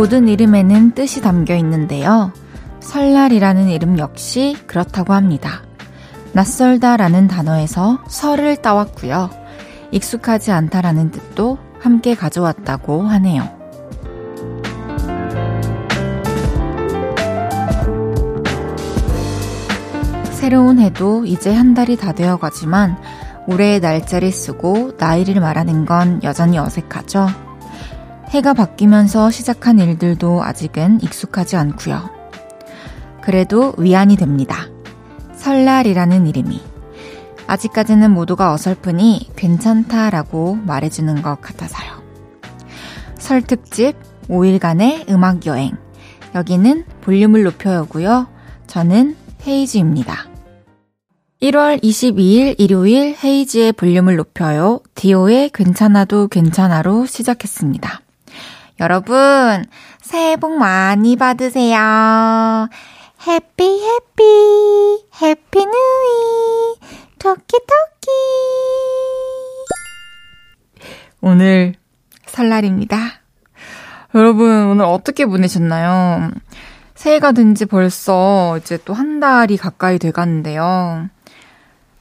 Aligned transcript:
모든 0.00 0.28
이름에는 0.28 0.92
뜻이 0.92 1.20
담겨 1.20 1.54
있는데요. 1.56 2.32
설날이라는 2.80 3.68
이름 3.68 3.98
역시 3.98 4.56
그렇다고 4.66 5.12
합니다. 5.12 5.62
낯설다라는 6.32 7.28
단어에서 7.28 8.02
설을 8.08 8.56
따왔고요. 8.56 9.28
익숙하지 9.90 10.52
않다라는 10.52 11.10
뜻도 11.10 11.58
함께 11.80 12.14
가져왔다고 12.14 13.02
하네요. 13.02 13.42
새로운 20.32 20.78
해도 20.78 21.26
이제 21.26 21.52
한 21.54 21.74
달이 21.74 21.98
다 21.98 22.12
되어 22.12 22.38
가지만 22.38 22.96
올해의 23.46 23.80
날짜를 23.80 24.32
쓰고 24.32 24.92
나이를 24.96 25.42
말하는 25.42 25.84
건 25.84 26.22
여전히 26.22 26.56
어색하죠. 26.56 27.49
해가 28.30 28.54
바뀌면서 28.54 29.30
시작한 29.30 29.80
일들도 29.80 30.44
아직은 30.44 31.00
익숙하지 31.02 31.56
않고요. 31.56 32.10
그래도 33.22 33.74
위안이 33.76 34.16
됩니다. 34.16 34.68
설날이라는 35.34 36.28
이름이. 36.28 36.62
아직까지는 37.48 38.12
모두가 38.12 38.52
어설프니 38.52 39.30
괜찮다라고 39.34 40.54
말해주는 40.54 41.22
것 41.22 41.40
같아서요. 41.40 42.02
설 43.18 43.42
특집 43.42 43.96
5일간의 44.28 45.10
음악 45.10 45.46
여행. 45.46 45.72
여기는 46.36 46.84
볼륨을 47.00 47.42
높여요고요. 47.42 48.28
저는 48.68 49.16
헤이즈입니다. 49.44 50.28
1월 51.42 51.82
22일 51.82 52.54
일요일 52.58 53.16
헤이지의 53.24 53.72
볼륨을 53.72 54.14
높여요. 54.14 54.80
디오의 54.94 55.50
괜찮아도 55.50 56.28
괜찮아로 56.28 57.06
시작했습니다. 57.06 58.02
여러분, 58.80 59.64
새해 60.00 60.36
복 60.36 60.56
많이 60.56 61.16
받으세요. 61.16 62.68
해피 63.26 63.64
해피 63.64 65.04
해피 65.22 65.58
뉴이 65.58 66.76
토끼 67.18 67.58
토끼 67.58 68.10
오늘 71.20 71.74
설날입니다. 72.26 72.96
여러분 74.14 74.50
오늘 74.66 74.86
어떻게 74.86 75.26
보내셨나요? 75.26 76.30
새해가 76.94 77.32
된 77.32 77.54
지 77.54 77.66
벌써 77.66 78.56
이제 78.58 78.78
또 78.84 78.94
한 78.94 79.20
달이 79.20 79.58
가까이 79.58 79.98
돼가는데요. 79.98 81.08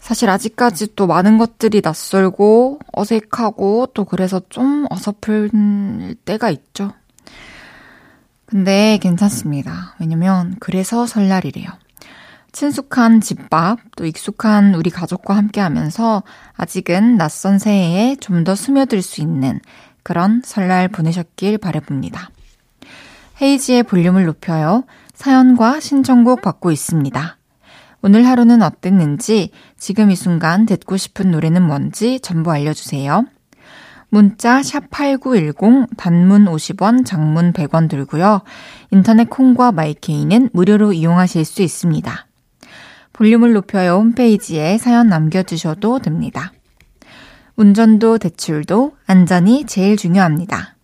사실 0.09 0.27
아직까지 0.31 0.95
또 0.95 1.05
많은 1.05 1.37
것들이 1.37 1.81
낯설고 1.83 2.79
어색하고 2.93 3.89
또 3.93 4.05
그래서 4.05 4.41
좀 4.49 4.87
어설플 4.89 6.15
때가 6.25 6.49
있죠. 6.49 6.93
근데 8.47 8.97
괜찮습니다. 9.03 9.93
왜냐면 9.99 10.55
그래서 10.59 11.05
설날이래요. 11.05 11.69
친숙한 12.51 13.21
집밥, 13.21 13.77
또 13.95 14.07
익숙한 14.07 14.73
우리 14.73 14.89
가족과 14.89 15.37
함께 15.37 15.61
하면서 15.61 16.23
아직은 16.55 17.17
낯선 17.17 17.59
새해에 17.59 18.15
좀 18.15 18.43
더 18.43 18.55
스며들 18.55 19.03
수 19.03 19.21
있는 19.21 19.59
그런 20.01 20.41
설날 20.43 20.87
보내셨길 20.87 21.59
바라봅니다. 21.59 22.31
헤이지의 23.39 23.83
볼륨을 23.83 24.25
높여요. 24.25 24.85
사연과 25.13 25.79
신청곡 25.79 26.41
받고 26.41 26.71
있습니다. 26.71 27.38
오늘 28.01 28.25
하루는 28.25 28.61
어땠는지, 28.61 29.51
지금 29.77 30.09
이 30.09 30.15
순간 30.15 30.65
듣고 30.65 30.95
싶은 30.95 31.31
노래는 31.31 31.61
뭔지 31.61 32.19
전부 32.21 32.51
알려주세요. 32.51 33.25
문자 34.07 34.61
샵8910 34.61 35.97
단문 35.97 36.45
50원, 36.45 37.05
장문 37.05 37.51
100원 37.53 37.89
들고요. 37.89 38.41
인터넷 38.91 39.29
콩과 39.29 39.73
마이케이는 39.73 40.49
무료로 40.53 40.93
이용하실 40.93 41.45
수 41.45 41.61
있습니다. 41.61 42.27
볼륨을 43.13 43.53
높여요 43.53 43.95
홈페이지에 43.97 44.77
사연 44.77 45.07
남겨주셔도 45.07 45.99
됩니다. 45.99 46.53
운전도 47.57 48.17
대출도 48.17 48.93
안전이 49.05 49.65
제일 49.65 49.97
중요합니다. 49.97 50.75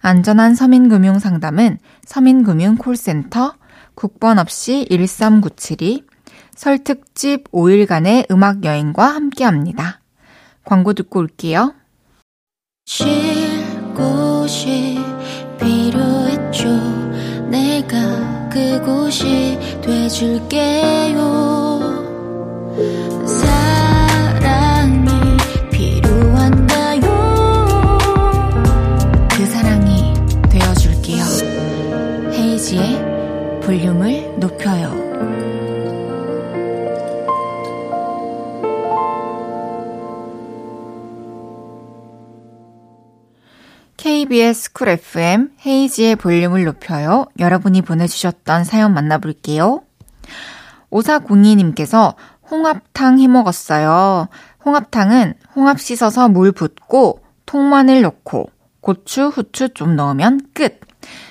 안전한 0.00 0.56
서민금융 0.56 1.20
상담은 1.20 1.78
서민금융콜센터 2.04 3.54
국번 3.94 4.38
없이 4.38 4.86
1397이 4.90 6.09
설 6.54 6.82
특집 6.84 7.50
5일간의 7.52 8.30
음악 8.30 8.64
여행과 8.64 9.04
함께 9.06 9.44
합니다. 9.44 10.00
광고 10.64 10.92
듣고 10.92 11.20
올게요. 11.20 11.74
쉴 12.86 13.06
곳이 13.94 14.98
필요했죠. 15.58 16.68
내가 17.50 18.48
그곳이 18.50 19.58
돼줄게요. 19.82 21.40
그 33.60 33.66
볼륨을 33.70 34.34
높여요. 34.40 34.79
KBS 44.00 44.72
쿨 44.72 44.88
FM 44.88 45.50
헤이즈의 45.66 46.16
볼륨을 46.16 46.64
높여요. 46.64 47.26
여러분이 47.38 47.82
보내주셨던 47.82 48.64
사연 48.64 48.94
만나볼게요. 48.94 49.82
5402님께서 50.90 52.14
홍합탕 52.50 53.20
해 53.20 53.28
먹었어요. 53.28 54.28
홍합탕은 54.64 55.34
홍합 55.54 55.78
씻어서 55.78 56.30
물 56.30 56.50
붓고 56.50 57.20
통마늘 57.44 58.00
넣고 58.00 58.50
고추, 58.80 59.26
후추 59.26 59.74
좀 59.74 59.96
넣으면 59.96 60.48
끝. 60.54 60.80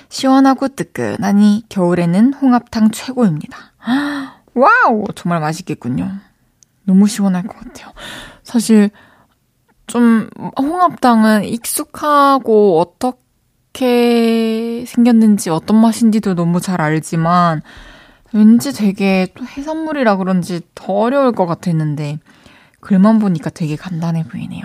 시원하고 0.08 0.68
뜨끈하니 0.68 1.64
겨울에는 1.68 2.34
홍합탕 2.34 2.92
최고입니다. 2.92 3.58
와우! 4.54 5.06
정말 5.16 5.40
맛있겠군요. 5.40 6.08
너무 6.84 7.08
시원할 7.08 7.48
것 7.48 7.58
같아요. 7.58 7.92
사실 8.44 8.90
좀 9.90 10.30
홍합탕은 10.56 11.46
익숙하고 11.46 12.80
어떻게 12.80 14.84
생겼는지 14.86 15.50
어떤 15.50 15.80
맛인지도 15.80 16.36
너무 16.36 16.60
잘 16.60 16.80
알지만 16.80 17.62
왠지 18.32 18.72
되게 18.72 19.26
또 19.34 19.44
해산물이라 19.44 20.18
그런지 20.18 20.60
더 20.76 20.92
어려울 20.92 21.32
것 21.32 21.46
같았는데 21.46 22.20
글만 22.78 23.18
보니까 23.18 23.50
되게 23.50 23.74
간단해 23.74 24.22
보이네요. 24.28 24.62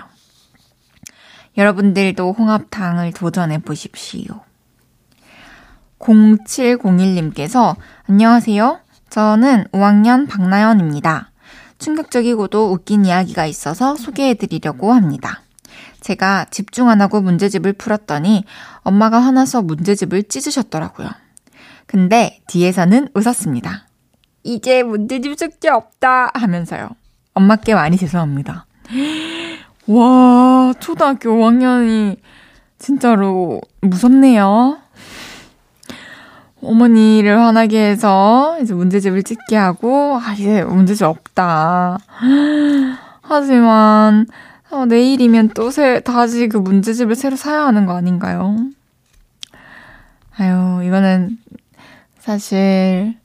여러분들도 1.56 2.32
홍합탕을 2.32 3.12
도전해 3.12 3.58
보십시오. 3.58 4.42
0701님께서 5.98 7.74
안녕하세요. 8.08 8.78
저는 9.10 9.64
5학년 9.72 10.28
박나연입니다. 10.28 11.32
충격적이고도 11.78 12.72
웃긴 12.72 13.04
이야기가 13.04 13.46
있어서 13.46 13.96
소개해드리려고 13.96 14.92
합니다. 14.92 15.42
제가 16.00 16.46
집중 16.50 16.88
안 16.88 17.00
하고 17.00 17.20
문제집을 17.20 17.72
풀었더니 17.74 18.44
엄마가 18.82 19.18
화나서 19.18 19.62
문제집을 19.62 20.24
찢으셨더라고요. 20.24 21.10
근데 21.86 22.40
뒤에서는 22.46 23.08
웃었습니다. 23.14 23.86
이제 24.42 24.82
문제집 24.82 25.38
숙제 25.38 25.68
없다 25.68 26.30
하면서요. 26.34 26.90
엄마께 27.34 27.74
많이 27.74 27.96
죄송합니다. 27.96 28.66
와, 29.88 30.72
초등학교 30.80 31.30
5학년이 31.30 32.16
진짜로 32.78 33.60
무섭네요. 33.80 34.78
어머니를 36.62 37.38
화나게 37.38 37.78
해서 37.90 38.58
이제 38.62 38.74
문제집을 38.74 39.22
찍게 39.22 39.56
하고, 39.56 40.18
아, 40.22 40.32
이제 40.32 40.64
문제집 40.64 41.04
없다. 41.06 41.98
하지만, 43.22 44.26
어, 44.70 44.86
내일이면 44.86 45.50
또 45.54 45.70
새, 45.70 46.00
다시 46.00 46.48
그 46.48 46.56
문제집을 46.56 47.14
새로 47.14 47.36
사야 47.36 47.66
하는 47.66 47.86
거 47.86 47.94
아닌가요? 47.96 48.56
아유, 50.38 50.82
이거는 50.84 51.38
사실, 52.18 53.16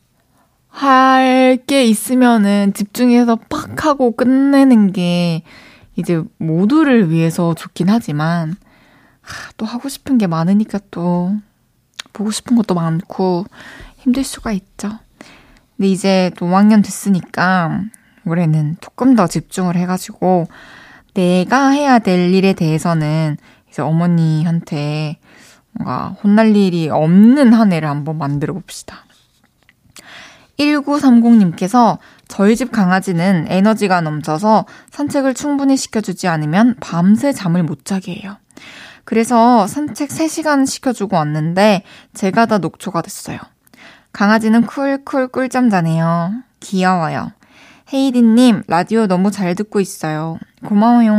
할 0.70 1.58
게 1.68 1.84
있으면은 1.86 2.74
집중해서 2.74 3.38
팍 3.50 3.86
하고 3.86 4.12
끝내는 4.16 4.94
게 4.94 5.44
이제 5.98 6.24
모두를 6.38 7.10
위해서 7.12 7.54
좋긴 7.54 7.90
하지만, 7.90 8.56
하, 9.22 9.52
또 9.58 9.66
하고 9.66 9.90
싶은 9.90 10.18
게 10.18 10.28
많으니까 10.28 10.80
또 10.92 11.34
보고 12.14 12.32
싶은 12.32 12.56
것도 12.56 12.74
많고 12.76 13.46
힘들 13.98 14.24
수가 14.24 14.52
있죠. 14.52 14.92
근데 15.78 15.90
이제 15.90 16.32
또 16.38 16.46
5학년 16.46 16.84
됐으니까 16.84 17.82
올해는 18.26 18.78
조금 18.82 19.16
더 19.16 19.28
집중을 19.28 19.76
해가지고 19.76 20.48
내가 21.14 21.70
해야 21.70 22.00
될 22.00 22.34
일에 22.34 22.54
대해서는 22.54 23.38
이제 23.70 23.82
어머니한테 23.82 25.18
뭔가 25.74 26.16
혼날 26.24 26.56
일이 26.56 26.90
없는 26.90 27.54
한 27.54 27.74
해를 27.74 27.90
한번 27.90 28.18
만들어 28.18 28.54
봅시다. 28.54 29.06
1930님께서 30.60 31.98
저희 32.28 32.56
집 32.56 32.72
강아지는 32.72 33.46
에너지가 33.50 34.02
넘쳐서 34.02 34.66
산책을 34.92 35.34
충분히 35.34 35.76
시켜주지 35.76 36.28
않으면 36.28 36.76
밤새 36.80 37.34
잠을 37.34 37.64
못 37.64 37.86
자게 37.86 38.14
해요. 38.14 38.38
그래서 39.12 39.68
산책 39.68 40.08
3시간 40.08 40.66
시켜주고 40.66 41.18
왔는데 41.18 41.84
제가 42.14 42.46
다 42.46 42.60
녹초가 42.60 43.02
됐어요. 43.02 43.40
강아지는 44.14 44.66
쿨쿨 44.66 45.28
꿀잠 45.28 45.70
자네요. 45.70 46.32
귀여워요. 46.62 47.34
헤이즈님, 47.92 48.64
라디오 48.70 49.08
너무 49.08 49.30
잘 49.30 49.54
듣고 49.54 49.82
있어요. 49.82 50.38
고마워요. 50.66 51.12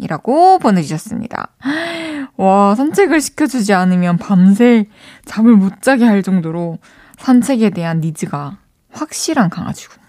이라고 0.00 0.58
보내주셨습니다. 0.58 1.48
와, 2.38 2.74
산책을 2.74 3.20
시켜주지 3.20 3.74
않으면 3.74 4.16
밤새 4.16 4.86
잠을 5.26 5.54
못 5.54 5.82
자게 5.82 6.06
할 6.06 6.22
정도로 6.22 6.78
산책에 7.18 7.68
대한 7.68 8.00
needs가 8.00 8.56
확실한 8.90 9.50
강아지군요. 9.50 10.08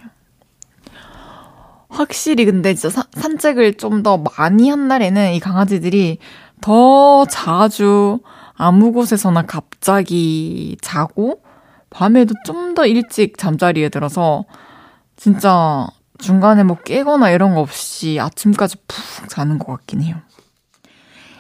확실히 1.90 2.46
근데 2.46 2.74
진짜 2.76 2.90
사, 2.90 3.08
산책을 3.12 3.74
좀 3.74 4.04
더 4.04 4.24
많이 4.38 4.70
한 4.70 4.88
날에는 4.88 5.34
이 5.34 5.42
강아지들이 5.42 6.20
더 6.62 7.26
자주 7.26 8.20
아무 8.56 8.92
곳에서나 8.92 9.44
갑자기 9.44 10.78
자고 10.82 11.42
밤에도 11.90 12.34
좀 12.46 12.70
더 12.76 12.86
일찍 12.86 13.38
잠자리에 13.38 13.90
들어서 13.90 14.46
진짜 15.18 15.88
중간에 16.18 16.64
뭐 16.64 16.78
깨거나 16.78 17.30
이런 17.32 17.56
거 17.56 17.62
없이 17.62 18.20
아침까지 18.22 18.78
푹 18.88 19.28
자는 19.28 19.60
것 19.60 19.68
같긴 19.68 20.04
해요. 20.04 20.16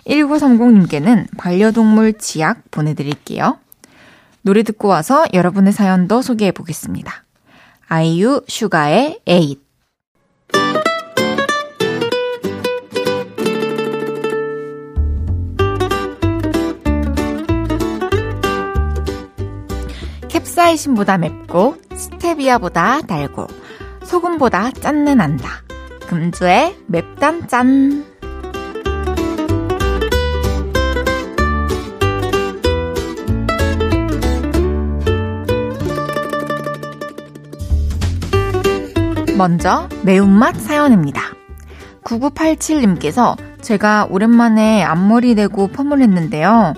1930님께는 0.07 1.27
반려동물 1.38 2.18
치약 2.18 2.71
보내드릴게요. 2.71 3.57
노래 4.42 4.63
듣고 4.63 4.88
와서 4.88 5.25
여러분의 5.33 5.71
사연도 5.71 6.21
소개해 6.21 6.51
보겠습니다. 6.51 7.24
아이유 7.88 8.44
슈가의 8.48 9.19
에잇. 9.27 9.62
캡사이신보다 20.59 21.17
맵고 21.17 21.77
스테비아보다 21.94 23.01
달고 23.03 23.47
소금보다 24.03 24.71
짠내 24.71 25.15
난다. 25.15 25.63
금주의 26.06 26.75
맵단 26.88 27.47
짠. 27.47 28.06
먼저 39.38 39.88
매운맛 40.03 40.57
사연입니다. 40.57 41.21
9987님께서 42.03 43.38
제가 43.61 44.07
오랜만에 44.09 44.83
앞머리 44.83 45.35
내고 45.35 45.67
펌을 45.67 46.01
했는데요. 46.01 46.73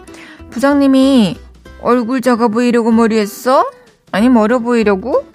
부장님이 0.52 1.38
얼굴 1.82 2.22
작아 2.22 2.48
보이려고 2.48 2.92
머리 2.92 3.18
했어? 3.18 3.66
아니, 4.12 4.30
멀어 4.30 4.60
보이려고? 4.60 5.26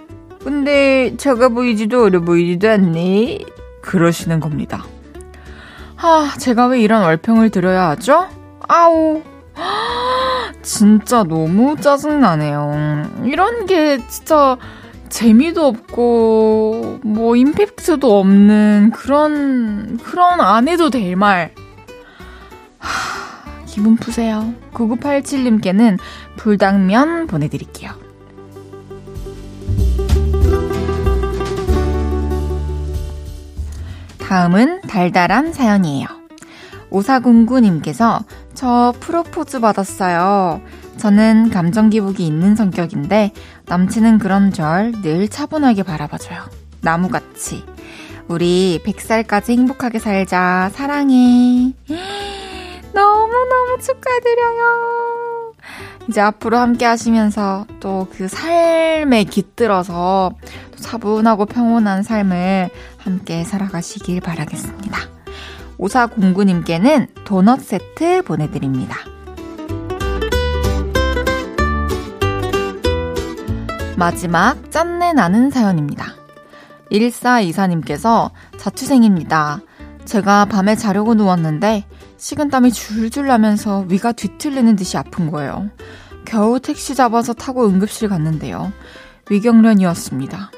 근데 0.43 1.16
작아 1.16 1.48
보이지도 1.48 2.04
어려 2.04 2.20
보이지도 2.20 2.70
않네. 2.70 3.40
그러시는 3.82 4.40
겁니다. 4.40 4.84
아, 5.96 6.34
제가 6.38 6.66
왜 6.66 6.81
이런 6.81 7.02
얼평을 7.02 7.50
드려야 7.50 7.88
하죠? 7.90 8.28
아우. 8.69 9.22
진짜 10.62 11.22
너무 11.22 11.76
짜증나네요. 11.81 13.25
이런 13.25 13.66
게 13.66 13.98
진짜 14.08 14.56
재미도 15.08 15.66
없고, 15.66 17.00
뭐, 17.02 17.37
임팩트도 17.37 18.19
없는 18.19 18.90
그런, 18.94 19.98
그런 19.98 20.40
안 20.40 20.69
해도 20.69 20.90
될 20.90 21.16
말. 21.16 21.52
하, 22.78 23.36
기분 23.76 23.96
푸세요. 23.96 24.55
9987님께는 24.73 25.99
불당면 26.37 27.26
보내드릴게요. 27.26 27.90
다음은 34.19 34.81
달달한 34.88 35.52
사연이에요. 35.52 36.06
오사공구님께서 36.88 38.20
저 38.55 38.94
프로포즈 38.99 39.61
받았어요. 39.61 40.62
저는 40.96 41.50
감정 41.50 41.90
기복이 41.90 42.26
있는 42.26 42.56
성격인데 42.56 43.32
남친은 43.67 44.17
그런 44.19 44.55
절 44.55 44.93
늘 45.02 45.29
차분하게 45.29 45.82
바라봐줘요. 45.82 46.40
나무같이. 46.81 47.62
우리 48.29 48.81
100살까지 48.87 49.50
행복하게 49.50 49.99
살자. 49.99 50.70
사랑해. 50.72 51.75
너무너무 53.48 53.78
축하드려요. 53.81 55.52
이제 56.08 56.20
앞으로 56.20 56.58
함께 56.58 56.84
하시면서 56.84 57.66
또 57.81 58.06
그 58.10 58.28
삶에 58.28 59.25
깃들어서 59.25 60.32
또 60.70 60.76
차분하고 60.76 61.46
평온한 61.46 62.02
삶을 62.02 62.70
함께 62.98 63.44
살아가시길 63.44 64.20
바라겠습니다. 64.20 64.98
오사공구님께는 65.78 67.08
도넛 67.25 67.60
세트 67.60 68.22
보내드립니다. 68.22 68.96
마지막 73.96 74.70
짠내 74.70 75.12
나는 75.12 75.50
사연입니다. 75.50 76.14
1424님께서 76.93 78.31
자취생입니다. 78.56 79.60
제가 80.04 80.46
밤에 80.46 80.76
자려고 80.76 81.14
누웠는데 81.14 81.84
식은땀이 82.17 82.73
줄줄 82.73 83.27
나면서 83.27 83.85
위가 83.89 84.13
뒤틀리는 84.13 84.77
듯이 84.77 84.96
아픈 84.96 85.31
거예요. 85.31 85.69
겨우 86.25 86.61
택시 86.61 86.94
잡아서 86.94 87.32
타고 87.32 87.67
응급실 87.67 88.08
갔는데요. 88.08 88.73
위경련이었습니다. 89.31 90.51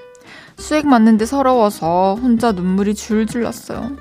수액 0.57 0.87
맞는데 0.87 1.25
서러워서 1.25 2.17
혼자 2.21 2.53
눈물이 2.53 2.95
줄줄 2.95 3.43
났어요. 3.43 3.97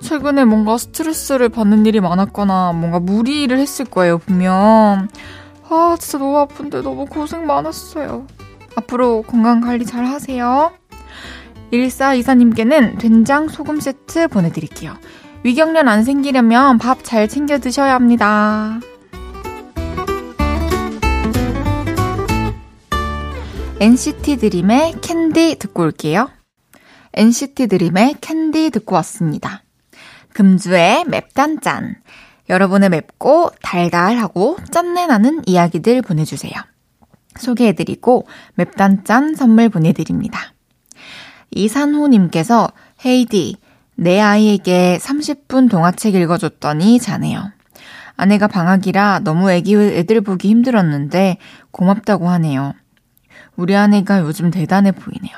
최근에 0.00 0.44
뭔가 0.44 0.78
스트레스를 0.78 1.48
받는 1.48 1.86
일이 1.86 2.00
많았거나 2.00 2.72
뭔가 2.72 2.98
무리를 2.98 3.56
했을 3.58 3.84
거예요, 3.84 4.18
분명. 4.18 5.08
아, 5.68 5.96
진짜 5.98 6.18
너무 6.18 6.38
아픈데 6.38 6.82
너무 6.82 7.06
고생 7.06 7.46
많았어요. 7.46 8.26
앞으로 8.76 9.22
건강 9.22 9.60
관리 9.60 9.84
잘 9.84 10.06
하세요. 10.06 10.72
1424님께는 11.72 12.98
된장 12.98 13.48
소금 13.48 13.80
세트 13.80 14.28
보내드릴게요. 14.28 14.94
위경련 15.46 15.86
안 15.86 16.02
생기려면 16.02 16.76
밥 16.76 17.04
잘 17.04 17.28
챙겨 17.28 17.60
드셔야 17.60 17.94
합니다. 17.94 18.80
NCT 23.78 24.38
드림의 24.38 24.94
캔디 25.02 25.60
듣고 25.60 25.84
올게요. 25.84 26.28
NCT 27.12 27.68
드림의 27.68 28.16
캔디 28.20 28.70
듣고 28.70 28.96
왔습니다. 28.96 29.62
금주의 30.32 31.04
맵단짠. 31.04 31.94
여러분의 32.48 32.88
맵고 32.88 33.52
달달하고 33.62 34.56
짠내 34.72 35.06
나는 35.06 35.42
이야기들 35.46 36.02
보내주세요. 36.02 36.54
소개해드리고 37.38 38.26
맵단짠 38.56 39.36
선물 39.36 39.68
보내드립니다. 39.68 40.54
이산호님께서 41.52 42.68
헤이디, 43.04 43.58
내 43.96 44.20
아이에게 44.20 44.98
30분 45.00 45.70
동화책 45.70 46.14
읽어줬더니 46.14 47.00
자네요. 47.00 47.50
아내가 48.16 48.46
방학이라 48.46 49.20
너무 49.20 49.50
애기 49.50 49.74
애들 49.74 50.20
보기 50.20 50.48
힘들었는데 50.48 51.38
고맙다고 51.70 52.28
하네요. 52.28 52.74
우리 53.56 53.74
아내가 53.74 54.20
요즘 54.20 54.50
대단해 54.50 54.92
보이네요. 54.92 55.34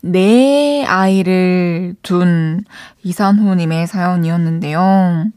내 0.00 0.84
아이를 0.84 1.96
둔 2.02 2.64
이산호님의 3.02 3.86
사연이었는데요. 3.86 4.80
와, 4.80 5.30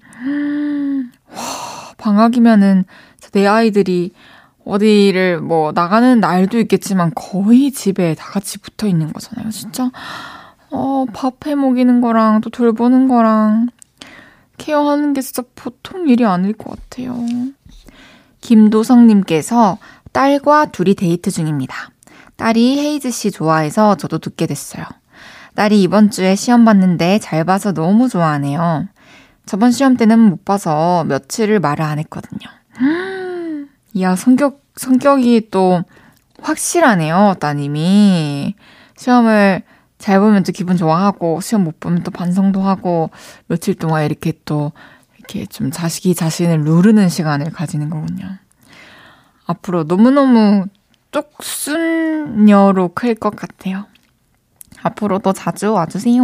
방학이면은 1.98 2.86
내 3.32 3.48
아이들이 3.48 4.12
어디를 4.66 5.42
뭐 5.42 5.72
나가는 5.72 6.20
날도 6.20 6.60
있겠지만 6.60 7.12
거의 7.16 7.72
집에 7.72 8.14
다 8.14 8.32
같이 8.32 8.60
붙어 8.60 8.88
있는 8.88 9.12
거잖아요. 9.12 9.50
진짜 9.50 9.90
어, 10.72 11.06
밥 11.14 11.46
해 11.48 11.56
먹이는 11.56 12.02
거랑 12.02 12.42
또 12.42 12.50
돌보는 12.50 13.08
거랑 13.08 13.68
케어하는 14.58 15.14
게 15.14 15.22
진짜 15.22 15.44
보통 15.56 16.08
일이 16.08 16.26
아닐 16.26 16.54
것 16.54 16.70
같아요. 16.90 17.16
김도성님께서 18.42 19.78
딸과 20.12 20.68
둘이 20.68 20.96
데이트 20.96 21.32
중입니다. 21.32 21.76
딸이 22.38 22.80
헤이즈 22.80 23.12
씨 23.12 23.32
좋아해서 23.32 23.96
저도 23.98 24.20
듣게 24.20 24.46
됐어요. 24.48 24.86
딸이 25.56 25.82
이번 25.82 26.10
주에 26.12 26.36
시험 26.36 26.64
봤는데 26.66 27.20
잘 27.20 27.44
봐서 27.44 27.74
너무 27.74 28.08
좋아하네요. 28.08 28.88
저번 29.46 29.72
시험 29.72 29.98
때는 29.98 30.20
못 30.20 30.46
봐서 30.46 31.04
며칠을 31.06 31.60
말을 31.60 31.84
안 31.84 32.00
했거든요. 32.00 32.40
이야, 33.94 34.16
성격, 34.16 34.64
성격이 34.76 35.50
또 35.52 35.84
확실하네요, 36.42 37.36
따님이. 37.40 38.56
시험을 38.98 39.64
잘 40.02 40.20
보면 40.20 40.44
또 40.44 40.52
기분 40.52 40.76
좋아하고, 40.78 41.40
시험 41.42 41.64
못 41.64 41.80
보면 41.80 42.04
또 42.04 42.12
반성도 42.12 42.62
하고, 42.62 43.12
며칠 43.48 43.76
동안 43.76 44.04
이렇게 44.06 44.34
또, 44.46 44.72
이렇게 45.18 45.46
좀 45.46 45.72
자식이 45.72 46.16
자신을 46.16 46.62
누르는 46.62 47.08
시간을 47.08 47.52
가지는 47.52 47.90
거군요. 47.90 48.28
앞으로 49.46 49.84
너무너무 49.84 50.66
쪽순녀로 51.12 52.90
클 52.96 53.16
것 53.16 53.36
같아요. 53.36 53.86
앞으로도 54.82 55.34
자주 55.34 55.74
와주세요. 55.74 56.24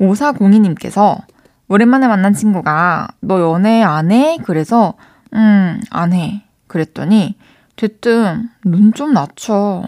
5402님께서 0.00 1.20
오랜만에 1.68 2.06
만난 2.06 2.32
친구가 2.32 3.08
너 3.20 3.40
연애 3.40 3.82
안 3.82 4.10
해? 4.12 4.38
그래서 4.44 4.94
음, 5.34 5.80
안 5.90 6.12
해. 6.12 6.44
그랬더니 6.66 7.36
대뜸 7.76 8.48
눈 8.64 8.92
좀 8.92 9.12
낮춰. 9.12 9.84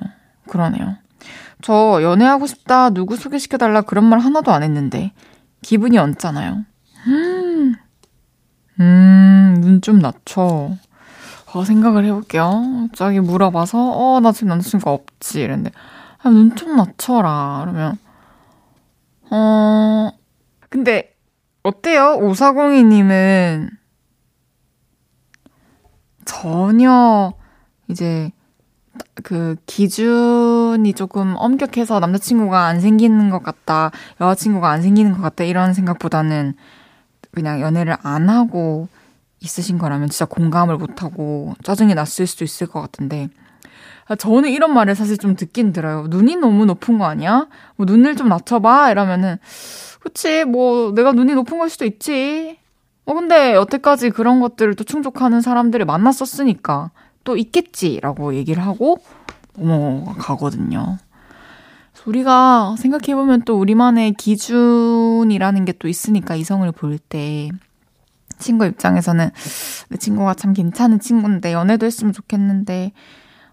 그러네요. 0.48 0.96
저 1.62 2.02
연애하고 2.02 2.46
싶다, 2.46 2.90
누구 2.90 3.16
소개시켜달라 3.16 3.82
그런 3.82 4.04
말 4.04 4.18
하나도 4.18 4.50
안 4.52 4.62
했는데 4.62 5.12
기분이 5.62 5.98
얹잖아요. 5.98 6.64
음, 7.06 7.74
음, 8.80 9.54
눈 9.60 9.80
좀 9.82 9.98
낮춰. 9.98 10.70
어, 11.52 11.64
생각을 11.64 12.04
해볼게요. 12.04 12.86
갑자기 12.88 13.18
물어봐서, 13.20 13.78
어, 13.90 14.20
나 14.20 14.30
지금 14.32 14.48
남자친구가 14.50 14.92
없지. 14.92 15.40
이랬는데, 15.40 15.72
아, 16.22 16.28
눈 16.30 16.54
좀 16.54 16.76
낮춰라. 16.76 17.60
그러면, 17.62 17.98
어, 19.30 20.10
근데, 20.68 21.16
어때요? 21.64 22.16
오사공이님은 22.20 23.70
전혀 26.24 27.32
이제 27.88 28.30
그 29.22 29.56
기준이 29.66 30.92
조금 30.94 31.34
엄격해서 31.36 32.00
남자친구가 32.00 32.64
안 32.64 32.80
생기는 32.80 33.30
것 33.30 33.42
같다, 33.42 33.90
여자친구가 34.20 34.68
안 34.68 34.82
생기는 34.82 35.12
것 35.12 35.20
같다, 35.20 35.44
이런 35.44 35.74
생각보다는 35.74 36.54
그냥 37.32 37.60
연애를 37.60 37.96
안 38.02 38.28
하고 38.28 38.88
있으신 39.40 39.78
거라면 39.78 40.08
진짜 40.08 40.24
공감을 40.24 40.76
못하고 40.76 41.54
짜증이 41.62 41.94
났을 41.94 42.26
수도 42.26 42.44
있을 42.44 42.66
것 42.66 42.80
같은데, 42.80 43.28
저는 44.18 44.50
이런 44.50 44.74
말을 44.74 44.94
사실 44.96 45.16
좀 45.18 45.36
듣긴 45.36 45.72
들어요. 45.72 46.06
눈이 46.08 46.36
너무 46.36 46.66
높은 46.66 46.98
거 46.98 47.04
아니야? 47.06 47.46
뭐 47.76 47.86
눈을 47.86 48.16
좀 48.16 48.28
낮춰봐? 48.28 48.90
이러면은, 48.90 49.36
그치, 50.00 50.44
뭐 50.44 50.92
내가 50.92 51.12
눈이 51.12 51.34
높은 51.34 51.58
걸 51.58 51.70
수도 51.70 51.84
있지. 51.84 52.58
어, 53.04 53.14
근데 53.14 53.54
여태까지 53.54 54.10
그런 54.10 54.40
것들을 54.40 54.74
또 54.74 54.84
충족하는 54.84 55.40
사람들을 55.40 55.84
만났었으니까 55.86 56.90
또 57.24 57.36
있겠지라고 57.36 58.34
얘기를 58.34 58.64
하고 58.64 58.98
넘어가거든요. 59.56 60.98
우리가 62.06 62.76
생각해보면 62.78 63.42
또 63.42 63.58
우리만의 63.58 64.14
기준이라는 64.14 65.64
게 65.66 65.72
또 65.78 65.86
있으니까 65.88 66.34
이성을 66.34 66.70
볼 66.72 66.98
때 66.98 67.50
친구 68.38 68.64
입장에서는 68.64 69.30
내 69.90 69.96
친구가 69.98 70.34
참 70.34 70.54
괜찮은 70.54 71.00
친구인데 71.00 71.52
연애도 71.52 71.84
했으면 71.84 72.12
좋겠는데 72.14 72.92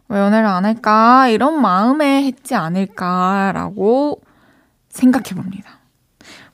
왜 0.10 0.20
연애를 0.20 0.48
안 0.48 0.64
할까 0.64 1.28
이런 1.28 1.62
마음에 1.62 2.24
했지 2.24 2.56
않을까라고 2.56 4.22
생각해봅니다. 4.90 5.80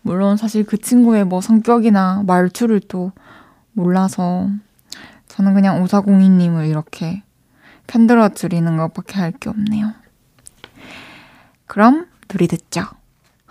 물론 0.01 0.35
사실 0.35 0.63
그 0.65 0.77
친구의 0.77 1.25
뭐 1.25 1.41
성격이나 1.41 2.23
말투를 2.25 2.81
또 2.87 3.11
몰라서 3.73 4.49
저는 5.33 5.55
그냥 5.55 5.81
오사공이님을 5.81 6.67
이렇게 6.67 7.23
편들어 7.87 8.29
드리는 8.29 8.77
것밖에 8.77 9.15
할 9.15 9.31
게 9.31 9.49
없네요. 9.49 9.93
그럼 11.65 12.07
둘이 12.27 12.47
듣죠. 12.47 12.83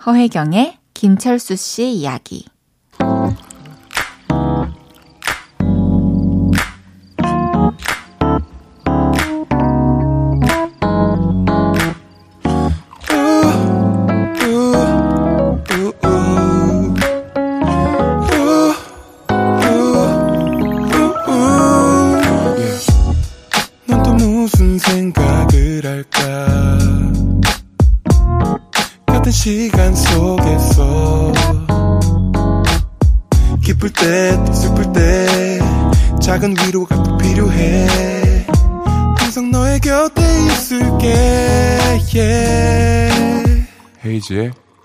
허혜경의 0.05 0.77
김철수 0.93 1.57
씨 1.57 1.91
이야기. 1.91 2.45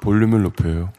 볼륨을 0.01 0.43
높여요. 0.43 0.91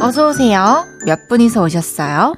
어서오세요. 0.00 0.84
몇 1.06 1.28
분이서 1.28 1.62
오셨어요? 1.62 2.34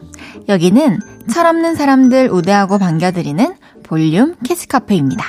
여기는 0.49 1.01
철없는 1.33 1.75
사람들 1.75 2.31
우대하고 2.31 2.79
반겨드리는 2.79 3.57
볼륨 3.83 4.37
캐스카페입니다. 4.45 5.25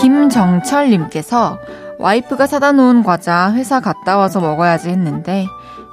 김정철님께서 0.00 1.58
와이프가 1.98 2.46
사다 2.46 2.72
놓은 2.72 3.02
과자 3.02 3.52
회사 3.54 3.80
갔다 3.80 4.16
와서 4.16 4.40
먹어야지 4.40 4.90
했는데 4.90 5.46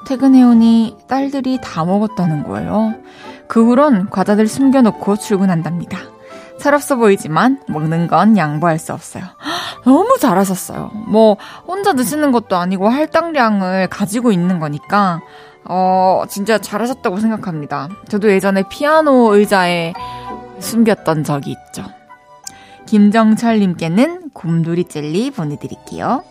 퇴근해오니 0.06 0.98
딸들이 1.08 1.60
다 1.62 1.86
먹었다는 1.86 2.44
거예요. 2.44 2.94
그 3.48 3.66
후론 3.66 4.10
과자들 4.10 4.48
숨겨놓고 4.48 5.18
출근한답니다. 5.18 5.98
철없어 6.60 6.96
보이지만 6.96 7.62
먹는 7.68 8.08
건 8.08 8.38
양보할 8.38 8.80
수 8.80 8.94
없어요. 8.94 9.24
너무 9.86 10.18
잘하셨어요. 10.20 10.92
뭐 11.08 11.38
혼자 11.68 11.94
드시는 11.94 12.32
것도 12.32 12.56
아니고 12.56 12.90
할당량을 12.90 13.88
가지고 13.88 14.32
있는 14.32 14.60
거니까 14.60 15.22
어 15.66 16.24
진짜 16.30 16.58
잘하셨다고 16.58 17.20
생각합니다. 17.20 17.90
저도 18.08 18.32
예전에 18.32 18.64
피아노 18.70 19.34
의자에 19.36 19.94
숨겼던 20.60 21.24
적이 21.24 21.52
있죠. 21.52 21.84
김정철님께는 22.86 24.30
곰돌이 24.34 24.86
젤리 24.86 25.32
보내드릴게요. 25.32 26.24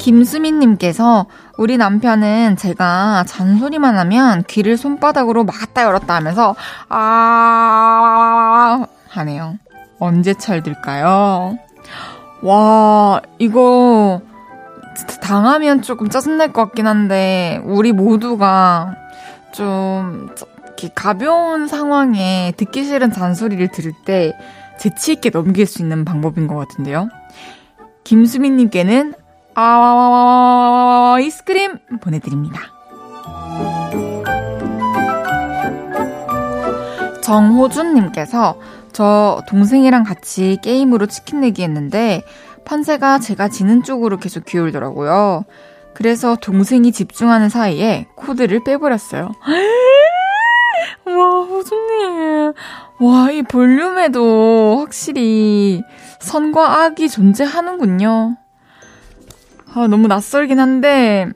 김수민님께서 0.00 1.26
우리 1.58 1.76
남편은 1.76 2.56
제가 2.56 3.24
잔소리만 3.28 3.98
하면 3.98 4.42
귀를 4.48 4.78
손바닥으로 4.78 5.44
막았다 5.44 5.82
열었다 5.82 6.14
하면서 6.14 6.56
아 6.88 8.86
하네요. 9.10 9.58
언제 9.98 10.32
철들까요? 10.32 11.58
와 12.42 13.20
이거 13.38 14.22
당하면 15.20 15.82
조금 15.82 16.08
짜증날 16.08 16.52
것 16.54 16.64
같긴 16.64 16.86
한데 16.86 17.60
우리 17.64 17.92
모두가 17.92 18.94
좀 19.52 20.30
가벼운 20.94 21.68
상황에 21.68 22.54
듣기 22.56 22.84
싫은 22.84 23.12
잔소리를 23.12 23.68
들을 23.68 23.92
때 24.06 24.32
재치 24.78 25.12
있게 25.12 25.28
넘길 25.28 25.66
수 25.66 25.82
있는 25.82 26.06
방법인 26.06 26.46
것 26.46 26.56
같은데요. 26.56 27.10
김수민님께는 28.04 29.14
아이스크림 31.14 31.78
보내드립니다. 32.00 32.60
정호준님께서 37.22 38.58
저 38.92 39.42
동생이랑 39.48 40.02
같이 40.04 40.58
게임으로 40.62 41.06
치킨 41.06 41.40
내기 41.40 41.62
했는데 41.62 42.22
판세가 42.64 43.18
제가 43.20 43.48
지는 43.48 43.82
쪽으로 43.82 44.18
계속 44.18 44.44
기울더라고요. 44.44 45.44
그래서 45.94 46.36
동생이 46.36 46.92
집중하는 46.92 47.48
사이에 47.48 48.06
코드를 48.16 48.64
빼버렸어요. 48.64 49.30
와, 51.06 51.40
호준님. 51.42 52.52
와, 53.00 53.30
이 53.30 53.42
볼륨에도 53.42 54.78
확실히 54.80 55.82
선과 56.20 56.82
악이 56.82 57.08
존재하는군요. 57.08 58.36
아, 59.72 59.86
너무 59.86 60.08
낯설긴 60.08 60.58
한데, 60.58 61.28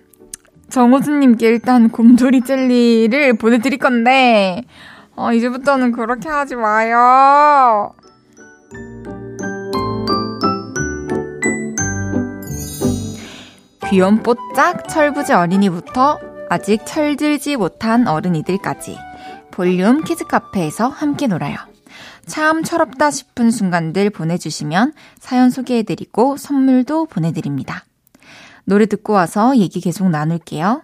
정호수님께 0.68 1.46
일단 1.46 1.88
곰돌이 1.88 2.40
젤리를 2.40 3.34
보내드릴 3.34 3.78
건데, 3.78 4.64
어, 5.14 5.32
이제부터는 5.32 5.92
그렇게 5.92 6.28
하지 6.28 6.56
마요. 6.56 7.94
귀염뽀짝 13.88 14.88
철부지 14.88 15.32
어린이부터 15.32 16.18
아직 16.50 16.84
철들지 16.84 17.56
못한 17.56 18.08
어른이들까지 18.08 18.98
볼륨 19.52 20.02
키즈카페에서 20.02 20.88
함께 20.88 21.28
놀아요. 21.28 21.56
참 22.26 22.64
철없다 22.64 23.12
싶은 23.12 23.52
순간들 23.52 24.10
보내주시면 24.10 24.92
사연 25.20 25.50
소개해드리고 25.50 26.36
선물도 26.36 27.06
보내드립니다. 27.06 27.84
노래 28.64 28.86
듣고 28.86 29.12
와서 29.12 29.56
얘기 29.56 29.80
계속 29.80 30.08
나눌게요. 30.08 30.82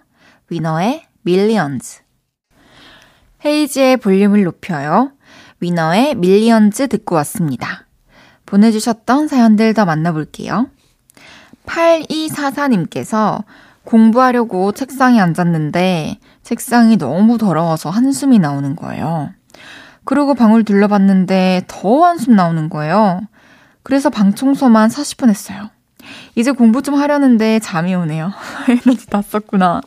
위너의 0.49 1.03
밀리언즈. 1.23 2.01
헤이즈의 3.43 3.97
볼륨을 3.97 4.43
높여요. 4.43 5.11
위너의 5.59 6.15
밀리언즈 6.15 6.87
듣고 6.87 7.15
왔습니다. 7.15 7.85
보내주셨던 8.45 9.27
사연들 9.27 9.73
더 9.73 9.85
만나볼게요. 9.85 10.69
8244님께서 11.65 13.43
공부하려고 13.83 14.71
책상에 14.73 15.19
앉았는데 15.19 16.19
책상이 16.43 16.97
너무 16.97 17.37
더러워서 17.37 17.89
한숨이 17.89 18.39
나오는 18.39 18.75
거예요. 18.75 19.31
그러고 20.03 20.33
방을 20.33 20.63
둘러봤는데 20.63 21.63
더 21.67 22.03
한숨 22.03 22.35
나오는 22.35 22.69
거예요. 22.69 23.21
그래서 23.83 24.09
방 24.09 24.33
청소만 24.33 24.89
40분 24.89 25.29
했어요. 25.29 25.69
이제 26.35 26.51
공부 26.51 26.81
좀 26.81 26.95
하려는데 26.95 27.59
잠이 27.59 27.93
오네요. 27.95 28.31
에너지 28.69 29.07
다 29.07 29.21
썼구나. 29.21 29.81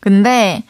근데, 0.00 0.64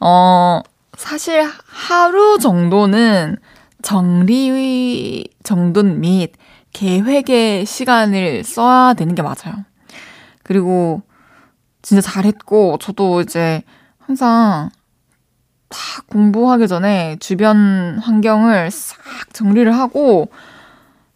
어, 0.00 0.60
사실 0.96 1.48
하루 1.66 2.38
정도는 2.38 3.36
정리 3.82 5.28
정돈 5.42 6.00
및 6.00 6.32
계획의 6.72 7.66
시간을 7.66 8.44
써야 8.44 8.94
되는 8.94 9.14
게 9.14 9.22
맞아요. 9.22 9.64
그리고 10.42 11.02
진짜 11.82 12.00
잘했고, 12.00 12.78
저도 12.80 13.20
이제 13.20 13.62
항상 13.98 14.70
다 15.68 15.78
공부하기 16.06 16.68
전에 16.68 17.16
주변 17.20 17.98
환경을 18.02 18.70
싹 18.70 18.98
정리를 19.32 19.72
하고, 19.74 20.28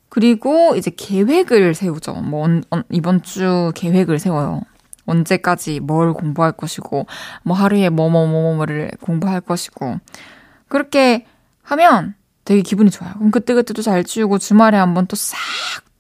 그리고 0.08 0.74
이제 0.76 0.90
계획을 0.90 1.74
세우죠. 1.74 2.14
뭐, 2.14 2.44
언, 2.44 2.64
언, 2.70 2.82
이번 2.90 3.22
주 3.22 3.72
계획을 3.74 4.18
세워요. 4.18 4.62
언제까지 5.06 5.80
뭘 5.80 6.12
공부할 6.12 6.52
것이고, 6.52 7.06
뭐 7.42 7.56
하루에 7.56 7.88
뭐뭐뭐뭐를 7.88 8.90
공부할 9.00 9.40
것이고. 9.40 9.98
그렇게 10.68 11.26
하면 11.62 12.14
되게 12.44 12.62
기분이 12.62 12.90
좋아요. 12.90 13.14
그럼 13.14 13.30
그때그때 13.30 13.74
또 13.74 13.82
잘 13.82 14.04
치우고, 14.04 14.38
주말에 14.38 14.76
한번 14.76 15.06
또 15.06 15.16
싹 15.16 15.38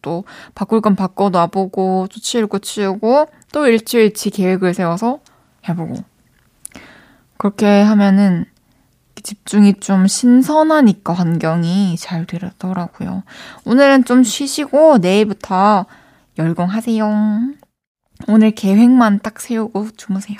또 0.02 0.24
바꿀 0.54 0.80
건 0.80 0.96
바꿔 0.96 1.30
놔보고, 1.30 2.08
또거 2.08 2.58
치우고, 2.60 3.28
또 3.52 3.66
일주일치 3.66 4.30
계획을 4.30 4.74
세워서 4.74 5.20
해보고. 5.68 5.96
그렇게 7.36 7.82
하면은 7.82 8.44
집중이 9.22 9.74
좀 9.80 10.06
신선하니까 10.06 11.12
환경이 11.12 11.96
잘 11.98 12.26
되더라고요. 12.26 13.22
오늘은 13.64 14.04
좀 14.04 14.22
쉬시고 14.22 14.98
내일부터 14.98 15.86
열공하세요. 16.38 17.40
오늘 18.26 18.50
계획만 18.50 19.20
딱 19.20 19.40
세우고 19.40 19.90
주무세요. 19.96 20.38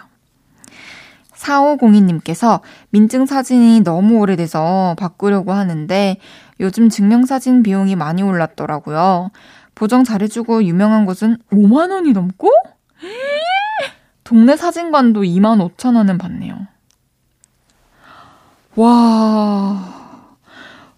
4502님께서 1.35 2.61
민증 2.91 3.27
사진이 3.27 3.81
너무 3.81 4.19
오래돼서 4.19 4.97
바꾸려고 4.99 5.53
하는데 5.53 6.17
요즘 6.61 6.89
증명사진 6.89 7.63
비용이 7.63 7.97
많이 7.97 8.23
올랐더라고요. 8.23 9.31
보정 9.75 10.03
잘해주고 10.03 10.65
유명한 10.65 11.07
곳은 11.07 11.39
5만원이 11.53 12.13
넘고? 12.13 12.51
동네 14.25 14.57
사진관도 14.57 15.23
2만 15.23 15.77
5천 15.77 15.95
원은 15.97 16.19
받네요. 16.19 16.67
와, 18.79 20.37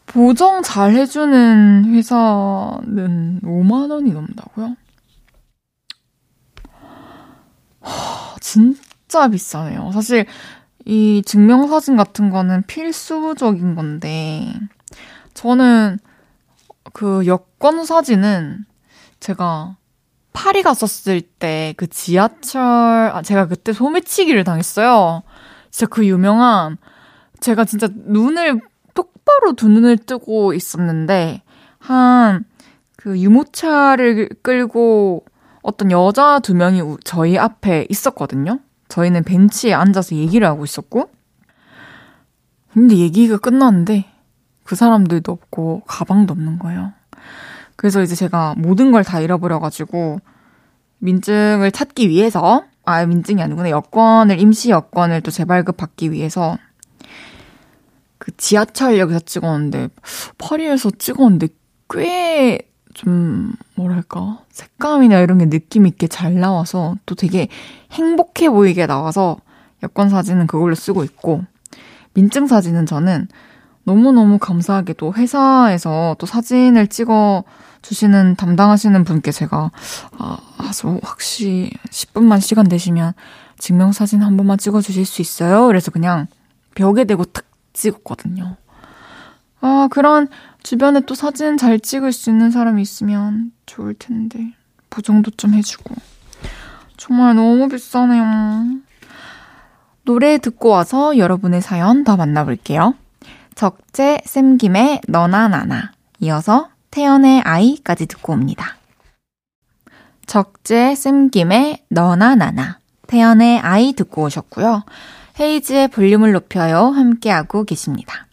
보정 0.05 0.63
잘 0.63 0.93
해주는 0.93 1.87
회사는 1.95 3.41
5만 3.43 3.91
원이 3.91 4.13
넘다고요? 4.13 4.77
하, 7.81 8.37
진짜 8.41 9.29
비싸네요. 9.29 9.93
사실 9.93 10.27
이 10.85 11.23
증명사진 11.25 11.97
같은 11.97 12.29
거는 12.29 12.65
필수적인 12.67 13.75
건데, 13.75 14.53
저는 15.33 15.99
그 16.93 17.27
여권 17.27 17.87
사진은 17.87 18.67
제가 19.21 19.77
파리 20.35 20.63
갔었을 20.63 21.23
때 21.23 21.73
그 21.79 21.87
지하철, 21.87 22.61
아, 23.15 23.23
제가 23.23 23.47
그때 23.49 23.73
소매치기를 23.73 24.45
당했어요. 24.45 25.23
진짜 25.71 25.87
그 25.87 26.07
유명한, 26.07 26.77
제가 27.41 27.65
진짜 27.65 27.89
눈을 27.93 28.61
똑바로 28.95 29.55
두 29.55 29.69
눈을 29.69 29.99
뜨고 29.99 30.53
있었는데, 30.55 31.43
한, 31.79 32.45
그 32.97 33.19
유모차를 33.19 34.29
끌고 34.43 35.25
어떤 35.63 35.91
여자 35.91 36.39
두 36.41 36.55
명이 36.55 36.83
저희 37.05 37.39
앞에 37.39 37.87
있었거든요. 37.89 38.61
저희는 38.89 39.25
벤치에 39.25 39.73
앉아서 39.73 40.17
얘기를 40.17 40.47
하고 40.47 40.65
있었고, 40.65 41.11
근데 42.73 42.97
얘기가 42.97 43.39
끝났는데, 43.39 44.07
그 44.65 44.77
사람들도 44.77 45.31
없고, 45.33 45.83
가방도 45.87 46.33
없는 46.33 46.59
거예요. 46.59 46.93
그래서 47.77 48.03
이제 48.03 48.15
제가 48.15 48.55
모든 48.59 48.93
걸 48.93 49.03
다 49.03 49.21
잃어버려가지고 49.21 50.21
민증을 50.99 51.73
찾기 51.73 52.11
위해서 52.11 52.65
아 52.85 53.07
민증이 53.07 53.43
아니구나 53.43 53.71
여권을 53.71 54.39
임시 54.39 54.69
여권을 54.69 55.23
또 55.23 55.31
재발급 55.31 55.79
받기 55.79 56.13
위해서 56.13 56.59
그 58.21 58.31
지하철역에서 58.37 59.19
찍었는데 59.21 59.89
파리에서 60.39 60.93
찍었는데 60.97 61.49
꽤 61.93 62.71
좀 62.95 63.53
뭐랄까 63.77 64.41
색감이나 64.51 65.21
이런 65.21 65.39
게 65.39 65.49
느낌 65.49 65.87
있게 65.87 66.07
잘 66.07 66.39
나와서 66.39 66.97
또 67.07 67.15
되게 67.15 67.49
행복해 67.93 68.51
보이게 68.51 68.87
나와서 68.87 69.39
여권 69.83 70.09
사진은 70.09 70.47
그걸로 70.47 70.75
쓰고 70.75 71.05
있고 71.05 71.45
민증 72.15 72.47
사진은 72.47 72.87
저는 72.87 73.29
너무너무 73.85 74.39
감사하게도 74.39 75.15
회사에서 75.15 76.17
또 76.19 76.27
사진을 76.27 76.89
찍어 76.89 77.45
주시는 77.83 78.37
담당하시는 78.37 79.05
분께 79.05 79.33
제가 79.33 79.71
아, 80.19 80.37
아주 80.59 81.01
혹시 81.03 81.73
10분만 81.91 82.41
시간 82.41 82.69
되시면 82.69 83.15
증명사진 83.59 84.23
한 84.23 84.37
번만 84.37 84.59
찍어 84.59 84.81
주실 84.83 85.07
수 85.07 85.23
있어요? 85.23 85.67
그래서 85.67 85.91
그냥 85.91 86.27
벽에 86.75 87.05
대고 87.05 87.25
탁 87.25 87.45
찍었거든요. 87.73 88.57
아, 89.61 89.89
그런 89.91 90.29
주변에 90.63 91.01
또 91.01 91.15
사진 91.15 91.57
잘 91.57 91.79
찍을 91.79 92.13
수 92.13 92.31
있는 92.31 92.51
사람이 92.51 92.81
있으면 92.83 93.53
좋을 93.67 93.95
텐데. 93.95 94.55
보정도 94.89 95.31
좀 95.31 95.55
해주고. 95.55 95.95
정말 96.97 97.35
너무 97.35 97.69
비싸네요. 97.69 98.81
노래 100.05 100.39
듣고 100.39 100.71
와서 100.71 101.17
여러분의 101.17 101.63
사연 101.63 102.05
더 102.05 102.17
만나볼게요. 102.17 102.95
적재 103.55 104.21
쌤김의 104.25 105.03
너나 105.09 105.49
나나. 105.49 105.93
이어서 106.21 106.69
태연의 106.91 107.43
아이까지 107.43 108.07
듣고 108.07 108.33
옵니다. 108.33 108.77
적재 110.27 110.95
쌤김의 110.95 111.87
너나 111.89 112.37
나나, 112.37 112.79
태연의 113.09 113.59
아이 113.61 113.93
듣고 113.93 114.23
오셨고요. 114.23 114.85
헤이즈의 115.41 115.89
볼륨을 115.89 116.33
높여요 116.33 116.89
함께하고 116.89 117.65
계십니다. 117.65 118.27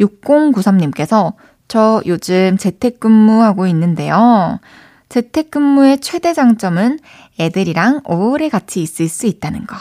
6093님께서 0.00 1.34
저 1.68 2.02
요즘 2.06 2.56
재택근무하고 2.58 3.66
있는데요. 3.68 4.58
재택근무의 5.08 6.00
최대 6.00 6.32
장점은 6.32 6.98
애들이랑 7.38 8.00
오래 8.04 8.48
같이 8.48 8.82
있을 8.82 9.08
수 9.08 9.26
있다는 9.26 9.66
거. 9.66 9.76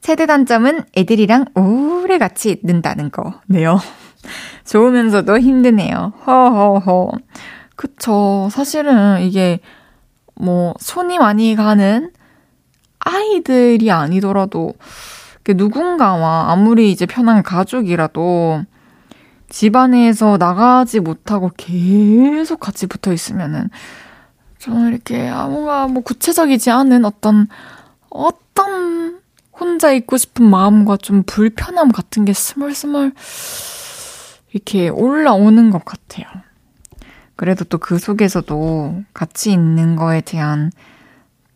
최대 0.00 0.26
단점은 0.26 0.84
애들이랑 0.96 1.46
오래 1.54 2.18
같이 2.18 2.50
있는다는 2.62 3.10
거네요. 3.10 3.78
좋으면서도 4.66 5.38
힘드네요. 5.38 6.12
허허허. 6.26 7.12
그쵸. 7.76 8.48
사실은 8.50 9.22
이게 9.22 9.60
뭐 10.34 10.74
손이 10.78 11.18
많이 11.18 11.54
가는 11.54 12.10
아이들이 12.98 13.90
아니더라도 13.90 14.74
누군가와 15.48 16.52
아무리 16.52 16.90
이제 16.92 17.06
편한 17.06 17.42
가족이라도 17.42 18.64
집 19.48 19.76
안에서 19.76 20.38
나가지 20.38 21.00
못하고 21.00 21.50
계속 21.56 22.60
같이 22.60 22.86
붙어 22.86 23.12
있으면은 23.12 23.68
저는 24.58 24.92
이렇게 24.92 25.30
뭔가 25.30 25.88
뭐 25.88 26.02
구체적이지 26.02 26.70
않은 26.70 27.04
어떤 27.04 27.48
어떤 28.08 29.20
혼자 29.58 29.92
있고 29.92 30.16
싶은 30.16 30.48
마음과 30.48 30.98
좀 30.98 31.24
불편함 31.24 31.90
같은 31.90 32.24
게 32.24 32.32
스멀스멀 32.32 33.12
이렇게 34.52 34.88
올라오는 34.88 35.70
것 35.70 35.84
같아요. 35.84 36.26
그래도 37.36 37.64
또 37.64 37.78
그 37.78 37.98
속에서도 37.98 39.02
같이 39.12 39.52
있는 39.52 39.96
거에 39.96 40.20
대한 40.20 40.70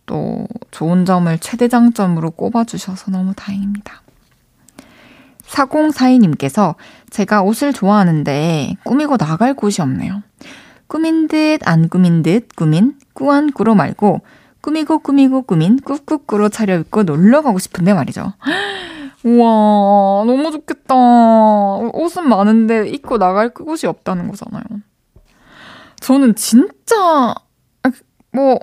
또 0.07 0.47
좋은 0.71 1.05
점을 1.05 1.37
최대 1.38 1.69
장점으로 1.69 2.31
꼽아주셔서 2.31 3.11
너무 3.11 3.35
다행입니다. 3.35 4.03
4042님께서 5.47 6.75
제가 7.11 7.42
옷을 7.42 7.73
좋아하는데 7.73 8.77
꾸미고 8.85 9.16
나갈 9.16 9.55
곳이 9.55 9.83
없네요. 9.83 10.23
꾸민 10.87 11.29
듯 11.29 11.59
안 11.64 11.88
꾸민 11.88 12.23
듯 12.23 12.49
꾸민 12.57 12.95
꾸안 13.12 13.53
꾸로 13.53 13.75
말고 13.75 14.21
꾸미고 14.61 15.01
꾸미고 15.01 15.42
꾸민 15.42 15.79
꾹꾹꾸로 15.79 16.49
차려입고 16.49 17.05
놀러 17.05 17.42
가고 17.42 17.59
싶은데 17.59 17.95
말이죠. 17.95 18.33
우와 19.25 20.25
너무 20.25 20.53
좋겠다. 20.53 20.95
옷은 20.95 22.29
많은데 22.29 22.88
입고 22.88 23.19
나갈 23.19 23.53
곳이 23.53 23.87
없다는 23.87 24.29
거잖아요. 24.29 24.62
저는 26.01 26.35
진짜 26.37 27.35
뭐 28.33 28.61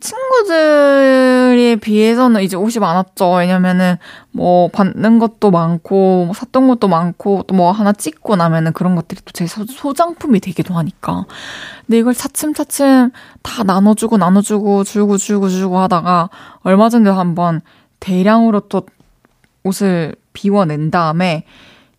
친구들에 0.00 1.76
비해서는 1.76 2.42
이제 2.42 2.56
옷이 2.56 2.78
많았죠. 2.80 3.34
왜냐면은 3.34 3.96
뭐 4.30 4.68
받는 4.68 5.18
것도 5.18 5.50
많고 5.50 6.24
뭐 6.26 6.34
샀던 6.34 6.68
것도 6.68 6.88
많고 6.88 7.44
또 7.46 7.54
뭐 7.54 7.70
하나 7.70 7.92
찍고 7.92 8.36
나면은 8.36 8.72
그런 8.72 8.94
것들이 8.96 9.20
또 9.24 9.32
제 9.32 9.46
소장품이 9.46 10.40
되기도 10.40 10.74
하니까. 10.74 11.26
근데 11.86 11.98
이걸 11.98 12.14
차츰차츰 12.14 13.10
다 13.42 13.62
나눠주고 13.62 14.16
나눠주고 14.16 14.84
주고 14.84 15.18
주고 15.18 15.48
주고 15.48 15.78
하다가 15.78 16.30
얼마 16.62 16.88
전에 16.88 17.10
한번 17.10 17.60
대량으로 18.00 18.60
또 18.68 18.86
옷을 19.64 20.14
비워낸 20.32 20.90
다음에 20.90 21.44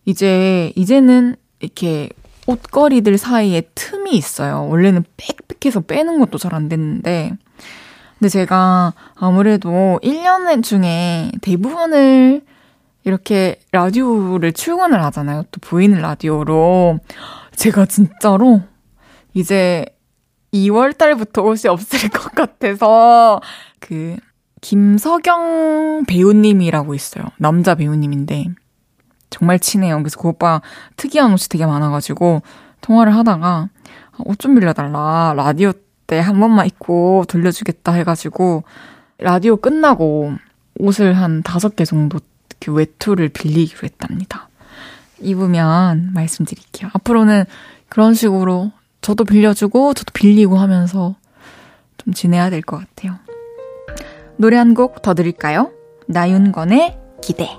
이제 0.06 0.72
이제는 0.76 1.36
이렇게 1.60 2.10
옷걸이들 2.48 3.18
사이에 3.18 3.62
틈이 3.76 4.12
있어요. 4.16 4.68
원래는 4.70 5.04
빽빽해서 5.18 5.82
빼는 5.82 6.20
것도 6.20 6.38
잘 6.38 6.54
안 6.54 6.70
됐는데 6.70 7.34
근데 8.26 8.30
제가 8.30 8.96
아무래도 9.14 10.00
1년 10.02 10.64
중에 10.64 11.32
대부분을 11.42 12.42
이렇게 13.04 13.60
라디오를 13.72 14.52
출근을 14.52 15.04
하잖아요. 15.04 15.44
또 15.52 15.60
보이는 15.62 16.02
라디오로. 16.02 16.98
제가 17.56 17.86
진짜로 17.86 18.64
이제 19.36 19.86
2월 20.52 20.98
달부터 20.98 21.44
옷이 21.44 21.70
없을 21.70 22.10
것 22.10 22.32
같아서 22.32 23.42
그 23.80 24.18
김석영 24.62 26.06
배우님이라고 26.08 26.96
있어요. 26.96 27.26
남자 27.38 27.76
배우님인데 27.76 28.46
정말 29.30 29.60
친해요. 29.60 30.00
그래서 30.00 30.20
그 30.20 30.30
오빠 30.30 30.64
특이한 30.98 31.32
옷이 31.32 31.48
되게 31.48 31.68
많아가지고 31.68 32.42
통화를 32.82 33.16
하다가 33.16 33.70
옷 34.18 34.40
좀 34.40 34.56
빌려달라. 34.56 35.36
라디오 35.38 35.74
때 36.08 36.20
한 36.20 36.40
번만 36.40 36.66
입고 36.68 37.26
돌려주겠다 37.28 37.94
해가지고 37.94 38.64
라디오 39.18 39.58
끝나고 39.58 40.34
옷을 40.80 41.14
한 41.14 41.42
다섯 41.44 41.76
개 41.76 41.86
정도 41.86 42.20
그 42.60 42.74
외투를 42.74 43.30
빌리기로 43.30 43.80
했답니다. 43.84 44.50
입으면 45.20 46.12
말씀드릴게요. 46.14 46.90
앞으로는 46.94 47.46
그런 47.90 48.14
식으로 48.14 48.72
저도 49.02 49.24
빌려주고 49.24 49.94
저도 49.94 50.12
빌리고 50.14 50.58
하면서 50.58 51.16
좀 51.98 52.14
지내야 52.14 52.50
될 52.50 52.62
것 52.62 52.78
같아요. 52.78 53.18
노래 54.38 54.58
한 54.58 54.74
곡 54.74 55.02
더 55.02 55.14
드릴까요? 55.14 55.72
나윤건의 56.08 56.98
기대. 57.22 57.50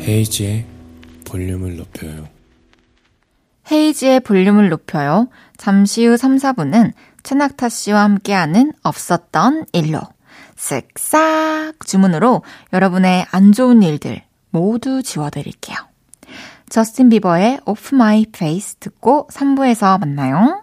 헤이지의 0.00 0.66
볼륨을 1.26 1.76
높여요. 1.76 2.28
헤이지의 3.70 4.20
볼륨을 4.20 4.68
높여요. 4.68 5.28
잠시 5.56 6.06
후 6.06 6.16
3, 6.16 6.36
4분은 6.36 6.92
최낙타 7.22 7.68
씨와 7.68 8.02
함께하는 8.02 8.72
없었던 8.82 9.66
일로 9.72 10.00
쓱싹 10.56 11.86
주문으로 11.86 12.42
여러분의 12.72 13.26
안 13.30 13.52
좋은 13.52 13.82
일들 13.82 14.22
모두 14.50 15.02
지워드릴게요. 15.02 15.76
저스틴 16.68 17.08
비버의 17.10 17.60
Off 17.66 17.94
My 17.94 18.26
Face 18.34 18.76
듣고 18.80 19.28
3부에서 19.30 19.98
만나요. 20.00 20.62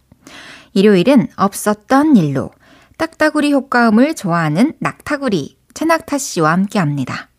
일요일은 0.73 1.27
없었던 1.35 2.15
일로 2.15 2.51
딱따구리 2.97 3.51
효과음을 3.53 4.15
좋아하는 4.15 4.73
낙타구리 4.79 5.57
최낙타 5.73 6.17
씨와 6.17 6.51
함께 6.51 6.79
합니다. 6.79 7.29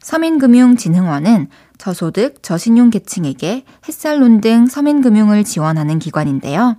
서민금융진흥원은 0.00 1.48
저소득, 1.78 2.42
저신용 2.42 2.90
계층에게 2.90 3.64
햇살론 3.86 4.40
등 4.40 4.66
서민금융을 4.66 5.44
지원하는 5.44 5.98
기관인데요. 5.98 6.76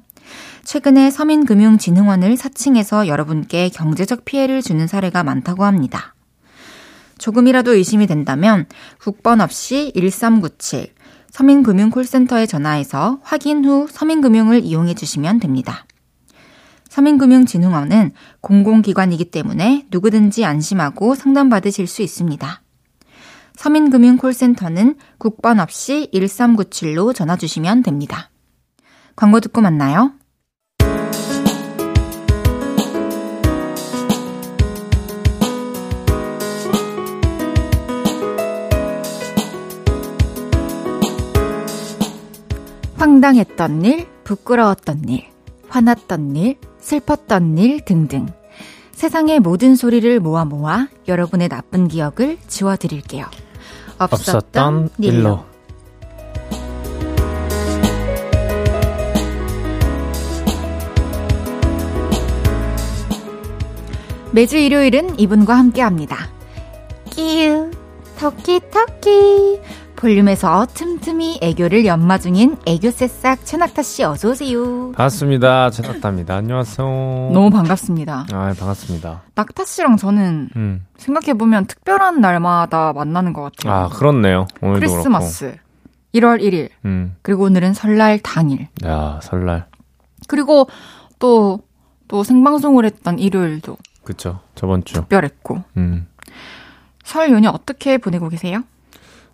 최근에 0.63 1.09
서민금융진흥원을 1.11 2.37
사칭해서 2.37 3.07
여러분께 3.07 3.69
경제적 3.69 4.25
피해를 4.25 4.61
주는 4.61 4.87
사례가 4.87 5.23
많다고 5.23 5.65
합니다. 5.65 6.15
조금이라도 7.17 7.73
의심이 7.73 8.07
된다면 8.07 8.65
국번 8.99 9.41
없이 9.41 9.91
1397 9.95 10.93
서민금융콜센터에 11.31 12.45
전화해서 12.45 13.19
확인 13.23 13.65
후 13.65 13.87
서민금융을 13.89 14.63
이용해 14.63 14.93
주시면 14.93 15.39
됩니다. 15.39 15.85
서민금융진흥원은 16.89 18.11
공공기관이기 18.41 19.31
때문에 19.31 19.87
누구든지 19.89 20.43
안심하고 20.43 21.15
상담받으실 21.15 21.87
수 21.87 22.01
있습니다. 22.01 22.61
서민금융콜센터는 23.55 24.95
국번 25.17 25.59
없이 25.59 26.09
1397로 26.13 27.15
전화 27.15 27.37
주시면 27.37 27.83
됩니다. 27.83 28.29
광고 29.15 29.39
듣고 29.39 29.61
만나요. 29.61 30.13
황당했던 43.01 43.83
일, 43.83 44.07
부끄러웠던 44.23 45.09
일, 45.09 45.25
화났던 45.69 46.35
일, 46.35 46.57
슬펐던 46.77 47.57
일 47.57 47.83
등등. 47.83 48.27
세상의 48.91 49.39
모든 49.39 49.75
소리를 49.75 50.19
모아 50.19 50.45
모아 50.45 50.87
여러분의 51.07 51.49
나쁜 51.49 51.87
기억을 51.87 52.37
지워드릴게요. 52.47 53.25
없었던, 53.97 54.35
없었던 54.35 54.89
일로. 54.99 55.43
매주 64.31 64.57
일요일은 64.57 65.19
이분과 65.19 65.55
함께 65.55 65.81
합니다. 65.81 66.29
끼우 67.09 67.71
토끼토끼 68.19 69.59
볼륨에서 70.01 70.65
틈틈이 70.73 71.41
애교를 71.43 71.85
연마 71.85 72.17
중인 72.17 72.57
애교 72.65 72.89
새싹 72.89 73.45
최낙타 73.45 73.83
씨 73.83 74.03
어서 74.03 74.31
오세요. 74.31 74.91
반갑습니다. 74.93 75.69
최낙타입니다. 75.69 76.37
안녕하세요. 76.37 76.87
너무 77.31 77.51
반갑습니다. 77.51 78.25
아, 78.33 78.53
반갑습니다. 78.57 79.21
낙타 79.35 79.63
씨랑 79.63 79.97
저는 79.97 80.49
음. 80.55 80.87
생각해 80.97 81.35
보면 81.35 81.67
특별한 81.67 82.19
날마다 82.19 82.93
만나는 82.93 83.31
것 83.31 83.43
같아요. 83.43 83.73
아, 83.73 83.89
그렇네요. 83.89 84.47
오늘도 84.63 84.79
크리스마스. 84.79 85.51
그렇고. 85.51 85.59
1월 86.15 86.41
1일. 86.41 86.69
음. 86.85 87.15
그리고 87.21 87.43
오늘은 87.43 87.75
설날 87.75 88.17
당일. 88.17 88.69
야, 88.83 89.19
설날. 89.21 89.67
그리고 90.27 90.67
또, 91.19 91.59
또 92.07 92.23
생방송을 92.23 92.85
했던 92.85 93.19
일요일도. 93.19 93.77
그쵸. 94.03 94.39
저번 94.55 94.83
주. 94.83 94.95
특별했고. 94.95 95.63
음. 95.77 96.07
설 97.03 97.29
연휴 97.31 97.49
어떻게 97.49 97.99
보내고 97.99 98.29
계세요? 98.29 98.63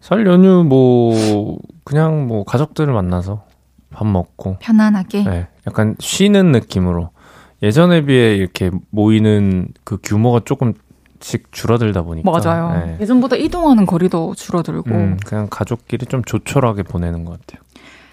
설 0.07 0.25
연휴 0.25 0.63
뭐 0.63 1.57
그냥 1.83 2.27
뭐 2.27 2.45
가족들을 2.45 2.93
만나서 2.93 3.43
밥 3.89 4.07
먹고 4.07 4.55
편안하게 4.59 5.23
네, 5.25 5.47
약간 5.67 5.97
쉬는 5.99 6.53
느낌으로 6.53 7.09
예전에 7.61 8.05
비해 8.05 8.37
이렇게 8.37 8.71
모이는 8.89 9.67
그 9.83 9.97
규모가 10.01 10.43
조금씩 10.45 11.51
줄어들다 11.51 12.03
보니까 12.03 12.31
맞아요. 12.31 12.85
네. 12.85 12.97
예전보다 13.01 13.35
이동하는 13.35 13.85
거리도 13.85 14.35
줄어들고 14.35 14.89
음, 14.91 15.17
그냥 15.25 15.47
가족끼리 15.49 16.05
좀 16.05 16.23
조촐하게 16.23 16.83
보내는 16.83 17.25
것 17.25 17.41
같아요. 17.41 17.61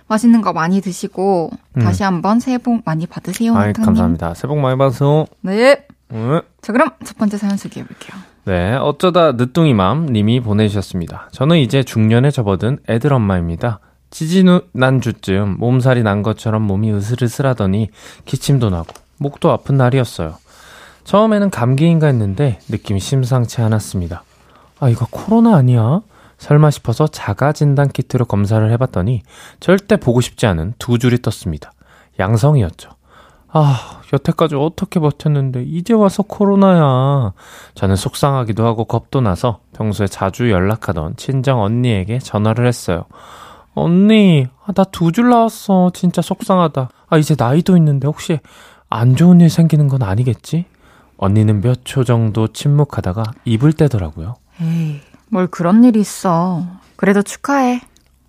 맛있는 0.09 0.43
거 0.43 0.53
많이 0.53 0.81
드시고 0.81 1.53
음. 1.77 1.81
다시 1.81 2.03
한번 2.03 2.41
새해 2.41 2.59
복 2.59 2.83
많이 2.85 3.07
받으세요. 3.07 3.55
아, 3.55 3.71
감사합니다. 3.71 4.35
새해 4.35 4.49
복 4.49 4.59
많이 4.59 4.77
받으세요. 4.77 5.27
네. 5.43 5.87
네. 6.09 6.41
자 6.61 6.73
그럼 6.73 6.91
첫 7.05 7.17
번째 7.19 7.37
사연 7.37 7.57
소개해 7.57 7.87
볼게요. 7.87 8.34
네, 8.47 8.75
어쩌다 8.75 9.33
늦둥이맘 9.33 10.07
님이 10.13 10.41
보내주셨습니다. 10.41 11.29
저는 11.33 11.57
이제 11.59 11.83
중년에 11.83 12.31
접어든 12.31 12.79
애들 12.89 13.13
엄마입니다. 13.13 13.81
지지난 14.11 15.01
주쯤 15.01 15.57
몸살이 15.59 16.03
난 16.03 16.23
것처럼 16.23 16.63
몸이 16.63 16.93
으슬으슬하더니 16.93 17.89
기침도 18.27 18.69
나고 18.69 18.93
목도 19.19 19.51
아픈 19.51 19.77
날이었어요. 19.77 20.37
처음에는 21.05 21.51
감기인가 21.51 22.07
했는데 22.07 22.59
느낌이 22.69 23.01
심상치 23.01 23.63
않았습니다. 23.63 24.25
아, 24.79 24.89
이거 24.89 25.07
코로나 25.11 25.57
아니야? 25.57 26.01
설마 26.37 26.71
싶어서 26.71 27.07
자가 27.07 27.53
진단 27.53 27.89
키트로 27.89 28.27
검사를 28.27 28.71
해봤더니 28.73 29.23
절대 29.59 29.97
보고 29.97 30.21
싶지 30.21 30.47
않은 30.47 30.75
두 30.79 30.99
줄이 30.99 31.23
떴습니다. 31.23 31.73
양성이었죠. 32.19 32.91
아, 33.57 34.01
여태까지 34.13 34.57
어떻게 34.57 34.99
버텼는데 34.99 35.63
이제 35.63 35.95
와서 35.95 36.25
코로나야. 36.25 37.33
저는 37.77 37.95
속상하기도 37.95 38.67
하고 38.67 38.85
겁도 38.85 39.21
나서 39.21 39.61
평소에 39.77 40.09
자주 40.09 40.51
연락하던 40.51 41.15
친정 41.17 41.63
언니에게 41.63 42.19
전화를 42.19 42.67
했어요. 42.67 43.05
언니, 43.75 44.47
아, 44.67 44.73
나 44.73 44.85
두 44.85 45.13
줄 45.13 45.29
나왔어. 45.31 45.91
진짜 45.95 46.21
속상하다. 46.21 46.89
아, 47.09 47.17
이제 47.17 47.37
나이도 47.39 47.77
있는데 47.77 48.09
혹시 48.09 48.41
안 48.91 49.15
좋은 49.15 49.41
일 49.41 49.51
생기는 49.51 49.87
건 49.89 50.03
아니겠지? 50.03 50.65
언니는 51.17 51.61
몇 51.61 51.85
초 51.85 52.03
정도 52.03 52.49
침묵하다가 52.49 53.23
입을 53.45 53.73
떼더라고요. 53.73 54.35
에이, 54.63 55.01
뭘 55.31 55.47
그런 55.47 55.85
일이 55.85 56.01
있어. 56.01 56.65
그래도 56.97 57.23
축하해. 57.23 57.81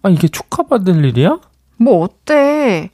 아, 0.03 0.09
이게 0.09 0.27
축하받을 0.27 1.03
일이야? 1.03 1.39
뭐 1.77 2.03
어때? 2.03 2.91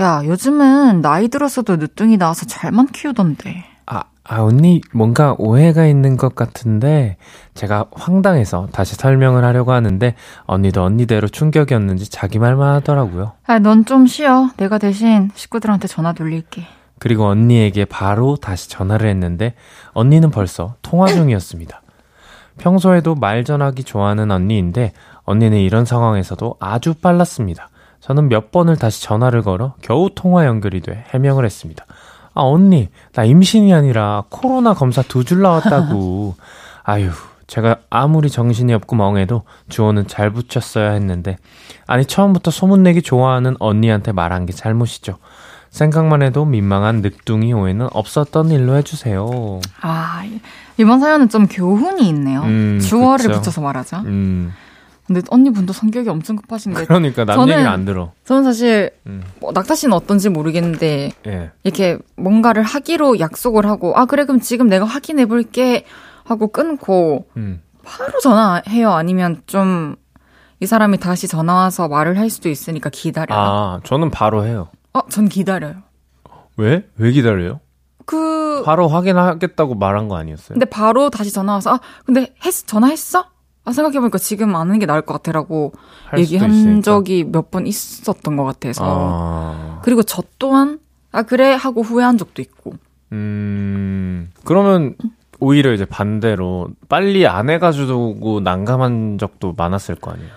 야, 0.00 0.22
요즘은 0.24 1.00
나이 1.00 1.28
들어서도 1.28 1.76
늦둥이 1.76 2.18
나와서 2.18 2.44
잘만 2.46 2.88
키우던데. 2.88 3.64
아, 3.86 4.02
아, 4.24 4.42
언니, 4.42 4.82
뭔가 4.92 5.34
오해가 5.38 5.86
있는 5.86 6.18
것 6.18 6.34
같은데, 6.34 7.16
제가 7.54 7.86
황당해서 7.92 8.68
다시 8.72 8.94
설명을 8.94 9.42
하려고 9.44 9.72
하는데, 9.72 10.14
언니도 10.44 10.82
언니대로 10.82 11.28
충격이었는지 11.28 12.10
자기 12.10 12.38
말만 12.38 12.74
하더라고요. 12.74 13.32
아, 13.46 13.58
넌 13.58 13.86
좀 13.86 14.06
쉬어. 14.06 14.50
내가 14.58 14.76
대신 14.78 15.30
식구들한테 15.34 15.88
전화 15.88 16.12
돌릴게. 16.12 16.66
그리고 16.98 17.26
언니에게 17.26 17.86
바로 17.86 18.36
다시 18.36 18.68
전화를 18.68 19.08
했는데, 19.08 19.54
언니는 19.92 20.30
벌써 20.30 20.74
통화 20.82 21.06
중이었습니다. 21.06 21.80
평소에도 22.58 23.14
말 23.14 23.44
전하기 23.44 23.84
좋아하는 23.84 24.30
언니인데, 24.30 24.92
언니는 25.24 25.58
이런 25.58 25.86
상황에서도 25.86 26.56
아주 26.60 26.92
빨랐습니다. 26.94 27.70
저는 28.06 28.28
몇 28.28 28.52
번을 28.52 28.76
다시 28.76 29.02
전화를 29.02 29.42
걸어 29.42 29.74
겨우 29.82 30.10
통화 30.14 30.46
연결이 30.46 30.80
돼 30.80 31.04
해명을 31.12 31.44
했습니다. 31.44 31.84
아, 32.34 32.42
언니, 32.42 32.88
나 33.14 33.24
임신이 33.24 33.72
아니라 33.74 34.24
코로나 34.28 34.74
검사 34.74 35.02
두 35.02 35.24
줄 35.24 35.40
나왔다고. 35.42 36.36
아유, 36.84 37.10
제가 37.48 37.78
아무리 37.90 38.30
정신이 38.30 38.72
없고 38.74 38.94
멍해도 38.94 39.42
주어는 39.68 40.06
잘 40.06 40.30
붙였어야 40.30 40.90
했는데, 40.92 41.36
아니, 41.86 42.04
처음부터 42.04 42.50
소문내기 42.52 43.02
좋아하는 43.02 43.56
언니한테 43.58 44.12
말한 44.12 44.46
게 44.46 44.52
잘못이죠. 44.52 45.16
생각만 45.70 46.22
해도 46.22 46.44
민망한 46.44 47.00
늑둥이 47.02 47.52
오해는 47.52 47.88
없었던 47.92 48.50
일로 48.50 48.76
해주세요. 48.76 49.60
아, 49.80 50.22
이번 50.76 51.00
사연은 51.00 51.28
좀 51.28 51.48
교훈이 51.48 52.06
있네요. 52.10 52.42
음, 52.42 52.78
주어를 52.80 53.26
그쵸. 53.26 53.40
붙여서 53.40 53.60
말하자. 53.62 54.00
음. 54.04 54.52
근데 55.06 55.22
언니분도 55.30 55.72
성격이 55.72 56.08
엄청 56.08 56.36
급하신데. 56.36 56.84
그러니까 56.86 57.24
남 57.24 57.36
저는, 57.36 57.54
얘기를 57.54 57.70
안 57.70 57.84
들어. 57.84 58.12
저는 58.24 58.44
사실 58.44 58.90
음. 59.06 59.22
뭐 59.40 59.52
낙타 59.52 59.74
씨는 59.74 59.94
어떤지 59.94 60.28
모르겠는데 60.28 61.12
예. 61.26 61.50
이렇게 61.62 61.98
뭔가를 62.16 62.62
하기로 62.62 63.20
약속을 63.20 63.66
하고 63.66 63.96
아 63.96 64.06
그래 64.06 64.24
그럼 64.24 64.40
지금 64.40 64.68
내가 64.68 64.84
확인해 64.84 65.26
볼게 65.26 65.84
하고 66.24 66.48
끊고 66.48 67.26
음. 67.36 67.62
바로 67.84 68.18
전화해요. 68.20 68.90
아니면 68.90 69.42
좀 69.46 69.96
이 70.60 70.66
사람이 70.66 70.98
다시 70.98 71.28
전화 71.28 71.54
와서 71.54 71.88
말을 71.88 72.18
할 72.18 72.30
수도 72.30 72.48
있으니까 72.48 72.88
기다려요. 72.90 73.38
아 73.38 73.80
저는 73.84 74.10
바로 74.10 74.44
해요. 74.44 74.68
어, 74.94 75.00
전 75.08 75.28
기다려요. 75.28 75.82
왜? 76.56 76.88
왜 76.96 77.10
기다려요? 77.10 77.60
그 78.06 78.62
바로 78.64 78.88
확인하겠다고 78.88 79.74
말한 79.74 80.08
거 80.08 80.16
아니었어요? 80.16 80.54
근데 80.54 80.64
바로 80.64 81.10
다시 81.10 81.32
전화 81.32 81.54
와서 81.54 81.74
아 81.74 81.80
근데 82.06 82.32
했 82.44 82.66
전화했어? 82.66 83.26
아, 83.66 83.72
생각해보니까 83.72 84.16
지금 84.18 84.54
아는 84.56 84.78
게 84.78 84.86
나을 84.86 85.02
것 85.02 85.12
같아라고 85.14 85.72
얘기한 86.20 86.50
적이 86.82 87.24
몇 87.24 87.50
번 87.50 87.66
있었던 87.66 88.36
것 88.36 88.44
같아서. 88.44 88.84
아. 88.86 89.80
그리고 89.84 90.02
저 90.02 90.22
또한, 90.38 90.78
아, 91.12 91.22
그래? 91.22 91.52
하고 91.52 91.82
후회한 91.82 92.16
적도 92.16 92.40
있고. 92.42 92.74
음, 93.12 94.30
그러면 94.44 94.94
오히려 95.40 95.72
이제 95.72 95.84
반대로 95.84 96.68
빨리 96.88 97.26
안 97.26 97.50
해가지고 97.50 98.40
난감한 98.42 99.18
적도 99.18 99.52
많았을 99.56 99.96
거 99.96 100.12
아니에요? 100.12 100.30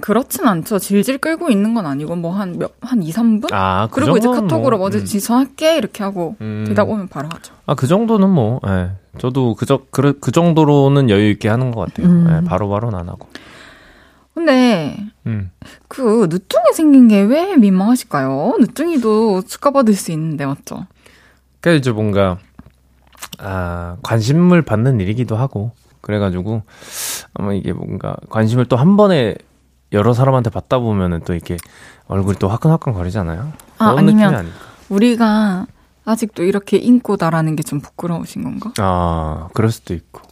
그렇진 0.00 0.46
않죠. 0.46 0.78
질질 0.78 1.18
끌고 1.18 1.50
있는 1.50 1.74
건 1.74 1.86
아니고 1.86 2.16
뭐 2.16 2.32
한 2.32 2.56
몇 2.58 2.72
한 2.80 3.02
2, 3.02 3.10
3분? 3.12 3.48
아, 3.52 3.88
그 3.90 4.00
그리고 4.00 4.16
이제 4.16 4.28
카톡으로 4.28 4.78
뭐, 4.78 4.88
뭐 4.90 4.98
음. 4.98 5.04
전화할게 5.04 5.76
이렇게 5.76 6.02
하고 6.04 6.36
음. 6.40 6.64
대답 6.66 6.88
오면 6.88 7.08
바로 7.08 7.28
하죠. 7.32 7.54
아, 7.66 7.74
그 7.74 7.86
정도는 7.86 8.28
뭐 8.30 8.60
예. 8.66 8.90
저도 9.18 9.54
그저 9.54 9.80
그, 9.90 10.18
그 10.20 10.30
정도로는 10.32 11.08
여유 11.10 11.30
있게 11.30 11.48
하는 11.48 11.70
것 11.70 11.80
같아요. 11.88 12.06
음. 12.08 12.26
예, 12.42 12.46
바로 12.48 12.68
바로는 12.68 12.98
안 12.98 13.08
하고. 13.08 13.28
근데 14.34 14.96
음. 15.26 15.50
그 15.88 16.26
늦둥이 16.30 16.72
생긴 16.74 17.08
게 17.08 17.22
왜 17.22 17.56
민망하실까요? 17.56 18.56
늦둥이도 18.60 19.42
축하받을 19.42 19.94
수 19.94 20.12
있는데 20.12 20.44
맞죠? 20.46 20.86
그러니까 21.60 21.78
이제 21.80 21.90
뭔가 21.90 22.38
아, 23.38 23.96
관심을 24.02 24.62
받는 24.62 25.00
일이기도 25.00 25.36
하고 25.36 25.72
그래가지고 26.02 26.62
아마 27.34 27.52
이게 27.54 27.72
뭔가 27.72 28.16
관심을 28.28 28.66
또 28.66 28.76
한 28.76 28.96
번에 28.96 29.34
여러 29.92 30.12
사람한테 30.12 30.50
받다 30.50 30.78
보면은 30.78 31.20
또 31.24 31.32
이렇게 31.34 31.56
얼굴이 32.08 32.38
또 32.38 32.48
화끈화끈 32.48 32.92
거리잖아요. 32.92 33.52
아, 33.78 33.94
아니면 33.96 34.50
우리가 34.88 35.66
아직도 36.04 36.44
이렇게 36.44 36.76
인고다라는 36.76 37.56
게 37.56 37.62
좀 37.62 37.80
부끄러우신 37.80 38.44
건가? 38.44 38.72
아, 38.78 39.48
그럴 39.54 39.70
수도 39.70 39.94
있고. 39.94 40.22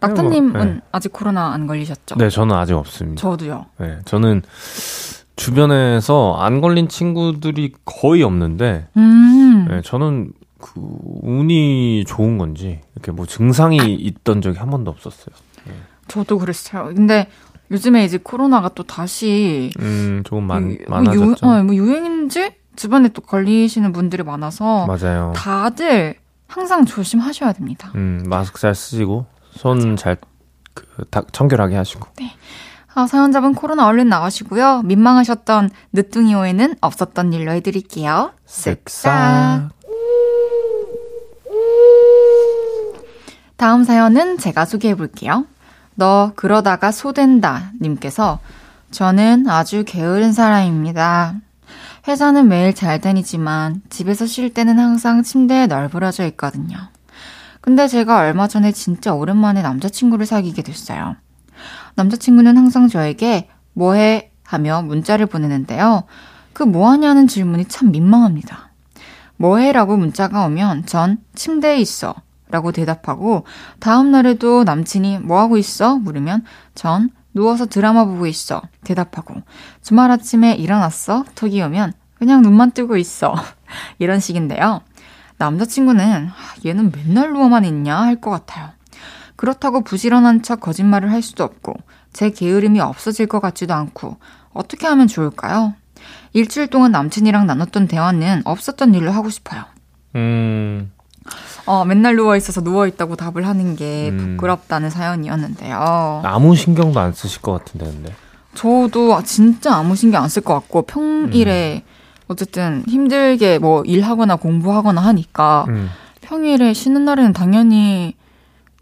낙타님은 0.00 0.52
뭐, 0.52 0.64
네. 0.64 0.80
아직 0.92 1.12
코로나 1.12 1.52
안 1.52 1.66
걸리셨죠? 1.66 2.16
네, 2.16 2.30
저는 2.30 2.56
아직 2.56 2.72
없습니다. 2.74 3.20
저도요. 3.20 3.66
네, 3.78 3.98
저는 4.06 4.42
주변에서 5.36 6.36
안 6.38 6.60
걸린 6.60 6.88
친구들이 6.88 7.72
거의 7.84 8.22
없는데, 8.22 8.88
음. 8.96 9.66
네, 9.68 9.82
저는 9.82 10.32
그 10.58 10.72
운이 11.22 12.04
좋은 12.06 12.38
건지 12.38 12.80
이렇게 12.94 13.12
뭐 13.12 13.26
증상이 13.26 13.94
있던 13.94 14.42
적이 14.42 14.58
한 14.58 14.70
번도 14.70 14.90
없었어요. 14.90 15.34
네. 15.66 15.72
저도 16.08 16.38
그랬어요. 16.38 16.92
근데 16.94 17.28
요즘에 17.70 18.04
이제 18.04 18.18
코로나가 18.18 18.68
또 18.70 18.82
다시 18.82 19.70
음, 19.78 20.22
조금 20.24 20.44
많, 20.46 20.76
뭐 20.88 20.98
많아졌죠. 20.98 21.46
유, 21.46 21.48
어, 21.48 21.62
뭐 21.62 21.74
유행인지 21.74 22.54
주변에 22.76 23.08
또 23.10 23.22
걸리시는 23.22 23.92
분들이 23.92 24.22
많아서 24.22 24.86
맞아요. 24.86 25.32
다들 25.36 26.16
항상 26.48 26.84
조심하셔야 26.84 27.52
됩니다. 27.52 27.92
음, 27.94 28.24
마스크 28.26 28.60
잘 28.60 28.74
쓰시고 28.74 29.26
손 29.52 29.96
잘 29.96 30.16
그, 30.74 30.84
청결하게 31.32 31.76
하시고. 31.76 32.06
네. 32.18 32.32
아, 32.94 33.06
사연자분 33.06 33.54
코로나 33.54 33.86
얼른 33.86 34.08
나가시고요. 34.08 34.82
민망하셨던 34.82 35.70
늦둥이 35.92 36.34
오해는 36.34 36.74
없었던 36.80 37.32
일로 37.32 37.52
해드릴게요. 37.52 38.32
쓱싹. 38.48 39.70
다음 43.56 43.84
사연은 43.84 44.38
제가 44.38 44.64
소개해 44.64 44.94
볼게요. 44.96 45.44
너 46.00 46.32
그러다가 46.34 46.92
소된다 46.92 47.72
님께서 47.78 48.38
저는 48.90 49.46
아주 49.50 49.84
게으른 49.86 50.32
사람입니다. 50.32 51.34
회사는 52.08 52.48
매일 52.48 52.74
잘 52.74 53.02
다니지만 53.02 53.82
집에서 53.90 54.24
쉴 54.24 54.54
때는 54.54 54.78
항상 54.78 55.22
침대에 55.22 55.66
널브러져 55.66 56.24
있거든요. 56.28 56.78
근데 57.60 57.86
제가 57.86 58.16
얼마 58.16 58.48
전에 58.48 58.72
진짜 58.72 59.12
오랜만에 59.12 59.60
남자친구를 59.60 60.24
사귀게 60.24 60.62
됐어요. 60.62 61.16
남자친구는 61.96 62.56
항상 62.56 62.88
저에게 62.88 63.50
뭐해? 63.74 64.32
하며 64.42 64.80
문자를 64.80 65.26
보내는데요. 65.26 66.04
그 66.54 66.62
뭐하냐는 66.62 67.28
질문이 67.28 67.66
참 67.66 67.90
민망합니다. 67.92 68.70
뭐해? 69.36 69.72
라고 69.72 69.98
문자가 69.98 70.46
오면 70.46 70.86
전 70.86 71.18
침대에 71.34 71.78
있어. 71.78 72.14
라고 72.50 72.72
대답하고 72.72 73.44
다음 73.78 74.10
날에도 74.10 74.64
남친이 74.64 75.18
뭐 75.20 75.40
하고 75.40 75.56
있어? 75.56 75.96
물으면 75.96 76.44
전 76.74 77.10
누워서 77.32 77.66
드라마 77.66 78.04
보고 78.04 78.26
있어. 78.26 78.60
대답하고 78.84 79.36
주말 79.82 80.10
아침에 80.10 80.54
일어났어? 80.54 81.24
톡이 81.34 81.62
오면 81.62 81.92
그냥 82.18 82.42
눈만 82.42 82.72
뜨고 82.72 82.96
있어. 82.96 83.34
이런 83.98 84.20
식인데요. 84.20 84.80
남자친구는 85.38 86.28
얘는 86.66 86.92
맨날 86.92 87.32
누워만 87.32 87.64
있냐 87.64 87.98
할 88.02 88.20
것 88.20 88.30
같아요. 88.30 88.70
그렇다고 89.36 89.82
부지런한 89.82 90.42
척 90.42 90.60
거짓말을 90.60 91.10
할 91.12 91.22
수도 91.22 91.44
없고 91.44 91.74
제 92.12 92.30
게으름이 92.30 92.80
없어질 92.80 93.26
것 93.26 93.40
같지도 93.40 93.72
않고 93.72 94.18
어떻게 94.52 94.86
하면 94.86 95.06
좋을까요? 95.06 95.74
일주일 96.34 96.66
동안 96.66 96.92
남친이랑 96.92 97.46
나눴던 97.46 97.88
대화는 97.88 98.42
없었던 98.44 98.94
일로 98.94 99.12
하고 99.12 99.30
싶어요. 99.30 99.64
음, 100.16 100.92
어, 101.70 101.84
맨날 101.84 102.16
누워있어서 102.16 102.62
누워있다고 102.62 103.14
답을 103.14 103.46
하는 103.46 103.76
게 103.76 104.08
음. 104.10 104.34
부끄럽다는 104.36 104.90
사연이었는데요. 104.90 106.20
아무 106.24 106.56
신경도 106.56 106.98
안 106.98 107.12
쓰실 107.12 107.42
것 107.42 107.52
같은데, 107.52 107.86
근데. 107.86 108.12
저도 108.54 109.22
진짜 109.22 109.76
아무 109.76 109.94
신경 109.94 110.24
안 110.24 110.28
쓸 110.28 110.42
것 110.42 110.54
같고, 110.54 110.82
평일에 110.82 111.84
어쨌든 112.26 112.82
힘들게 112.88 113.58
뭐 113.60 113.84
일하거나 113.84 114.34
공부하거나 114.34 115.00
하니까, 115.00 115.66
음, 115.68 115.88
평일에 116.22 116.72
쉬는 116.72 117.04
날에는 117.04 117.32
당연히 117.32 118.16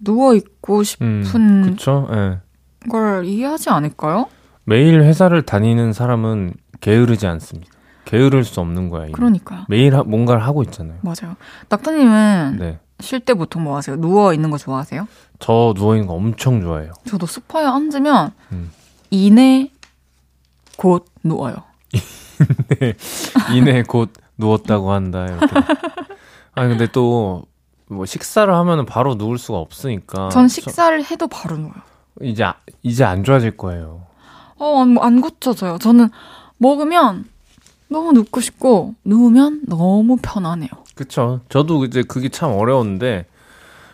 누워있고 0.01 0.79
음, 0.79 0.83
싶은 0.85 1.63
그쵸, 1.63 2.09
예. 2.13 2.39
걸 2.89 3.27
이해하지 3.27 3.69
않을까요? 3.69 4.29
매일 4.65 5.03
회사를 5.03 5.43
다니는 5.43 5.93
사람은 5.93 6.55
게으르지 6.81 7.27
않습니다. 7.27 7.71
게으를 8.09 8.45
수 8.45 8.61
없는 8.61 8.89
거야. 8.89 9.05
이미. 9.05 9.13
그러니까요. 9.13 9.65
매일 9.69 9.95
하- 9.97 10.03
뭔가를 10.03 10.43
하고 10.45 10.63
있잖아요. 10.63 10.99
맞아요. 11.03 11.37
낙타님은 11.69 12.57
네. 12.59 12.79
쉴 13.01 13.21
때 13.21 13.35
보통 13.35 13.63
뭐 13.65 13.77
하세요? 13.77 13.97
누워 13.97 14.33
있는 14.33 14.51
거 14.51 14.57
좋아하세요? 14.59 15.07
저 15.39 15.75
누워 15.77 15.95
있는 15.95 16.07
거 16.09 16.15
엄청 16.15 16.61
좋아해요. 16.63 16.93
저도 17.07 17.27
소파에 17.27 17.65
앉으면 17.67 18.33
음. 18.53 18.71
이내 19.11 19.71
곧 20.77 21.05
누워요. 21.23 21.57
이내 23.55 23.83
곧 23.83 24.13
누웠다고 24.37 24.93
한다, 24.93 25.27
이렇게. 25.27 25.47
아니, 26.55 26.69
근데 26.71 26.87
또, 26.93 27.45
뭐, 27.89 28.07
식사를 28.07 28.53
하면은 28.53 28.87
바로 28.87 29.15
누울 29.17 29.39
수가 29.39 29.59
없으니까. 29.59 30.29
전 30.31 30.49
식사를 30.49 31.05
해도 31.11 31.27
바로 31.27 31.57
누워요. 31.57 31.75
저- 32.21 32.25
이제, 32.25 32.45
아- 32.45 32.55
이제 32.83 33.05
안 33.05 33.25
좋아질 33.25 33.57
거예요. 33.57 34.03
어, 34.57 34.81
안, 34.83 34.97
안 35.01 35.21
고쳐져요. 35.21 35.79
저는 35.79 36.09
먹으면 36.59 37.25
너무 37.89 38.13
눕고 38.13 38.41
싶고, 38.41 38.95
누우면 39.05 39.63
너무 39.67 40.17
편하네요. 40.21 40.69
그쵸. 40.95 41.41
저도 41.49 41.85
이제 41.85 42.03
그게 42.03 42.29
참 42.29 42.53
어려운데, 42.53 43.27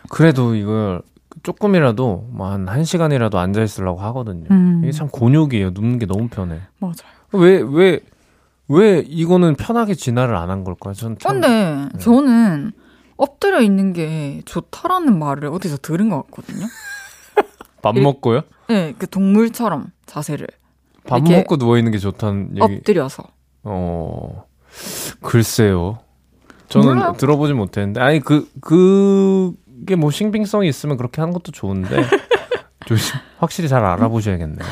그래도 0.09 0.55
이걸 0.55 1.01
조금이라도, 1.43 2.27
뭐, 2.31 2.47
한, 2.51 2.67
한 2.67 2.83
시간이라도 2.83 3.37
앉아 3.39 3.61
있으려고 3.63 3.99
하거든요. 4.01 4.47
음, 4.51 4.81
이게 4.83 4.91
참 4.91 5.07
곤욕이에요. 5.09 5.71
눕는 5.71 5.99
게 5.99 6.05
너무 6.05 6.27
편해. 6.27 6.59
맞아요. 6.79 6.95
왜, 7.31 7.61
왜, 7.61 7.99
왜 8.67 8.99
이거는 9.07 9.55
편하게 9.55 9.93
진화를 9.93 10.35
안 10.35 10.49
한 10.49 10.63
걸까요? 10.63 10.93
전 10.93 11.17
참. 11.19 11.41
근데 11.41 11.89
저는 11.99 12.71
엎드려 13.17 13.61
있는 13.61 13.93
게 13.93 14.41
좋다라는 14.45 15.17
말을 15.19 15.49
어디서 15.49 15.77
들은 15.77 16.09
것 16.09 16.23
같거든요. 16.27 16.65
밥 17.81 17.95
일- 17.95 18.03
먹고요? 18.03 18.41
네, 18.67 18.93
그 18.97 19.07
동물처럼 19.07 19.91
자세를 20.05 20.47
밥 21.07 21.21
먹고 21.21 21.57
누워 21.57 21.77
있는 21.77 21.91
게 21.91 21.97
좋다는 21.99 22.49
얘기. 22.57 22.61
엎드려서. 22.61 23.23
어, 23.65 24.45
글쎄요. 25.21 25.99
저는 26.69 26.95
몰라요. 26.95 27.13
들어보지 27.17 27.53
못했는데. 27.53 27.99
아니, 27.99 28.19
그, 28.19 28.49
그게 28.61 29.95
뭐 29.95 30.11
신빙성이 30.11 30.69
있으면 30.69 30.97
그렇게 30.97 31.21
하는 31.21 31.33
것도 31.33 31.51
좋은데. 31.51 32.03
조심, 32.85 33.15
확실히 33.39 33.67
잘 33.67 33.83
알아보셔야겠네요. 33.83 34.67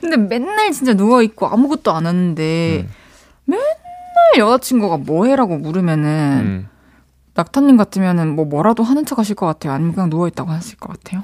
근데 0.00 0.16
맨날 0.16 0.72
진짜 0.72 0.92
누워 0.94 1.22
있고 1.22 1.46
아무것도 1.46 1.92
안 1.92 2.06
하는데 2.06 2.80
음. 2.80 2.90
맨날 3.44 3.64
여자친구가 4.38 4.96
뭐 4.98 5.26
해라고 5.26 5.56
물으면은 5.58 6.40
음. 6.42 6.68
낙타님 7.34 7.76
같으면은 7.76 8.34
뭐 8.34 8.44
뭐라도 8.44 8.82
하는 8.82 9.06
척 9.06 9.18
하실 9.18 9.36
것 9.36 9.46
같아요. 9.46 9.72
아니면 9.72 9.94
그냥 9.94 10.10
누워 10.10 10.26
있다고 10.26 10.50
하실 10.50 10.78
것 10.78 10.92
같아요. 10.92 11.22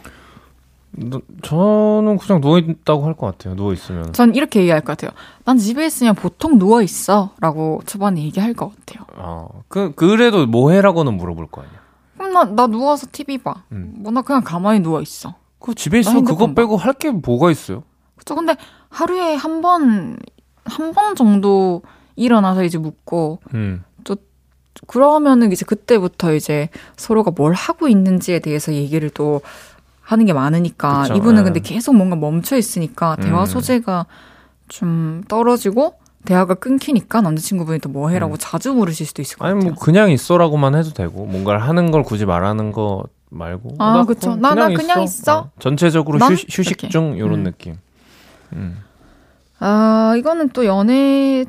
너- 0.99 1.21
저는 1.43 2.19
그냥 2.19 2.41
누워있다고 2.41 3.05
할 3.05 3.15
것 3.15 3.27
같아요. 3.27 3.55
누워있으면. 3.55 4.13
전 4.13 4.35
이렇게 4.35 4.61
얘기할 4.61 4.81
것 4.81 4.97
같아요. 4.97 5.11
난 5.45 5.59
집에 5.59 5.85
있으면 5.87 6.15
보통 6.15 6.59
누워 6.59 6.83
있어 6.83 7.35
라고 7.41 7.81
초반에 7.87 8.23
얘기할 8.23 8.55
것 8.55 8.71
같아요. 8.75 9.05
어, 9.17 9.63
그, 9.69 9.93
그래도 9.95 10.47
뭐 10.47 10.71
해라고는 10.71 11.17
물어볼 11.17 11.47
거 11.49 11.63
아니야. 11.63 11.75
그럼 12.17 12.33
나, 12.33 12.45
나 12.45 12.67
누워서 12.67 13.07
TV 13.13 13.39
봐. 13.39 13.63
음. 13.73 13.95
뭐 13.99 14.11
나 14.13 14.23
그냥 14.23 14.43
가만히 14.43 14.81
누워 14.81 15.01
있어. 15.03 15.35
그 15.59 15.75
집에 15.75 15.99
나 15.99 16.01
있으면 16.01 16.25
그거. 16.25 16.53
빼고 16.55 16.77
할 16.77 16.93
게 16.95 17.11
뭐가 17.11 17.51
있어요? 17.51 17.83
그쵸? 18.17 18.35
근데 18.35 18.57
하루에 18.89 19.35
한 19.35 19.61
번, 19.61 20.17
한 20.65 20.93
번 20.93 21.15
정도 21.15 21.83
일어나서 22.17 22.65
이제 22.65 22.79
묻고, 22.79 23.41
음. 23.55 23.83
그러면은 24.87 25.53
이제 25.53 25.65
그때부터 25.65 26.35
이제 26.35 26.69
서로가 26.97 27.31
뭘 27.35 27.55
하고 27.55 27.89
있는지에 27.89 28.41
대해서 28.41 28.75
얘기를 28.75 29.09
또 29.11 29.41
하는 30.07 30.25
게 30.25 30.33
많으니까 30.33 31.03
그쵸, 31.03 31.15
이분은 31.17 31.41
예. 31.41 31.45
근데 31.45 31.59
계속 31.61 31.97
뭔가 31.97 32.15
멈춰 32.15 32.57
있으니까 32.57 33.17
대화 33.17 33.41
음. 33.41 33.47
소재가 33.47 34.07
좀 34.69 35.23
떨어지고 35.27 35.95
대화가 36.25 36.55
끊기니까 36.55 37.21
남자친구분이 37.23 37.81
또 37.81 37.89
뭐 37.91 38.09
해라고 38.11 38.37
자주 38.37 38.73
물으실 38.73 39.05
수도 39.07 39.21
있을 39.23 39.37
것 39.39 39.45
음. 39.45 39.47
아니, 39.49 39.55
같아요. 39.59 39.73
뭐, 39.75 39.81
그냥 39.83 40.11
있어라고만 40.13 40.75
해도 40.77 40.91
되고, 40.91 41.27
뭔가를 41.27 41.61
하는 41.63 41.91
걸 41.91 42.03
굳이 42.05 42.25
말하는 42.25 42.71
거 42.73 43.05
말고. 43.31 43.77
아, 43.79 43.93
나 43.95 44.05
그쵸. 44.05 44.31
그냥 44.37 44.41
나- 44.41 44.55
나 44.55 44.69
그냥 44.75 45.03
있어. 45.03 45.39
어, 45.39 45.51
전체적으로 45.59 46.19
난 46.19 46.33
휴, 46.33 46.45
휴식 46.49 46.67
이렇게. 46.83 46.89
중, 46.89 47.19
요런 47.19 47.41
음. 47.41 47.45
느낌. 47.45 47.75
음. 48.53 48.79
아 49.59 50.15
이거는 50.19 50.51
또 50.51 50.67
연애 50.67 51.45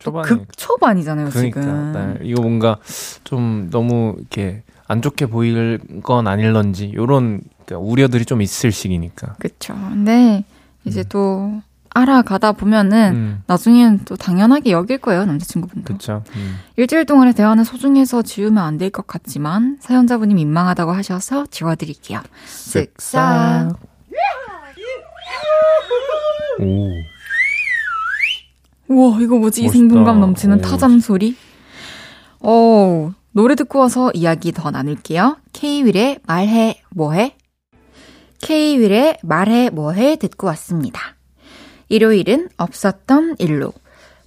또 0.00 0.10
초반에. 0.10 0.28
극초반이잖아요 0.28 1.28
그러니까. 1.30 1.60
지금. 1.60 1.92
네, 2.18 2.26
이거 2.28 2.42
뭔가 2.42 2.76
좀 3.24 3.68
너무 3.70 4.16
이렇게 4.18 4.62
안 4.88 5.00
좋게 5.00 5.26
보일 5.26 5.78
건 6.02 6.26
아닐런지, 6.26 6.92
요런 6.94 7.40
그러니까 7.64 7.78
우려들이 7.90 8.24
좀 8.24 8.42
있을 8.42 8.72
시기니까. 8.72 9.34
그쵸. 9.38 9.74
근데 9.74 10.44
이제 10.84 11.02
또 11.08 11.60
알아가다 11.94 12.52
보면은 12.52 13.12
음. 13.14 13.42
나중엔 13.46 14.00
또 14.06 14.16
당연하게 14.16 14.70
여길 14.72 14.98
거예요 14.98 15.24
남자친구분도. 15.26 15.92
그쵸. 15.92 16.24
음. 16.36 16.56
일주일 16.76 17.04
동안의 17.04 17.34
대화는 17.34 17.64
소중해서 17.64 18.22
지우면 18.22 18.58
안 18.64 18.78
될 18.78 18.90
것 18.90 19.06
같지만 19.06 19.76
사연자분이 19.80 20.32
민망하다고 20.34 20.92
하셔서 20.92 21.46
지워드릴게요. 21.50 22.20
쓱싹. 22.46 23.76
오. 26.60 26.88
우와 28.88 29.20
이거 29.20 29.38
뭐지 29.38 29.62
멋있다. 29.62 29.72
생동감 29.78 30.20
넘치는 30.20 30.58
오. 30.58 30.60
타잔 30.62 31.00
소리. 31.00 31.36
어 32.40 33.12
노래 33.32 33.54
듣고 33.54 33.78
와서 33.78 34.10
이야기 34.14 34.52
더 34.52 34.70
나눌게요. 34.70 35.36
K-윌의 35.52 36.20
말해 36.26 36.82
뭐해? 36.90 37.36
K-윌의 38.42 39.18
말해 39.22 39.70
뭐해 39.70 40.16
듣고 40.16 40.46
왔습니다. 40.48 41.00
일요일은 41.88 42.48
없었던 42.56 43.36
일로 43.38 43.72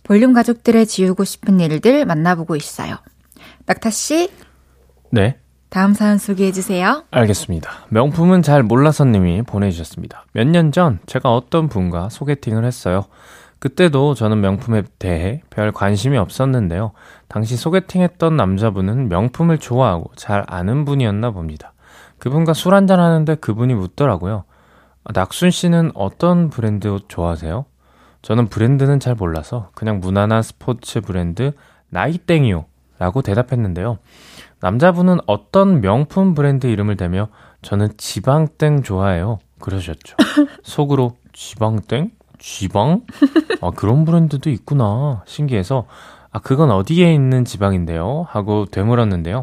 볼륨 0.04 0.34
가족들의 0.34 0.86
지우고 0.88 1.24
싶은 1.24 1.60
일들 1.60 2.06
만나보고 2.06 2.56
있어요. 2.56 2.96
낙타 3.66 3.90
씨 3.90 4.30
네. 5.12 5.38
다음 5.70 5.94
사연 5.94 6.18
소개해 6.18 6.52
주세요. 6.52 7.04
알겠습니다. 7.12 7.70
명품은 7.90 8.42
잘 8.42 8.64
몰라서 8.64 9.04
님이 9.04 9.42
보내주셨습니다. 9.42 10.26
몇 10.34 10.48
년 10.48 10.72
전 10.72 11.00
제가 11.06 11.34
어떤 11.34 11.68
분과 11.68 12.10
소개팅을 12.10 12.64
했어요. 12.66 13.06
그때도 13.60 14.14
저는 14.14 14.42
명품에 14.42 14.84
대해 15.00 15.42
별 15.50 15.72
관심이 15.72 16.18
없었는데요. 16.18 16.92
당시 17.28 17.58
소개팅했던 17.58 18.38
남자분은 18.38 19.10
명품을 19.10 19.58
좋아하고 19.58 20.12
잘 20.16 20.44
아는 20.48 20.86
분이었나 20.86 21.32
봅니다. 21.32 21.74
그분과 22.26 22.56
술 22.56 22.74
한잔 22.74 23.00
하는데 23.00 23.36
그분이 23.36 23.76
묻더라고요. 23.76 24.46
아, 25.04 25.14
낙순 25.14 25.52
씨는 25.52 25.92
어떤 25.94 26.50
브랜드 26.50 26.88
옷 26.88 27.06
좋아하세요? 27.08 27.66
저는 28.24 28.48
브랜드는 28.48 29.00
잘 29.00 29.14
몰라서 29.14 29.70
그냥 29.76 30.00
무난한 30.00 30.42
스포츠 30.42 31.02
브랜드 31.02 31.52
나이땡이요 31.90 32.66
라고 32.98 33.22
대답했는데요. 33.22 34.00
남자분은 34.60 35.20
어떤 35.28 35.82
명품 35.82 36.34
브랜드 36.34 36.66
이름을 36.66 36.98
대며 36.98 37.28
저는 37.62 37.90
지방땡 37.98 38.82
좋아해요 38.82 39.38
그러셨죠. 39.60 40.18
속으로 40.64 41.16
지방땡? 41.32 42.10
지방? 42.40 43.02
아, 43.62 43.70
그런 43.70 44.04
브랜드도 44.04 44.50
있구나. 44.50 45.22
신기해서, 45.28 45.86
아, 46.32 46.40
그건 46.40 46.72
어디에 46.72 47.14
있는 47.14 47.46
지방인데요? 47.46 48.26
하고 48.28 48.66
되물었는데요. 48.66 49.42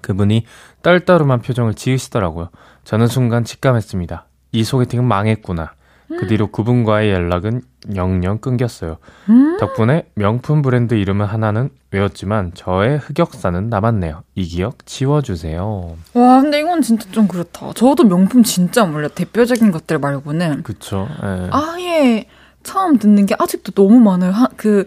그분이 0.00 0.44
떨떠름한 0.82 1.40
표정을 1.40 1.74
지으시더라고요. 1.74 2.50
저는 2.84 3.06
순간 3.06 3.44
직감했습니다. 3.44 4.26
이 4.52 4.64
소개팅은 4.64 5.04
망했구나. 5.04 5.72
그 6.08 6.26
뒤로 6.26 6.46
그분과의 6.46 7.10
연락은 7.12 7.60
영영 7.94 8.38
끊겼어요. 8.38 8.96
음? 9.28 9.58
덕분에 9.58 10.08
명품 10.14 10.62
브랜드 10.62 10.94
이름은 10.94 11.26
하나는 11.26 11.68
외웠지만 11.90 12.52
저의 12.54 12.98
흑역사는 12.98 13.68
남았네요. 13.68 14.22
이 14.34 14.44
기억 14.44 14.86
지워주세요. 14.86 15.96
와, 16.14 16.40
근데 16.40 16.60
이건 16.60 16.80
진짜 16.80 17.10
좀 17.10 17.28
그렇다. 17.28 17.72
저도 17.74 18.04
명품 18.04 18.42
진짜 18.42 18.86
몰라. 18.86 19.08
대표적인 19.08 19.70
것들 19.70 19.98
말고는. 19.98 20.62
그쵸. 20.62 21.08
예. 21.22 21.48
아예 21.50 22.26
처음 22.62 22.98
듣는 22.98 23.26
게 23.26 23.34
아직도 23.38 23.72
너무 23.72 24.00
많아요. 24.00 24.32
하, 24.32 24.48
그 24.56 24.86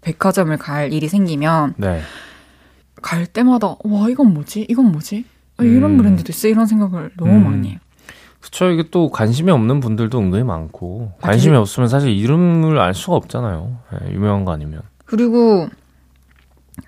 백화점을 0.00 0.56
갈 0.56 0.92
일이 0.92 1.06
생기면 1.06 1.74
네. 1.76 2.00
갈 3.02 3.26
때마다 3.26 3.76
와 3.84 4.08
이건 4.08 4.32
뭐지? 4.32 4.66
이건 4.68 4.92
뭐지? 4.92 5.24
아, 5.58 5.64
이런 5.64 5.92
음. 5.92 5.96
브랜드도 5.98 6.30
있어 6.30 6.48
이런 6.48 6.66
생각을 6.66 7.10
너무 7.16 7.32
음. 7.32 7.44
많이 7.44 7.70
해요. 7.70 7.78
그쵸. 8.40 8.68
이게 8.70 8.84
또 8.90 9.08
관심이 9.08 9.52
없는 9.52 9.80
분들도 9.80 10.18
은근히 10.18 10.42
많고, 10.42 11.12
관심이 11.20 11.56
없으면 11.56 11.88
사실 11.88 12.10
이름을 12.10 12.78
알 12.78 12.92
수가 12.92 13.14
없잖아요. 13.16 13.76
네, 13.92 14.12
유명한 14.12 14.44
거 14.44 14.52
아니면. 14.52 14.82
그리고, 15.04 15.68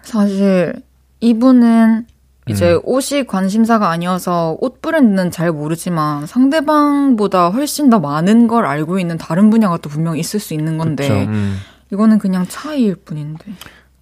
사실, 0.03 0.75
이분은 1.21 2.07
이제 2.49 2.73
음. 2.73 2.81
옷이 2.83 3.25
관심사가 3.27 3.89
아니어서 3.91 4.59
옷 4.61 4.83
브랜드는 4.83 5.31
잘 5.31 5.53
모르지만 5.53 6.27
상대방보다 6.27 7.51
훨씬 7.51 7.89
더 7.89 8.01
많은 8.01 8.49
걸 8.49 8.67
알고 8.67 8.99
있는 8.99 9.17
다른 9.17 9.49
분야가 9.49 9.79
또 9.79 9.89
분명 9.89 10.19
있을 10.19 10.41
수 10.41 10.55
있는 10.55 10.77
건데, 10.77 11.25
음. 11.27 11.57
이거는 11.93 12.19
그냥 12.19 12.47
차이일 12.49 12.97
뿐인데. 12.97 13.45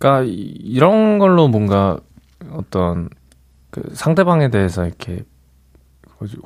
그러니까 0.02 0.32
이런 0.34 1.18
걸로 1.18 1.46
뭔가 1.48 1.98
어떤 2.52 3.08
그 3.70 3.82
상대방에 3.94 4.50
대해서 4.50 4.84
이렇게 4.84 5.22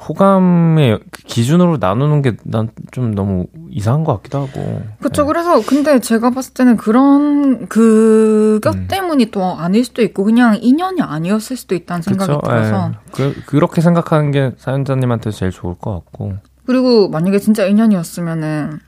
호감의 0.09 1.01
기준으로 1.27 1.77
나누는 1.79 2.23
게 2.23 2.37
난 2.45 2.71
좀 2.93 3.15
너무 3.15 3.47
이상한 3.71 4.05
것 4.05 4.17
같기도 4.17 4.39
하고. 4.47 4.83
그렇죠. 5.01 5.23
네. 5.23 5.27
그래서 5.29 5.61
근데 5.67 6.01
제가 6.01 6.31
봤을 6.31 6.55
때는 6.55 6.77
그런 6.79 7.67
그것 7.69 8.75
음. 8.75 8.87
때문이 8.89 9.31
또 9.31 9.43
아닐 9.45 9.85
수도 9.85 10.01
있고 10.03 10.25
그냥 10.25 10.57
인연이 10.61 11.03
아니었을 11.03 11.57
수도 11.57 11.75
있다는 11.75 12.03
생각이 12.03 12.33
그쵸? 12.33 12.41
들어서. 12.43 12.89
네. 12.89 12.95
그, 13.13 13.35
그렇게 13.47 13.81
생각하는 13.83 14.31
게 14.31 14.53
사연자님한테 14.57 15.31
제일 15.31 15.51
좋을 15.53 15.75
것 15.75 15.93
같고. 15.93 16.35
그리고 16.65 17.09
만약에 17.11 17.39
진짜 17.39 17.67
인연이었으면은 17.67 18.79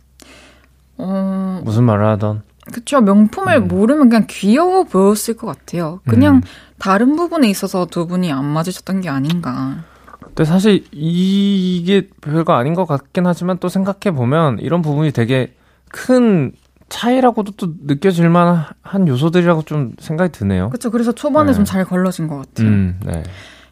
어 0.96 1.60
무슨 1.64 1.84
말을 1.84 2.06
하던. 2.06 2.42
그쵸 2.72 3.00
명품을 3.00 3.56
음. 3.56 3.68
모르면 3.68 4.08
그냥 4.08 4.24
귀여워 4.28 4.84
보였을 4.84 5.36
것 5.36 5.46
같아요. 5.46 6.00
그냥 6.06 6.36
음. 6.36 6.42
다른 6.78 7.16
부분에 7.16 7.48
있어서 7.50 7.86
두 7.86 8.06
분이 8.06 8.32
안 8.32 8.44
맞으셨던 8.44 9.00
게 9.00 9.08
아닌가. 9.08 9.84
근데 10.20 10.44
사실 10.44 10.84
이게 10.92 12.08
별거 12.20 12.52
아닌 12.54 12.74
것 12.74 12.86
같긴 12.86 13.26
하지만 13.26 13.58
또 13.58 13.68
생각해 13.68 14.14
보면 14.14 14.58
이런 14.60 14.82
부분이 14.82 15.12
되게 15.12 15.54
큰 15.90 16.52
차이라고도 16.88 17.52
또 17.56 17.74
느껴질 17.84 18.28
만한 18.28 19.08
요소들이라고 19.08 19.62
좀 19.62 19.92
생각이 19.98 20.32
드네요. 20.32 20.68
그렇죠. 20.70 20.90
그래서 20.90 21.12
초반에 21.12 21.50
네. 21.50 21.56
좀잘 21.56 21.84
걸러진 21.84 22.28
것 22.28 22.36
같아요. 22.36 22.68
음, 22.68 23.00
네. 23.04 23.22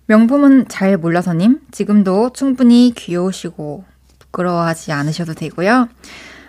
명품은 0.07 0.68
잘 0.68 0.97
몰라서님 0.97 1.61
지금도 1.70 2.30
충분히 2.32 2.92
귀여우시고 2.94 3.84
부끄러워하지 4.18 4.92
않으셔도 4.92 5.34
되고요. 5.34 5.88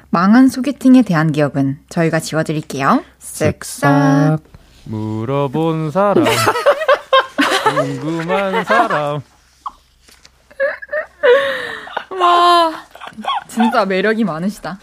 망한 0.09 0.47
소개팅에 0.47 1.01
대한 1.01 1.31
기억은 1.31 1.79
저희가 1.89 2.19
지워드릴게요. 2.19 3.03
쓱싹 3.19 4.39
물어본 4.85 5.91
사람 5.91 6.25
궁금한 7.65 8.63
사람 8.63 9.21
와, 12.19 12.71
진짜 13.47 13.85
매력이 13.85 14.23
많으시다. 14.23 14.79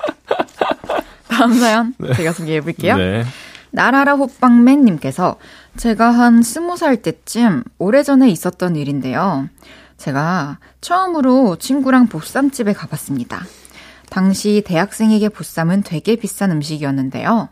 다음 1.29 1.53
사연 1.55 1.95
네. 1.99 2.12
제가 2.14 2.33
소개해 2.33 2.61
볼게요. 2.61 2.97
네. 2.97 3.25
나라라 3.70 4.12
호빵맨님께서 4.14 5.37
제가 5.77 6.11
한 6.11 6.43
스무 6.43 6.77
살 6.77 6.97
때쯤 7.03 7.64
오래전에 7.79 8.29
있었던 8.29 8.77
일인데요. 8.77 9.49
제가 9.97 10.59
처음으로 10.81 11.57
친구랑 11.57 12.07
보쌈집에 12.07 12.72
가봤습니다. 12.72 13.43
당시 14.18 14.62
대학생에게 14.64 15.28
보쌈은 15.28 15.82
되게 15.82 16.14
비싼 16.14 16.52
음식이었는데요. 16.52 17.48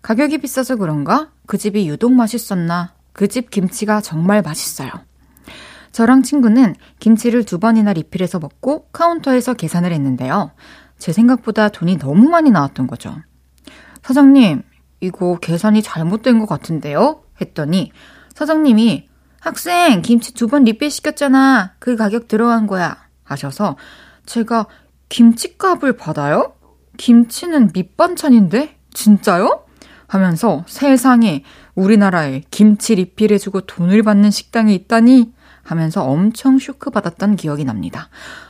가격이 0.00 0.38
비싸서 0.38 0.76
그런가? 0.76 1.28
그 1.46 1.58
집이 1.58 1.86
유독 1.86 2.14
맛있었나? 2.14 2.94
그 3.12 3.28
집 3.28 3.50
김치가 3.50 4.00
정말 4.00 4.40
맛있어요. 4.40 4.88
저랑 5.92 6.22
친구는 6.22 6.74
김치를 7.00 7.44
두 7.44 7.58
번이나 7.58 7.92
리필해서 7.92 8.38
먹고 8.38 8.88
카운터에서 8.92 9.52
계산을 9.52 9.92
했는데요. 9.92 10.52
제 10.96 11.12
생각보다 11.12 11.68
돈이 11.68 11.98
너무 11.98 12.30
많이 12.30 12.50
나왔던 12.50 12.86
거죠. 12.86 13.14
사장님, 14.02 14.62
이거 15.00 15.38
계산이 15.38 15.82
잘못된 15.82 16.38
것 16.38 16.46
같은데요? 16.46 17.24
했더니 17.42 17.92
사장님이 18.32 19.06
학생, 19.38 20.00
김치 20.00 20.32
두 20.32 20.46
번 20.48 20.64
리필 20.64 20.90
시켰잖아. 20.90 21.74
그 21.78 21.94
가격 21.94 22.26
들어간 22.26 22.66
거야. 22.66 22.96
하셔서 23.22 23.76
제가 24.24 24.66
김치값을 25.08 25.96
받아요? 25.96 26.52
김치는 26.96 27.70
밑반찬인데? 27.74 28.76
진짜요? 28.92 29.62
하면서 30.06 30.64
세상에 30.66 31.42
우리나라에 31.74 32.42
김치 32.50 32.94
리필해주고 32.94 33.62
돈을 33.62 34.02
받는 34.02 34.30
식당이 34.30 34.74
있다니 34.74 35.32
하면서 35.62 36.04
엄청 36.04 36.58
쇼크 36.58 36.90
받았던 36.90 37.36
기억이 37.36 37.64
납니다. 37.64 38.08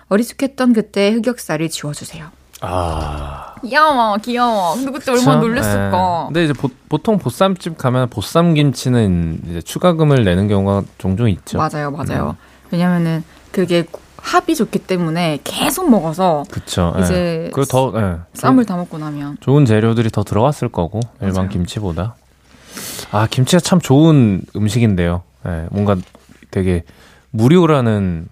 어리숙했던 0.08 0.74
그때 0.74 1.12
흑역사를 1.12 1.66
지워주세요. 1.68 2.30
아. 2.60 3.54
귀여워, 3.62 4.16
귀여워. 4.18 4.74
근데 4.74 4.92
그때 4.92 5.12
그쵸? 5.12 5.12
얼마나 5.12 5.40
놀랬을까. 5.40 5.90
네. 5.90 6.26
근데 6.26 6.44
이제 6.44 6.52
보, 6.88 6.98
통 6.98 7.18
보쌈집 7.18 7.76
가면 7.78 8.10
보쌈 8.10 8.54
김치는 8.54 9.40
이제 9.48 9.62
추가금을 9.62 10.24
내는 10.24 10.48
경우가 10.48 10.82
종종 10.98 11.28
있죠. 11.30 11.58
맞아요, 11.58 11.90
맞아요. 11.90 12.30
음. 12.30 12.66
왜냐면은 12.70 13.24
그게 13.50 13.84
합이 14.26 14.56
좋기 14.56 14.80
때문에 14.80 15.38
계속 15.44 15.88
먹어서 15.88 16.42
그쵸. 16.50 16.92
예. 16.98 17.02
이제 17.02 17.50
그리고 17.54 17.64
더 17.64 17.92
네. 17.92 18.16
쌈을 18.34 18.64
다 18.64 18.76
먹고 18.76 18.98
나면 18.98 19.36
좋은 19.40 19.64
재료들이 19.64 20.10
더 20.10 20.24
들어갔을 20.24 20.68
거고 20.68 20.98
일반 21.20 21.34
맞아요. 21.34 21.48
김치보다 21.50 22.16
아 23.12 23.28
김치가 23.30 23.60
참 23.60 23.78
좋은 23.80 24.42
음식인데요. 24.56 25.22
네. 25.44 25.66
뭔가 25.70 25.96
되게 26.50 26.82
무료라는 27.30 28.26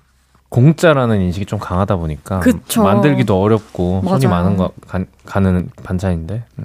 공짜라는 0.49 1.21
인식이 1.21 1.47
좀 1.47 1.61
강하다 1.61 1.97
보니까 1.97 2.41
그쵸. 2.41 2.83
만들기도 2.83 3.41
어렵고 3.41 4.03
맞아요. 4.03 4.19
손이 4.21 4.31
많은 4.31 4.57
거 4.57 4.73
가, 4.89 5.05
가는 5.25 5.69
반찬인데. 5.85 6.45
음. 6.59 6.65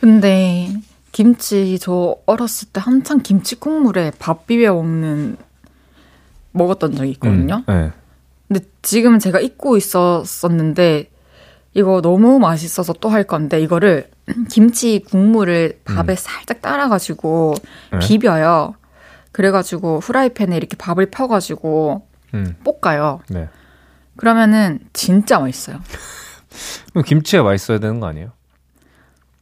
근데 0.00 0.70
김치 1.12 1.78
저 1.78 2.16
어렸을 2.24 2.68
때 2.72 2.80
한창 2.82 3.20
김치 3.20 3.56
국물에 3.56 4.10
밥 4.18 4.46
비벼 4.46 4.72
먹는 4.72 5.36
먹었던 6.52 6.94
적이 6.96 7.10
있거든요. 7.12 7.62
음, 7.68 7.72
네. 7.72 7.92
근데 8.48 8.60
지금은 8.82 9.18
제가 9.18 9.40
잊고 9.40 9.76
있었었는데 9.76 11.10
이거 11.74 12.00
너무 12.00 12.38
맛있어서 12.38 12.92
또 12.94 13.08
할 13.08 13.24
건데 13.24 13.60
이거를 13.60 14.10
김치 14.50 15.00
국물을 15.00 15.80
밥에 15.84 16.12
음. 16.12 16.16
살짝 16.16 16.62
따라가지고 16.62 17.54
네. 17.92 17.98
비벼요. 17.98 18.74
그래가지고 19.32 19.98
후라이팬에 20.00 20.56
이렇게 20.56 20.76
밥을 20.76 21.10
펴가지고 21.10 22.06
음. 22.34 22.56
볶아요. 22.64 23.20
네. 23.28 23.48
그러면은 24.16 24.80
진짜 24.92 25.40
맛있어요. 25.40 25.80
그럼 26.92 27.04
김치가 27.04 27.42
맛있어야 27.42 27.78
되는 27.78 27.98
거 27.98 28.06
아니에요? 28.06 28.30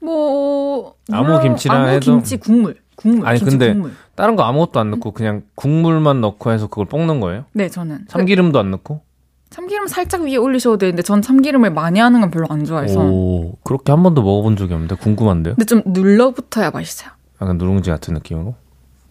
뭐 0.01 0.95
아무 1.13 1.41
김치랑 1.41 1.77
아무 1.77 1.89
해도 1.89 2.13
김치 2.13 2.37
국물 2.37 2.82
국물 3.03 3.27
아니 3.27 3.41
근데 3.41 3.73
국물. 3.73 3.93
다른 4.15 4.37
거 4.37 4.43
아무것도 4.45 4.79
안 4.81 4.91
넣고 4.93 5.13
그냥 5.13 5.43
국물만 5.55 6.21
넣고 6.21 6.51
해서 6.53 6.67
그걸 6.69 6.87
볶는 6.87 7.21
거예요? 7.21 7.45
네 7.53 7.69
저는 7.69 8.07
참기름도 8.09 8.59
안 8.59 8.71
넣고 8.71 9.03
참기름 9.51 9.87
살짝 9.87 10.23
위에 10.23 10.37
올리셔도 10.37 10.79
되는데 10.79 11.03
전 11.03 11.21
참기름을 11.21 11.71
많이 11.71 12.01
하는 12.01 12.21
건 12.23 12.31
별로 12.31 12.47
안 12.49 12.65
좋아해서 12.65 13.01
오, 13.01 13.57
그렇게 13.65 13.93
한 13.93 14.03
번도 14.03 14.23
먹어본 14.23 14.57
적이 14.57 14.73
없는데 14.75 14.95
궁금한데요? 14.95 15.55
근데 15.57 15.67
좀 15.67 15.83
눌러붙어야 15.85 16.71
맛있어요. 16.71 17.11
약간 17.41 17.59
누룽지 17.59 17.91
같은 17.91 18.15
느낌으로? 18.15 18.55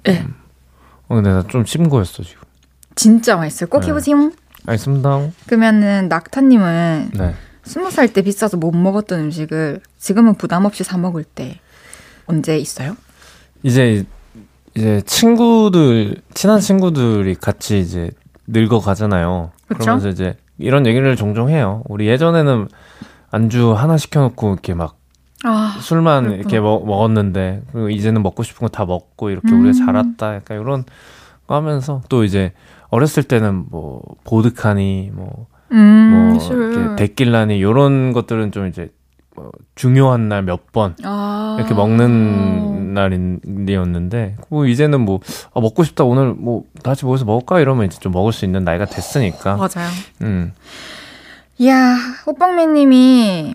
네. 0.03 0.21
음. 0.21 0.33
어, 1.09 1.15
근데 1.15 1.29
나 1.31 1.43
좀 1.43 1.63
심고였어, 1.65 2.23
지금. 2.23 2.41
진짜 2.95 3.35
맛있어요. 3.35 3.69
꼭 3.69 3.81
네. 3.81 3.87
해보세요. 3.89 4.31
알겠습니다. 4.65 5.29
그러면은, 5.45 6.07
낙타님은 6.09 7.11
네. 7.13 7.35
20살 7.65 8.11
때 8.13 8.21
비싸서 8.23 8.57
못 8.57 8.71
먹었던 8.75 9.19
음식을 9.19 9.81
지금은 9.99 10.35
부담 10.35 10.65
없이 10.65 10.83
사 10.83 10.97
먹을 10.97 11.23
때 11.23 11.59
언제 12.25 12.57
있어요? 12.57 12.95
이제, 13.63 14.05
이제 14.75 15.01
친구들, 15.05 16.15
친한 16.33 16.59
친구들이 16.59 17.35
같이 17.35 17.79
이제 17.79 18.09
늙어 18.47 18.79
가잖아요. 18.79 19.51
그러면서 19.67 20.09
이제 20.09 20.35
이런 20.57 20.85
얘기를 20.85 21.15
종종 21.15 21.49
해요. 21.49 21.83
우리 21.87 22.07
예전에는 22.07 22.67
안주 23.31 23.73
하나 23.73 23.97
시켜놓고 23.97 24.53
이렇게 24.53 24.73
막 24.73 24.97
아, 25.43 25.77
술만 25.81 26.23
그렇구나. 26.23 26.39
이렇게 26.41 26.59
먹, 26.59 26.85
먹었는데 26.85 27.63
그리고 27.71 27.89
이제는 27.89 28.21
먹고 28.23 28.43
싶은 28.43 28.67
거 28.67 28.69
다 28.71 28.85
먹고 28.85 29.29
이렇게 29.29 29.49
음. 29.51 29.61
우리가 29.65 29.85
자랐다 29.85 30.35
약간 30.35 30.61
이런 30.61 30.83
거 31.47 31.55
하면서 31.55 32.01
또 32.09 32.23
이제 32.23 32.53
어렸을 32.89 33.23
때는 33.23 33.65
뭐 33.69 34.01
보드카니 34.23 35.11
뭐, 35.13 35.47
음, 35.71 36.37
뭐 36.37 36.47
이렇게 36.55 36.95
데킬라니 36.97 37.61
요런 37.61 38.11
것들은 38.13 38.51
좀 38.51 38.67
이제 38.67 38.81
뭐 38.83 38.89
중요한 39.75 40.29
날 40.29 40.43
몇번 40.43 40.95
아~ 41.03 41.55
이렇게 41.59 41.73
먹는 41.73 42.93
날이었는데 42.93 44.37
뭐 44.49 44.65
이제는 44.65 45.01
뭐 45.01 45.19
아, 45.53 45.59
먹고 45.61 45.83
싶다 45.83 46.03
오늘 46.03 46.33
뭐 46.33 46.63
다시 46.83 47.05
모여서 47.05 47.25
먹을까 47.25 47.59
이러면 47.59 47.85
이제 47.85 47.99
좀 47.99 48.11
먹을 48.11 48.33
수 48.33 48.45
있는 48.45 48.63
나이가 48.63 48.85
됐으니까 48.85 49.55
맞아요. 49.55 49.89
음. 50.21 50.53
이야 51.57 51.95
호빵맨님이 52.25 53.53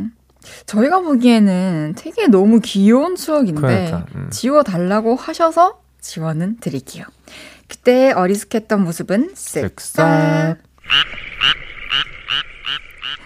저희가 0.67 1.01
보기에는 1.01 1.95
되게 1.97 2.29
너무 2.29 2.61
귀여운 2.61 3.17
추억인데 3.17 3.61
그러니까, 3.61 4.07
음. 4.15 4.29
지워달라고 4.31 5.17
하셔서 5.17 5.81
지원은 6.01 6.59
드릴게요. 6.61 7.05
그때 7.69 8.13
어리숙했던 8.13 8.83
모습은 8.83 9.35
쓱싹. 9.35 10.57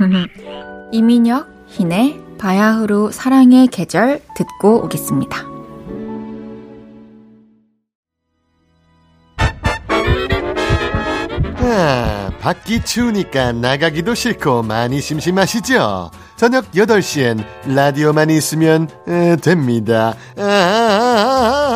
이민혁, 0.92 1.46
희네, 1.66 2.18
바야흐로 2.40 3.10
사랑의 3.10 3.66
계절 3.66 4.22
듣고 4.34 4.82
오겠습니다. 4.84 5.44
아, 11.62 12.30
밖이 12.40 12.84
추우니까 12.84 13.52
나가기도 13.52 14.14
싫고 14.14 14.62
많이 14.62 15.00
심심하시죠? 15.00 16.10
저녁 16.36 16.70
8시엔 16.72 17.44
라디오만 17.66 18.30
있으면 18.30 18.88
에, 19.06 19.36
됩니다. 19.36 20.14
아, 20.38 21.68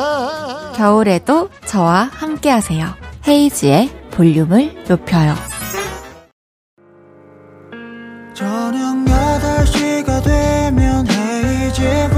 겨울에도 0.75 1.51
저와 1.67 2.09
함께 2.12 2.49
하세요. 2.49 2.95
헤이지의 3.29 3.91
볼륨을 4.12 4.85
높여요. 4.89 5.35
저녁 8.35 8.84
헤 11.85 12.14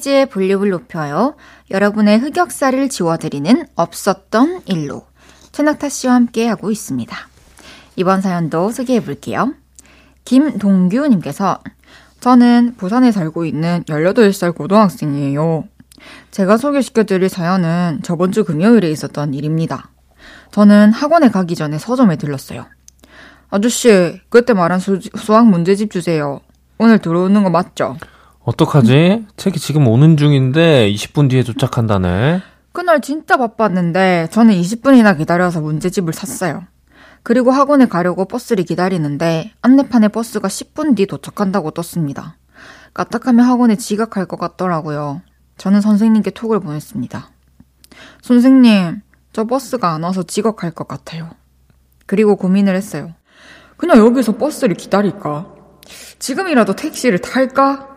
헤이지의 0.00 0.26
볼륨을 0.26 0.70
높여요. 0.70 1.36
여러분의 1.70 2.18
흑역사를 2.18 2.88
지워드리는 2.88 3.66
없었던 3.74 4.62
일로 4.66 5.06
최낙타 5.52 5.88
씨와 5.88 6.14
함께 6.14 6.48
하고 6.48 6.70
있습니다. 6.70 7.16
이번 7.96 8.22
사연도 8.22 8.70
소개해 8.70 9.04
볼게요. 9.04 9.54
김동규 10.24 11.06
님께서 11.08 11.60
저는 12.20 12.74
부산에 12.76 13.12
살고 13.12 13.44
있는 13.44 13.84
18살 13.84 14.54
고등학생이에요. 14.54 15.64
제가 16.30 16.56
소개시켜 16.56 17.04
드릴 17.04 17.28
사연은 17.28 18.00
저번 18.02 18.32
주 18.32 18.44
금요일에 18.44 18.90
있었던 18.90 19.34
일입니다. 19.34 19.90
저는 20.50 20.92
학원에 20.92 21.28
가기 21.28 21.54
전에 21.54 21.78
서점에 21.78 22.16
들렀어요. 22.16 22.66
아저씨, 23.50 24.20
그때 24.28 24.52
말한 24.52 24.78
수, 24.78 25.00
수학 25.16 25.46
문제집 25.46 25.90
주세요. 25.90 26.40
오늘 26.78 26.98
들어오는 26.98 27.42
거 27.42 27.50
맞죠? 27.50 27.96
어떡하지? 28.50 29.26
책이 29.36 29.60
지금 29.60 29.86
오는 29.86 30.16
중인데 30.16 30.92
20분 30.92 31.30
뒤에 31.30 31.44
도착한다네. 31.44 32.40
그날 32.72 33.00
진짜 33.00 33.36
바빴는데 33.36 34.28
저는 34.32 34.54
20분이나 34.54 35.16
기다려서 35.16 35.60
문제집을 35.60 36.12
샀어요. 36.12 36.64
그리고 37.22 37.52
학원에 37.52 37.86
가려고 37.86 38.24
버스를 38.24 38.64
기다리는데 38.64 39.52
안내판에 39.62 40.08
버스가 40.08 40.48
10분 40.48 40.96
뒤 40.96 41.06
도착한다고 41.06 41.70
떴습니다. 41.70 42.36
까딱하면 42.92 43.46
학원에 43.46 43.76
지각할 43.76 44.26
것 44.26 44.38
같더라고요. 44.38 45.22
저는 45.56 45.80
선생님께 45.80 46.30
톡을 46.30 46.58
보냈습니다. 46.60 47.30
선생님, 48.22 49.02
저 49.32 49.44
버스가 49.44 49.92
안 49.92 50.02
와서 50.02 50.22
지각할 50.24 50.72
것 50.72 50.88
같아요. 50.88 51.30
그리고 52.06 52.34
고민을 52.34 52.74
했어요. 52.74 53.12
그냥 53.76 53.98
여기서 53.98 54.36
버스를 54.38 54.74
기다릴까? 54.74 55.46
지금이라도 56.18 56.74
택시를 56.74 57.20
탈까? 57.20 57.90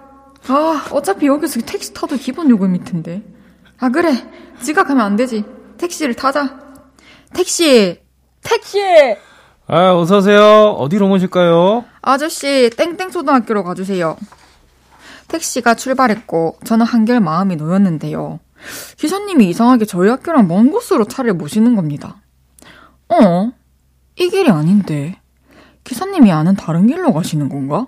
아, 0.47 0.85
어차피 0.91 1.27
여기서 1.27 1.61
택시 1.61 1.93
타도 1.93 2.17
기본 2.17 2.49
요금일 2.49 2.83
텐데. 2.83 3.23
아, 3.79 3.89
그래. 3.89 4.13
지각하면 4.61 5.05
안 5.05 5.15
되지. 5.15 5.43
택시를 5.77 6.13
타자. 6.13 6.59
택시! 7.33 7.99
택시! 8.43 8.79
아, 9.67 9.93
어서오세요. 9.95 10.75
어디로 10.77 11.09
오실까요? 11.09 11.85
아저씨, 12.01 12.69
땡땡초등학교로 12.75 13.63
가주세요. 13.63 14.17
택시가 15.29 15.75
출발했고, 15.75 16.57
저는 16.63 16.85
한결 16.85 17.19
마음이 17.21 17.55
놓였는데요. 17.55 18.39
기사님이 18.97 19.49
이상하게 19.49 19.85
저희 19.85 20.09
학교랑 20.09 20.47
먼 20.47 20.71
곳으로 20.71 21.05
차를 21.05 21.33
모시는 21.33 21.75
겁니다. 21.75 22.17
어? 23.09 23.51
이 24.17 24.29
길이 24.29 24.49
아닌데. 24.49 25.19
기사님이 25.83 26.31
아는 26.31 26.55
다른 26.55 26.87
길로 26.87 27.13
가시는 27.13 27.49
건가? 27.49 27.87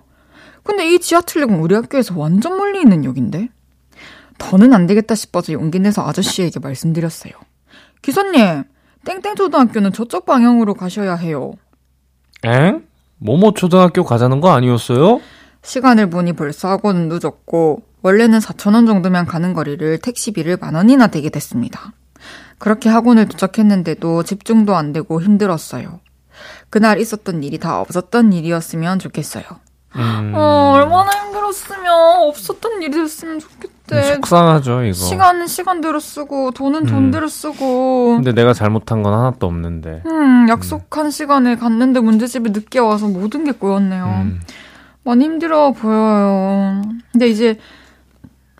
근데 0.65 0.91
이 0.91 0.99
지하철역은 0.99 1.59
우리 1.59 1.75
학교에서 1.75 2.17
완전 2.17 2.57
멀리 2.57 2.81
있는 2.81 3.05
역인데? 3.05 3.49
더는 4.39 4.73
안 4.73 4.87
되겠다 4.87 5.15
싶어서 5.15 5.53
용기 5.53 5.79
내서 5.79 6.05
아저씨에게 6.05 6.59
말씀드렸어요. 6.59 7.33
기사님, 8.01 8.63
땡땡초등학교는 9.05 9.93
저쪽 9.93 10.25
방향으로 10.25 10.73
가셔야 10.73 11.15
해요. 11.15 11.53
엥? 12.43 12.83
모모 13.19 13.53
초등학교 13.53 14.03
가자는 14.03 14.41
거 14.41 14.51
아니었어요? 14.51 15.21
시간을 15.61 16.09
보니 16.09 16.33
벌써 16.33 16.67
학원은 16.69 17.09
늦었고 17.09 17.83
원래는 18.01 18.39
4천원 18.39 18.87
정도면 18.87 19.25
가는 19.25 19.53
거리를 19.53 19.99
택시비를 19.99 20.57
만 20.57 20.75
원이나 20.75 21.07
되게 21.07 21.29
됐습니다. 21.29 21.93
그렇게 22.57 22.89
학원을 22.89 23.27
도착했는데도 23.27 24.23
집중도 24.23 24.75
안 24.75 24.93
되고 24.93 25.21
힘들었어요. 25.21 25.99
그날 26.69 26.99
있었던 26.99 27.43
일이 27.43 27.59
다 27.59 27.79
없었던 27.81 28.33
일이었으면 28.33 28.99
좋겠어요. 28.99 29.43
음... 29.95 30.31
어, 30.35 30.73
얼마나 30.75 31.11
힘들었으면 31.11 32.27
없었던 32.27 32.81
일이 32.81 32.91
됐으면 32.91 33.39
좋겠대. 33.39 34.15
속상하죠, 34.15 34.83
이거. 34.83 34.93
시간은 34.93 35.47
시간대로 35.47 35.99
쓰고, 35.99 36.51
돈은 36.51 36.81
음. 36.81 36.85
돈대로 36.85 37.27
쓰고. 37.27 38.15
근데 38.15 38.33
내가 38.33 38.53
잘못한 38.53 39.03
건 39.03 39.13
하나도 39.13 39.45
없는데. 39.47 40.03
음, 40.05 40.47
약속한 40.49 41.05
음. 41.05 41.11
시간에 41.11 41.55
갔는데 41.55 41.99
문제집에 41.99 42.49
늦게 42.49 42.79
와서 42.79 43.07
모든 43.07 43.43
게 43.45 43.51
꼬였네요. 43.51 44.05
음. 44.05 44.41
많이 45.03 45.23
힘들어 45.25 45.71
보여요. 45.71 46.81
근데 47.11 47.27
이제, 47.27 47.57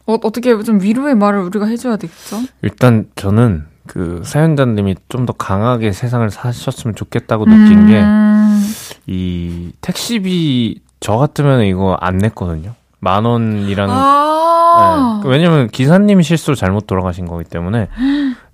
어, 0.06 0.14
어떻게 0.24 0.62
좀 0.64 0.80
위로의 0.82 1.16
말을 1.16 1.40
우리가 1.42 1.66
해줘야 1.66 1.98
되겠죠? 1.98 2.38
일단 2.62 3.10
저는 3.16 3.66
그 3.88 4.22
사연자님이 4.24 4.96
좀 5.10 5.26
더 5.26 5.34
강하게 5.34 5.92
세상을 5.92 6.30
사셨으면 6.30 6.96
좋겠다고 6.96 7.46
느낀 7.46 7.88
게, 7.88 8.00
음. 8.02 8.62
이 9.08 9.72
택시비 9.82 10.82
저 11.00 11.18
같으면 11.18 11.66
이거 11.66 11.98
안 12.00 12.18
냈거든요. 12.18 12.74
만 13.00 13.26
원이라는. 13.26 13.94
아~ 13.96 15.22
네. 15.24 15.30
왜냐면 15.30 15.68
기사님이 15.68 16.24
실수로 16.24 16.56
잘못 16.56 16.88
돌아가신 16.88 17.28
거기 17.28 17.44
때문에 17.44 17.88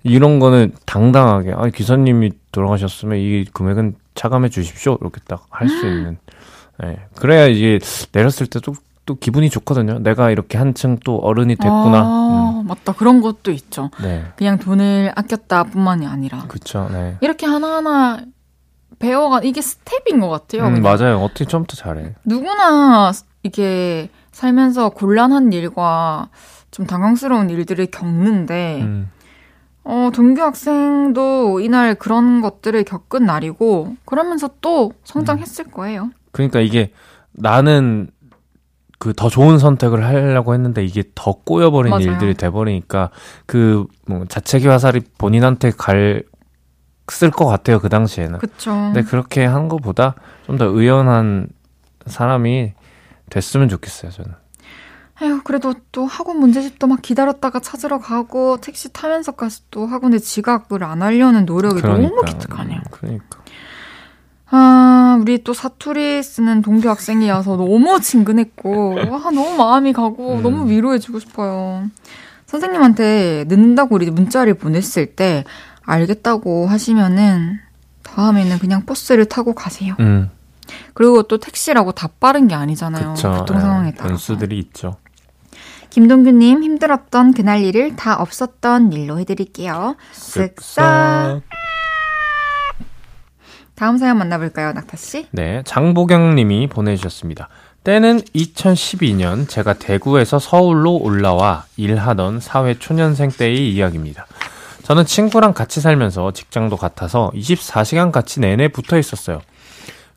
이런 0.02 0.38
거는 0.38 0.72
당당하게 0.86 1.52
아 1.56 1.68
기사님이 1.68 2.32
돌아가셨으면 2.52 3.18
이 3.18 3.44
금액은 3.52 3.94
차감해 4.14 4.48
주십시오 4.50 4.98
이렇게 5.00 5.20
딱 5.26 5.44
할 5.50 5.68
수 5.68 5.86
있는. 5.86 6.18
네. 6.82 6.98
그래야 7.16 7.46
이제 7.46 7.78
내렸을 8.12 8.46
때도 8.46 8.74
또 9.04 9.14
기분이 9.16 9.50
좋거든요. 9.50 9.98
내가 9.98 10.30
이렇게 10.30 10.58
한층 10.58 10.98
또 11.04 11.16
어른이 11.16 11.56
됐구나. 11.56 11.98
아, 11.98 12.60
음. 12.62 12.66
맞다. 12.66 12.92
그런 12.92 13.20
것도 13.20 13.50
있죠. 13.52 13.90
네. 14.02 14.24
그냥 14.36 14.58
돈을 14.58 15.12
아꼈다 15.16 15.64
뿐만이 15.64 16.06
아니라. 16.06 16.44
그렇죠. 16.48 16.88
네. 16.92 17.16
이렇게 17.20 17.46
하나하나 17.46 18.20
배워가 19.02 19.40
이게 19.42 19.60
스텝인 19.60 20.20
것 20.20 20.28
같아요. 20.28 20.68
음, 20.68 20.80
맞아요. 20.80 21.18
어떻게 21.20 21.44
처음부터 21.44 21.76
잘해. 21.76 22.14
누구나 22.24 23.12
이게 23.42 24.08
살면서 24.30 24.90
곤란한 24.90 25.52
일과 25.52 26.28
좀 26.70 26.86
당황스러운 26.86 27.50
일들을 27.50 27.86
겪는데 27.86 28.80
음. 28.82 29.10
어, 29.84 30.10
동규 30.14 30.40
학생도 30.40 31.58
이날 31.60 31.96
그런 31.96 32.40
것들을 32.40 32.84
겪은 32.84 33.26
날이고, 33.26 33.96
그러면서 34.04 34.48
또 34.60 34.92
성장했을 35.02 35.64
거예요. 35.72 36.10
그러니까 36.30 36.60
이게 36.60 36.92
나는 37.32 38.08
그 39.00 39.12
더 39.14 39.28
좋은 39.28 39.58
선택을 39.58 40.04
하려고 40.06 40.54
했는데 40.54 40.84
이게 40.84 41.02
더 41.16 41.32
꼬여버린 41.32 41.90
맞아요. 41.90 42.04
일들이 42.04 42.34
돼버리니까 42.34 43.10
그 43.46 43.86
뭐 44.06 44.24
자책이 44.28 44.68
화살이 44.68 45.00
본인한테 45.18 45.72
갈 45.72 46.22
쓸것 47.08 47.46
같아요 47.48 47.80
그 47.80 47.88
당시에는. 47.88 48.38
그쵸. 48.38 48.70
근데 48.70 49.02
그렇게 49.02 49.44
한 49.44 49.68
것보다 49.68 50.14
좀 50.46 50.58
더 50.58 50.66
의연한 50.66 51.48
사람이 52.06 52.72
됐으면 53.30 53.68
좋겠어요 53.68 54.10
저는. 54.10 54.30
에휴, 55.22 55.40
그래도 55.44 55.74
또 55.92 56.04
학원 56.04 56.38
문제집도 56.38 56.86
막 56.88 57.00
기다렸다가 57.00 57.60
찾으러 57.60 58.00
가고, 58.00 58.56
택시 58.60 58.92
타면서까지 58.92 59.62
또 59.70 59.86
학원에 59.86 60.18
지각을 60.18 60.82
안 60.82 61.00
하려는 61.02 61.44
노력이 61.44 61.80
너무 61.80 62.22
기특하네요. 62.24 62.78
음, 62.78 62.82
그러니까. 62.90 63.38
아, 64.50 65.16
우리 65.20 65.42
또 65.44 65.54
사투리 65.54 66.22
쓰는 66.22 66.60
동교 66.60 66.88
학생이어서 66.88 67.56
너무 67.56 68.00
친근했고, 68.00 68.96
와, 69.10 69.30
너무 69.30 69.56
마음이 69.56 69.92
가고, 69.92 70.36
음. 70.38 70.42
너무 70.42 70.68
위로해주고 70.68 71.20
싶어요. 71.20 71.84
선생님한테 72.46 73.44
늦는다고 73.48 73.94
우리 73.94 74.10
문자를 74.10 74.54
보냈을 74.54 75.14
때, 75.14 75.44
알겠다고 75.84 76.66
하시면은, 76.66 77.58
다음에는 78.02 78.58
그냥 78.58 78.84
버스를 78.84 79.26
타고 79.26 79.54
가세요. 79.54 79.94
음, 80.00 80.30
그리고 80.94 81.22
또 81.24 81.38
택시라고 81.38 81.92
다 81.92 82.08
빠른 82.20 82.48
게 82.48 82.54
아니잖아요. 82.54 83.14
그쵸. 83.14 83.32
교통 83.32 83.60
상황에 83.60 83.88
예, 83.88 83.92
따라. 83.94 84.08
변수들이 84.08 84.58
있죠. 84.58 84.96
김동규님 85.90 86.62
힘들었던 86.62 87.34
그날 87.34 87.62
일을 87.62 87.96
다 87.96 88.16
없었던 88.16 88.92
일로 88.92 89.18
해드릴게요. 89.18 89.96
쓱싹. 90.14 91.42
다음 93.74 93.98
사연 93.98 94.16
만나볼까요, 94.18 94.72
낙타 94.72 94.96
씨? 94.96 95.26
네, 95.32 95.62
장보경 95.64 96.34
님이 96.34 96.66
보내주셨습니다. 96.68 97.48
때는 97.84 98.20
2012년 98.20 99.48
제가 99.48 99.74
대구에서 99.74 100.38
서울로 100.38 100.94
올라와 100.96 101.64
일하던 101.76 102.40
사회 102.40 102.78
초년생 102.78 103.30
때의 103.32 103.72
이야기입니다. 103.74 104.26
저는 104.82 105.04
친구랑 105.06 105.54
같이 105.54 105.80
살면서 105.80 106.32
직장도 106.32 106.76
같아서 106.76 107.30
24시간 107.34 108.10
같이 108.10 108.40
내내 108.40 108.68
붙어 108.68 108.98
있었어요. 108.98 109.40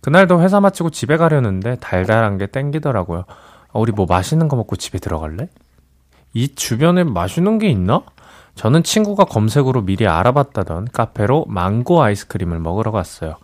그날도 0.01 0.41
회사 0.41 0.59
마치고 0.59 0.89
집에 0.91 1.17
가려는데 1.17 1.77
달달한 1.79 2.37
게 2.37 2.47
땡기더라고요. 2.47 3.25
어, 3.71 3.79
우리 3.79 3.91
뭐 3.91 4.05
맛있는 4.07 4.47
거 4.47 4.55
먹고 4.55 4.75
집에 4.75 4.99
들어갈래? 4.99 5.49
이 6.33 6.53
주변에 6.53 7.03
맛있는 7.03 7.59
게 7.59 7.67
있나? 7.69 8.01
저는 8.55 8.83
친구가 8.83 9.25
검색으로 9.25 9.81
미리 9.83 10.07
알아봤다던 10.07 10.89
카페로 10.93 11.45
망고 11.47 12.01
아이스크림을 12.03 12.59
먹으러 12.59 12.91
갔어요. 12.91 13.35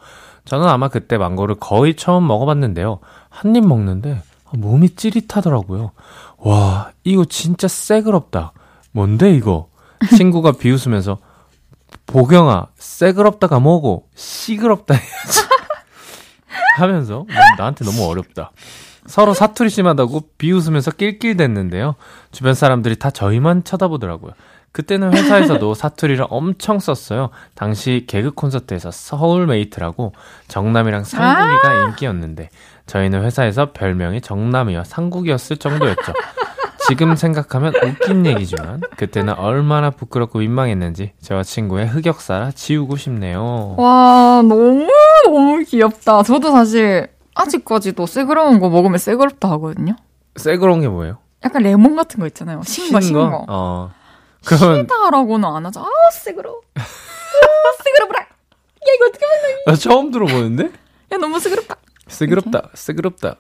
저는 0.46 0.68
아마 0.68 0.88
그때 0.88 1.18
망고를 1.18 1.56
거의 1.60 1.96
처음 1.96 2.28
먹어봤는데요. 2.28 3.00
한 3.30 3.56
입 3.56 3.66
먹는데 3.66 4.22
몸이 4.54 4.96
찌릿하더라고요. 4.96 5.92
와, 6.38 6.92
이거 7.04 7.26
진짜 7.26 7.68
새그럽다. 7.68 8.54
뭔데 8.92 9.34
이거? 9.34 9.68
친구가 10.18 10.54
비웃으면서 10.54 11.18
보경아, 12.06 12.68
새그럽다가 12.76 13.60
뭐고 13.60 14.08
시그럽다 14.16 14.94
해야지. 14.96 15.42
하면서 16.78 17.14
뭐, 17.16 17.28
나한테 17.58 17.86
너무 17.86 18.06
어렵다. 18.10 18.52
서로 19.08 19.34
사투리 19.34 19.70
심하다고 19.70 20.30
비웃으면서 20.38 20.92
낄낄댔는데요. 20.92 21.96
주변 22.32 22.54
사람들이 22.54 22.98
다 22.98 23.10
저희만 23.10 23.64
쳐다보더라고요. 23.64 24.34
그때는 24.72 25.14
회사에서도 25.14 25.74
사투리를 25.76 26.26
엄청 26.30 26.80
썼어요. 26.80 27.30
당시 27.56 28.06
개그 28.08 28.32
콘서트에서 28.32 28.92
서울메이트라고 28.92 30.14
정남이랑 30.48 31.04
상국이가 31.04 31.86
인기였는데 31.86 32.50
저희는 32.86 33.24
회사에서 33.24 33.74
별명이 33.74 34.22
정남이와 34.22 34.84
상국이었을 34.84 35.58
정도였죠. 35.58 36.14
지금 36.92 37.16
생각하면 37.16 37.74
웃긴 37.82 38.26
얘기지만 38.26 38.82
그때는 38.98 39.36
얼마나 39.36 39.92
부끄럽고 39.92 40.40
민망했는지 40.40 41.14
저와 41.22 41.42
친구의 41.44 41.88
흑역사라 41.88 42.52
지우고 42.52 42.98
싶네요. 42.98 43.76
와, 43.78 44.42
너무, 44.44 44.86
너무 45.24 45.64
귀엽다. 45.64 46.22
저도 46.24 46.52
사실, 46.52 47.08
아직까지도 47.34 48.06
새그러운 48.08 48.60
거 48.60 48.70
먹으면 48.70 48.98
새그럽다 48.98 49.50
하거든요. 49.52 49.96
새그러운 50.36 50.82
게 50.82 50.90
뭐예요? 50.90 51.20
약간 51.46 51.64
레몬 51.64 51.96
같은 51.96 52.20
거 52.20 52.28
있잖아요. 52.28 52.62
신 52.66 52.92
거, 52.92 53.00
신 53.00 53.14
거. 53.14 53.46
어. 53.48 53.92
그러면 54.46 54.82
시다라고는 54.82 55.48
안 55.48 55.66
하죠. 55.68 55.80
아, 55.80 55.86
새그러워. 56.12 56.60
아, 56.76 56.82
새그러워라. 57.86 58.20
야, 58.20 58.26
이거 58.96 59.06
어떻게 59.06 59.26
먹는 59.26 59.64
나 59.66 59.76
처음 59.76 60.12
들어보는데? 60.12 60.64
야, 61.14 61.18
너무 61.18 61.40
새그럽다. 61.40 61.78
새그럽다, 62.08 62.70
새그럽다. 62.74 63.36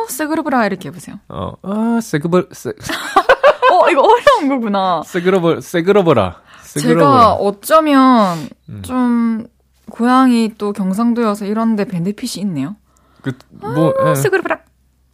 아우, 0.00 0.06
새그러워라. 0.08 0.66
이렇게 0.66 0.88
해보세요. 0.88 1.20
어, 1.28 1.52
아, 1.62 2.00
새그버, 2.02 2.44
새, 2.52 2.70
어, 3.70 3.90
이거 3.90 4.02
어려운 4.02 4.48
거구나. 4.48 5.02
새그러버, 5.04 5.60
새그러버라. 5.60 6.42
제가. 6.64 7.32
어쩌면 7.34 8.48
음. 8.68 8.82
좀 8.82 9.46
고향이 9.90 10.54
또 10.56 10.72
경상도여서 10.72 11.44
이런데 11.46 11.84
베네핏이 11.84 12.42
있네요. 12.44 12.76
그, 13.22 13.32
뭐, 13.50 13.92
아, 14.00 14.10
예. 14.10 14.14
새그러워라. 14.14 14.60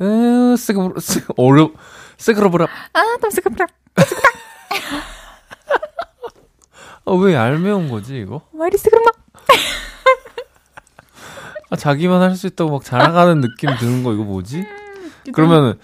에, 0.00 0.56
새그버, 0.56 1.00
새, 1.00 1.22
어려, 1.36 1.70
새그러버라. 2.18 2.66
아, 2.92 3.16
또 3.20 3.30
새그러워라. 3.30 3.66
아, 7.08 7.12
왜 7.12 7.34
얄미운 7.34 7.88
거지, 7.88 8.18
이거? 8.18 8.42
왜 8.52 8.66
이리 8.68 8.76
새그러워? 8.78 9.06
아, 11.76 11.78
자기만 11.78 12.22
할 12.22 12.34
수 12.36 12.46
있다고 12.46 12.70
막 12.72 12.84
자랑하는 12.84 13.40
느낌 13.42 13.70
드는 13.78 14.02
거, 14.02 14.12
이거 14.14 14.24
뭐지? 14.24 14.64
그러면은, 15.32 15.74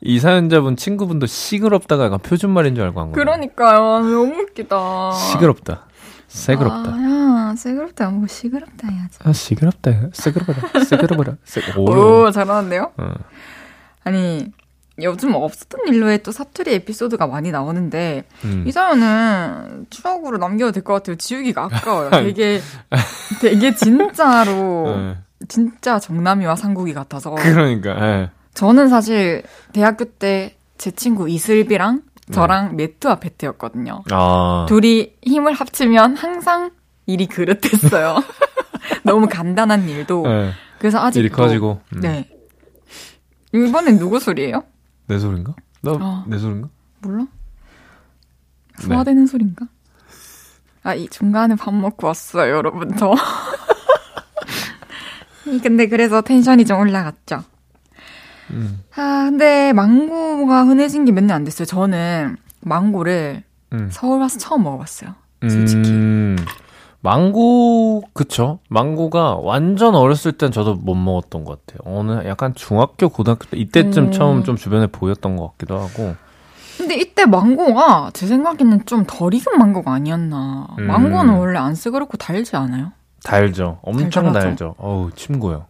이 0.00 0.18
사연자분 0.18 0.76
친구분도 0.76 1.26
시끄럽다가 1.26 2.04
약간 2.06 2.18
표준말인 2.20 2.74
줄 2.74 2.84
알고 2.84 3.00
한 3.00 3.12
거예요. 3.12 3.14
그러니까요. 3.24 3.78
너무 4.00 4.34
웃기다. 4.42 5.12
시끄럽다. 5.12 5.86
새그럽다. 6.28 6.90
아, 6.94 7.50
야, 7.50 7.54
새그럽다. 7.56 8.08
뭐 8.10 8.26
시끄럽다 8.26 8.88
해야지. 8.88 9.18
아, 9.24 9.32
시끄럽다. 9.32 9.90
새그러버라. 10.12 10.58
새그러버라. 10.86 11.36
새, 11.44 11.60
오. 11.76 11.90
오, 12.24 12.30
잘하는데요? 12.30 12.92
어. 12.96 13.12
아니, 14.04 14.46
요즘 15.02 15.34
없었던 15.34 15.80
일로에 15.88 16.18
또 16.18 16.30
사투리 16.32 16.72
에피소드가 16.74 17.26
많이 17.26 17.50
나오는데, 17.50 18.24
음. 18.44 18.64
이 18.66 18.72
사연은 18.72 19.86
추억으로 19.90 20.38
남겨도 20.38 20.72
될 20.72 20.82
것 20.84 20.94
같아요. 20.94 21.16
지우기가 21.16 21.64
아까워요. 21.64 22.10
되게, 22.24 22.60
되게 23.40 23.74
진짜로, 23.74 24.86
예. 24.88 25.18
진짜 25.48 25.98
정남이와 25.98 26.56
상국이 26.56 26.92
같아서. 26.92 27.34
그러니까, 27.34 27.90
예. 28.06 28.30
저는 28.54 28.88
사실 28.88 29.42
대학교 29.72 30.04
때 30.04 30.56
제 30.80 30.90
친구 30.92 31.28
이슬비랑 31.28 32.00
저랑 32.32 32.74
매트와 32.76 33.16
베트였거든요. 33.16 34.02
아. 34.10 34.64
둘이 34.66 35.12
힘을 35.20 35.52
합치면 35.52 36.16
항상 36.16 36.70
일이 37.04 37.26
그릇했어요. 37.26 38.16
너무 39.04 39.28
간단한 39.28 39.86
일도. 39.90 40.24
예. 40.26 40.52
그래서 40.78 40.98
아직도. 41.00 41.20
일이 41.20 41.28
커지고. 41.28 41.82
음. 41.96 42.00
네. 42.00 42.26
이번엔 43.52 43.98
누구 43.98 44.18
소리예요? 44.18 44.64
내 45.06 45.18
소린가? 45.18 45.54
나, 45.82 45.90
어. 45.92 46.24
내 46.26 46.38
소린가? 46.38 46.70
몰라? 47.02 47.26
네. 48.78 48.86
소화되는 48.86 49.26
소린가? 49.26 49.66
아, 50.82 50.94
이 50.94 51.08
중간에 51.08 51.56
밥 51.56 51.74
먹고 51.74 52.06
왔어요, 52.06 52.54
여러분, 52.54 52.96
저. 52.96 53.12
근데 55.58 55.88
그래서 55.88 56.20
텐션이 56.20 56.64
좀 56.64 56.78
올라갔죠. 56.80 57.42
음. 58.50 58.80
아, 58.96 59.26
근데 59.28 59.72
망고가 59.72 60.64
흔해진 60.64 61.04
게 61.04 61.12
몇 61.12 61.24
년 61.24 61.36
안 61.36 61.44
됐어요. 61.44 61.66
저는 61.66 62.36
망고를 62.60 63.42
음. 63.72 63.88
서울 63.90 64.20
와서 64.20 64.38
처음 64.38 64.62
먹어봤어요. 64.64 65.14
솔직히. 65.48 65.90
음, 65.90 66.36
망고, 67.02 68.02
그쵸. 68.12 68.58
망고가 68.68 69.36
완전 69.36 69.94
어렸을 69.94 70.32
땐 70.32 70.50
저도 70.52 70.74
못 70.74 70.94
먹었던 70.94 71.44
것 71.44 71.64
같아요. 71.66 71.96
어느 71.98 72.26
약간 72.28 72.54
중학교, 72.54 73.08
고등학교 73.08 73.46
때 73.48 73.56
이때쯤 73.56 74.04
음. 74.06 74.12
처음 74.12 74.44
좀 74.44 74.56
주변에 74.56 74.86
보였던 74.88 75.36
것 75.36 75.52
같기도 75.52 75.78
하고. 75.78 76.14
근데 76.76 76.96
이때 76.96 77.24
망고가 77.26 78.10
제 78.14 78.26
생각에는 78.26 78.84
좀 78.86 79.04
덜 79.06 79.32
익은 79.34 79.58
망고가 79.58 79.92
아니었나. 79.94 80.66
음. 80.78 80.86
망고는 80.86 81.34
원래 81.34 81.58
안 81.58 81.74
쓰그럽고 81.74 82.16
달지 82.18 82.56
않아요? 82.56 82.92
달죠. 83.22 83.78
엄청. 83.82 84.32
달죠. 84.32 84.74
어우, 84.78 85.10
침고요. 85.12 85.66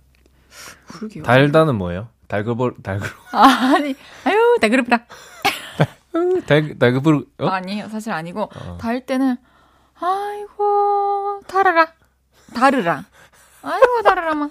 그러게요. 0.88 1.22
달다는 1.24 1.76
뭐예요? 1.76 2.08
달그벌, 2.28 2.74
달그, 2.82 3.08
아, 3.36 3.72
아니, 3.74 3.94
아유, 4.24 4.56
달그럽다. 4.60 5.04
달, 6.46 6.78
달그벌, 6.78 7.24
어? 7.40 7.46
아니에요. 7.46 7.88
사실 7.88 8.12
아니고, 8.12 8.42
어. 8.54 8.78
달 8.80 9.04
때는, 9.04 9.36
아이고, 10.00 11.40
달아라. 11.48 11.88
다르라. 12.54 13.04
아이고, 13.62 14.02
다르라마. 14.04 14.48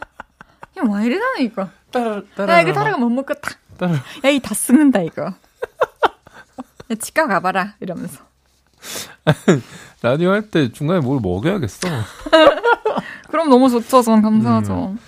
이거 0.78 0.92
왜 0.94 1.06
이러나, 1.06 1.26
이거. 1.40 1.70
따라, 1.92 2.22
야, 2.54 2.62
이거 2.62 2.74
다르가 2.74 2.98
못 2.98 3.10
먹겠다. 3.10 3.52
따라. 3.78 3.94
야, 4.26 4.30
이다 4.30 4.54
썩는다, 4.54 5.02
이거. 5.02 5.24
야, 5.26 6.96
치과 7.00 7.28
가봐라. 7.28 7.76
이러면서. 7.80 8.24
라디오 10.02 10.32
할 10.32 10.50
때 10.50 10.72
중간에 10.72 11.00
뭘 11.02 11.20
먹여야겠어. 11.22 11.88
그럼 13.30 13.50
너무 13.50 13.70
좋죠. 13.70 14.02
전 14.02 14.22
감사하죠. 14.22 14.96
음. 14.96 15.00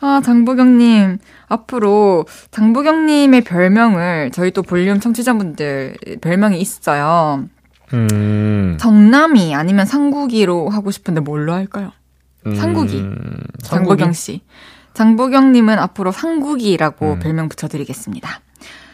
아, 0.00 0.20
장보경님. 0.24 1.18
앞으로 1.46 2.26
장보경님의 2.50 3.42
별명을 3.42 4.30
저희 4.32 4.50
또 4.50 4.62
볼륨 4.62 5.00
청취자분들 5.00 5.96
별명이 6.20 6.60
있어요. 6.60 7.44
음. 7.92 8.76
정남이 8.80 9.54
아니면 9.54 9.86
상국이로 9.86 10.70
하고 10.70 10.90
싶은데 10.90 11.20
뭘로 11.20 11.52
할까요? 11.52 11.92
음. 12.46 12.54
상국이. 12.54 13.04
장보경 13.62 14.12
씨. 14.12 14.40
장보경님은 14.94 15.78
앞으로 15.78 16.10
상국이라고 16.10 17.12
음. 17.12 17.18
별명 17.20 17.48
붙여드리겠습니다. 17.48 18.40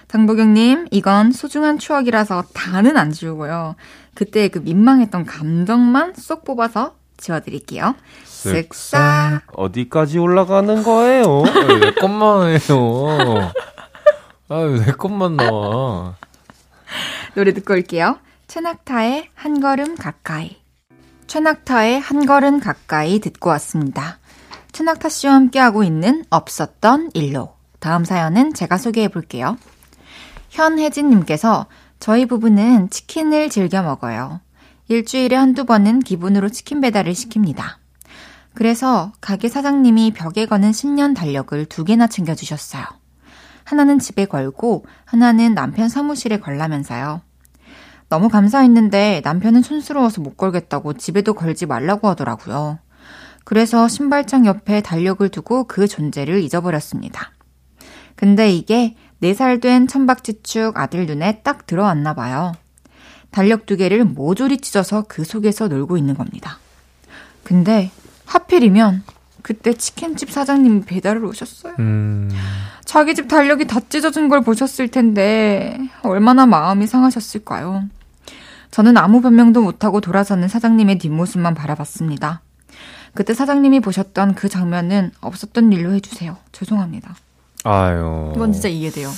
장보경님, 0.08 0.88
이건 0.90 1.32
소중한 1.32 1.78
추억이라서 1.78 2.44
다는 2.54 2.96
안 2.96 3.12
지우고요. 3.12 3.76
그때 4.14 4.48
그 4.48 4.58
민망했던 4.58 5.26
감정만 5.26 6.14
쏙 6.16 6.44
뽑아서 6.44 6.94
지워드릴게요. 7.18 7.94
쓱싹. 8.44 9.42
어디까지 9.54 10.18
올라가는 10.18 10.82
거예요? 10.82 11.42
내 11.80 11.92
것만 11.92 12.48
해요. 12.48 13.52
아유, 14.48 14.82
내 14.84 14.92
것만 14.92 15.36
나와. 15.36 16.14
노래 17.34 17.52
듣고 17.52 17.74
올게요. 17.74 18.18
최낙타의 18.46 19.28
한 19.34 19.60
걸음 19.60 19.96
가까이. 19.96 20.56
최낙타의 21.26 22.00
한 22.00 22.26
걸음 22.26 22.60
가까이 22.60 23.18
듣고 23.18 23.50
왔습니다. 23.50 24.18
최낙타 24.72 25.08
씨와 25.08 25.34
함께하고 25.34 25.82
있는 25.82 26.24
없었던 26.30 27.10
일로. 27.14 27.54
다음 27.80 28.04
사연은 28.04 28.54
제가 28.54 28.78
소개해 28.78 29.08
볼게요. 29.08 29.58
현혜진님께서 30.50 31.66
저희 32.00 32.26
부부는 32.26 32.90
치킨을 32.90 33.50
즐겨 33.50 33.82
먹어요. 33.82 34.40
일주일에 34.88 35.36
한두 35.36 35.64
번은 35.64 36.00
기분으로 36.00 36.48
치킨 36.48 36.80
배달을 36.80 37.12
시킵니다. 37.12 37.76
그래서 38.58 39.12
가게 39.20 39.48
사장님이 39.48 40.10
벽에 40.14 40.44
거는 40.44 40.72
신년 40.72 41.14
달력을 41.14 41.64
두 41.66 41.84
개나 41.84 42.08
챙겨주셨어요. 42.08 42.82
하나는 43.62 44.00
집에 44.00 44.24
걸고 44.24 44.84
하나는 45.04 45.54
남편 45.54 45.88
사무실에 45.88 46.40
걸라면서요. 46.40 47.20
너무 48.08 48.28
감사했는데 48.28 49.20
남편은 49.22 49.62
촌스러워서 49.62 50.22
못 50.22 50.36
걸겠다고 50.36 50.94
집에도 50.94 51.34
걸지 51.34 51.66
말라고 51.66 52.08
하더라고요. 52.08 52.80
그래서 53.44 53.86
신발장 53.86 54.44
옆에 54.44 54.80
달력을 54.80 55.28
두고 55.28 55.68
그 55.68 55.86
존재를 55.86 56.42
잊어버렸습니다. 56.42 57.30
근데 58.16 58.50
이게 58.50 58.96
4살 59.22 59.62
된 59.62 59.86
천박지축 59.86 60.76
아들 60.76 61.06
눈에 61.06 61.42
딱 61.44 61.64
들어왔나 61.64 62.12
봐요. 62.14 62.54
달력 63.30 63.66
두 63.66 63.76
개를 63.76 64.04
모조리 64.04 64.58
찢어서 64.58 65.04
그 65.06 65.22
속에서 65.22 65.68
놀고 65.68 65.96
있는 65.96 66.14
겁니다. 66.14 66.58
근데 67.44 67.92
하필이면 68.28 69.02
그때 69.42 69.72
치킨집 69.72 70.30
사장님이 70.30 70.82
배달을 70.82 71.24
오셨어요. 71.24 71.74
음... 71.78 72.30
자기 72.84 73.14
집 73.14 73.28
달력이 73.28 73.66
다 73.66 73.80
찢어진 73.88 74.28
걸 74.28 74.42
보셨을 74.42 74.88
텐데 74.88 75.78
얼마나 76.02 76.46
마음이 76.46 76.86
상하셨을까요? 76.86 77.84
저는 78.70 78.96
아무 78.96 79.20
변명도 79.20 79.62
못하고 79.62 80.00
돌아서는 80.00 80.48
사장님의 80.48 80.98
뒷모습만 80.98 81.54
바라봤습니다. 81.54 82.42
그때 83.14 83.34
사장님이 83.34 83.80
보셨던 83.80 84.34
그 84.34 84.48
장면은 84.48 85.10
없었던 85.20 85.72
일로 85.72 85.92
해주세요. 85.92 86.36
죄송합니다. 86.52 87.14
아유. 87.64 88.32
이건 88.36 88.52
진짜 88.52 88.68
이해돼요. 88.68 89.10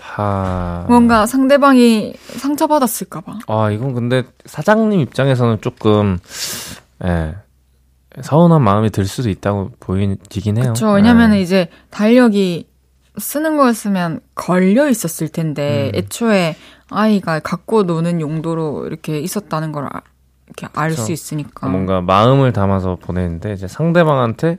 하... 0.00 0.84
뭔가 0.88 1.26
상대방이 1.26 2.14
상처받았을까봐. 2.36 3.38
아, 3.46 3.70
이건 3.70 3.94
근데 3.94 4.24
사장님 4.44 5.00
입장에서는 5.00 5.62
조금, 5.62 6.18
예, 7.04 7.34
서운한 8.20 8.62
마음이 8.62 8.90
들 8.90 9.06
수도 9.06 9.30
있다고 9.30 9.72
보이긴 9.80 10.56
해요. 10.56 10.64
그렇죠. 10.64 10.90
왜냐면 10.92 11.34
예. 11.34 11.40
이제 11.40 11.68
달력이 11.90 12.68
쓰는 13.18 13.56
거였으면 13.56 14.20
걸려 14.34 14.88
있었을 14.88 15.28
텐데, 15.28 15.90
음. 15.94 15.98
애초에 15.98 16.56
아이가 16.90 17.40
갖고 17.40 17.82
노는 17.84 18.20
용도로 18.20 18.86
이렇게 18.86 19.18
있었다는 19.18 19.72
걸 19.72 19.86
아, 19.86 20.02
이렇게 20.46 20.66
알 20.74 20.92
수 20.92 21.12
있으니까. 21.12 21.68
뭔가 21.68 22.00
마음을 22.00 22.52
담아서 22.52 22.96
보내는데, 22.96 23.54
이제 23.54 23.66
상대방한테 23.68 24.58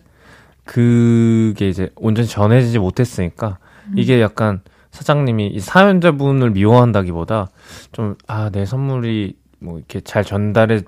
그게 0.65 1.69
이제 1.69 1.89
온전히 1.95 2.27
전해지지 2.27 2.79
못했으니까, 2.79 3.57
음. 3.87 3.93
이게 3.97 4.21
약간 4.21 4.61
사장님이 4.91 5.47
이 5.47 5.59
사연자분을 5.59 6.51
미워한다기보다 6.51 7.49
좀, 7.91 8.15
아, 8.27 8.49
내 8.51 8.65
선물이 8.65 9.35
뭐 9.59 9.77
이렇게 9.77 9.99
잘 10.01 10.23
전달해, 10.23 10.81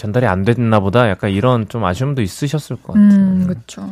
전달이 0.00 0.26
안 0.26 0.44
됐나 0.46 0.80
보다 0.80 1.10
약간 1.10 1.28
이런 1.28 1.68
좀 1.68 1.84
아쉬움도 1.84 2.22
있으셨을 2.22 2.76
것 2.76 2.94
같아요. 2.94 3.02
음, 3.02 3.46
그렇죠. 3.46 3.86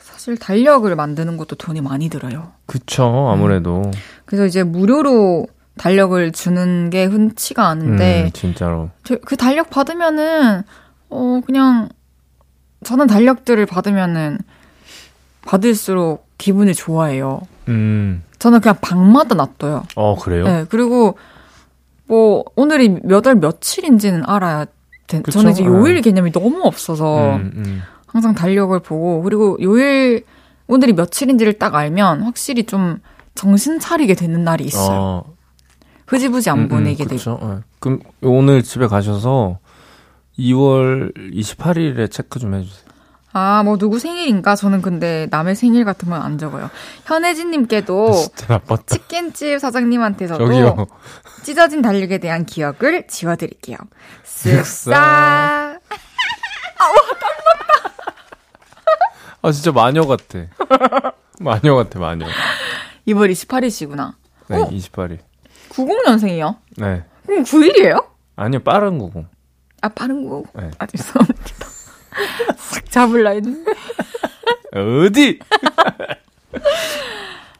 사실 0.00 0.36
달력을 0.36 0.94
만드는 0.94 1.38
것도 1.38 1.56
돈이 1.56 1.80
많이 1.80 2.10
들어요. 2.10 2.52
그쵸, 2.66 3.30
아무래도. 3.32 3.80
음. 3.86 3.92
그래서 4.26 4.44
이제 4.44 4.64
무료로 4.64 5.46
달력을 5.78 6.30
주는 6.32 6.90
게 6.90 7.06
흔치가 7.06 7.68
않은데. 7.68 8.24
음, 8.24 8.30
진짜로. 8.32 8.90
그 9.24 9.36
달력 9.38 9.70
받으면은, 9.70 10.62
어, 11.08 11.40
그냥, 11.46 11.88
저는 12.84 13.06
달력들을 13.06 13.64
받으면은, 13.64 14.36
받을수록 15.46 16.28
기분이 16.36 16.74
좋아해요. 16.74 17.40
음. 17.68 18.22
저는 18.38 18.60
그냥 18.60 18.76
방마다 18.82 19.34
놔둬요. 19.34 19.84
어, 19.96 20.16
그래요? 20.16 20.44
네, 20.44 20.66
그리고 20.68 21.16
뭐 22.12 22.44
오늘이 22.56 22.90
몇 23.04 23.24
월 23.26 23.36
며칠인지는 23.36 24.24
알아야 24.26 24.66
돼. 25.06 25.22
그쵸? 25.22 25.38
저는 25.40 25.52
이제 25.52 25.64
요일 25.64 25.94
네. 25.94 26.00
개념이 26.02 26.30
너무 26.30 26.60
없어서 26.62 27.36
음, 27.36 27.50
음. 27.56 27.82
항상 28.06 28.34
달력을 28.34 28.78
보고 28.80 29.22
그리고 29.22 29.56
요일 29.62 30.24
오늘이 30.66 30.92
며칠인지를 30.92 31.54
딱 31.54 31.74
알면 31.74 32.20
확실히 32.20 32.64
좀 32.64 32.98
정신 33.34 33.80
차리게 33.80 34.12
되는 34.14 34.44
날이 34.44 34.64
있어요. 34.64 34.98
어. 35.00 35.34
흐지부지 36.06 36.50
안 36.50 36.58
음, 36.58 36.62
음 36.64 36.68
보내게 36.68 37.06
되고. 37.06 37.38
네. 37.40 37.60
그럼 37.78 38.00
오늘 38.20 38.62
집에 38.62 38.88
가셔서 38.88 39.58
2월 40.38 41.14
28일에 41.32 42.10
체크 42.10 42.38
좀 42.38 42.54
해주세요. 42.54 42.91
아, 43.32 43.62
뭐 43.64 43.78
누구 43.78 43.98
생일인가? 43.98 44.54
저는 44.56 44.82
근데 44.82 45.26
남의 45.30 45.56
생일 45.56 45.84
같은 45.84 46.10
건안 46.10 46.36
적어요. 46.38 46.68
현혜진 47.06 47.50
님께도 47.50 48.12
치킨집 48.86 49.58
사장님한테서도 49.58 50.44
저기요. 50.46 50.86
찢어진 51.42 51.80
달력에 51.82 52.18
대한 52.18 52.44
기억을 52.44 53.06
지워 53.08 53.36
드릴게요. 53.36 53.78
쓱싹. 54.24 54.92
아, 54.94 55.78
와, 56.78 56.94
깜빡다. 57.08 57.92
아, 59.42 59.52
진짜 59.52 59.72
마녀 59.72 60.06
같아. 60.06 60.46
마녀 61.40 61.74
같아, 61.74 61.98
마녀. 61.98 62.26
2월 63.08 63.32
28일이시구나. 63.32 64.14
네, 64.48 64.56
어? 64.58 64.68
28일. 64.68 65.18
90년생이요? 65.70 66.56
네. 66.76 67.02
그럼 67.26 67.44
9일이에요? 67.44 68.04
아니요, 68.36 68.60
빠른 68.62 68.98
90. 68.98 69.24
아, 69.80 69.88
빠른 69.88 70.28
90? 70.28 70.52
네. 70.54 70.70
아, 70.78 70.86
죄송합니다. 70.86 71.42
싹 72.56 72.90
잡을라 72.90 73.30
했는데. 73.30 73.72
어디? 74.74 75.38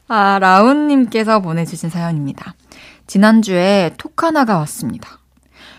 아, 0.07 0.39
라운님께서 0.39 1.41
보내주신 1.41 1.89
사연입니다. 1.89 2.55
지난주에 3.07 3.93
톡 3.97 4.23
하나가 4.23 4.57
왔습니다. 4.59 5.19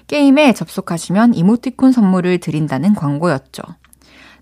게임에 0.07 0.53
접속하시면 0.53 1.35
이모티콘 1.35 1.93
선물을 1.93 2.39
드린다는 2.39 2.95
광고였죠. 2.95 3.63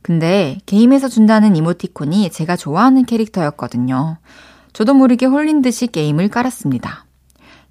근데 0.03 0.59
게임에서 0.67 1.09
준다는 1.09 1.55
이모티콘이 1.55 2.31
제가 2.31 2.57
좋아하는 2.57 3.05
캐릭터였거든요. 3.05 4.19
저도 4.73 4.95
모르게 4.95 5.27
홀린 5.27 5.63
듯이 5.63 5.87
게임을 5.87 6.29
깔았습니다. 6.29 7.07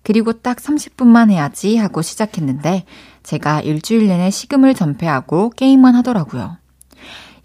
그리고 0.03 0.33
딱 0.33 0.57
30분만 0.57 1.29
해야지 1.29 1.77
하고 1.77 2.01
시작했는데 2.01 2.85
제가 3.23 3.61
일주일 3.61 4.07
내내 4.07 4.31
식음을 4.31 4.73
전폐하고 4.73 5.51
게임만 5.51 5.95
하더라고요. 5.95 6.57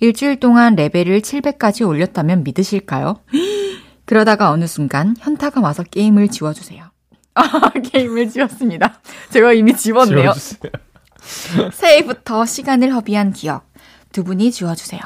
일주일 0.00 0.40
동안 0.40 0.74
레벨을 0.74 1.20
700까지 1.20 1.86
올렸다면 1.86 2.44
믿으실까요? 2.44 3.20
그러다가 4.04 4.50
어느 4.50 4.66
순간 4.66 5.16
현타가 5.18 5.60
와서 5.60 5.82
게임을 5.82 6.28
지워주세요. 6.28 6.84
아, 7.34 7.70
게임을 7.70 8.30
지웠습니다. 8.30 9.00
제가 9.30 9.52
이미 9.52 9.76
지웠네요. 9.76 10.32
새해부터 11.72 12.46
시간을 12.46 12.94
허비한 12.94 13.32
기억. 13.32 13.70
두 14.12 14.24
분이 14.24 14.52
지워주세요. 14.52 15.00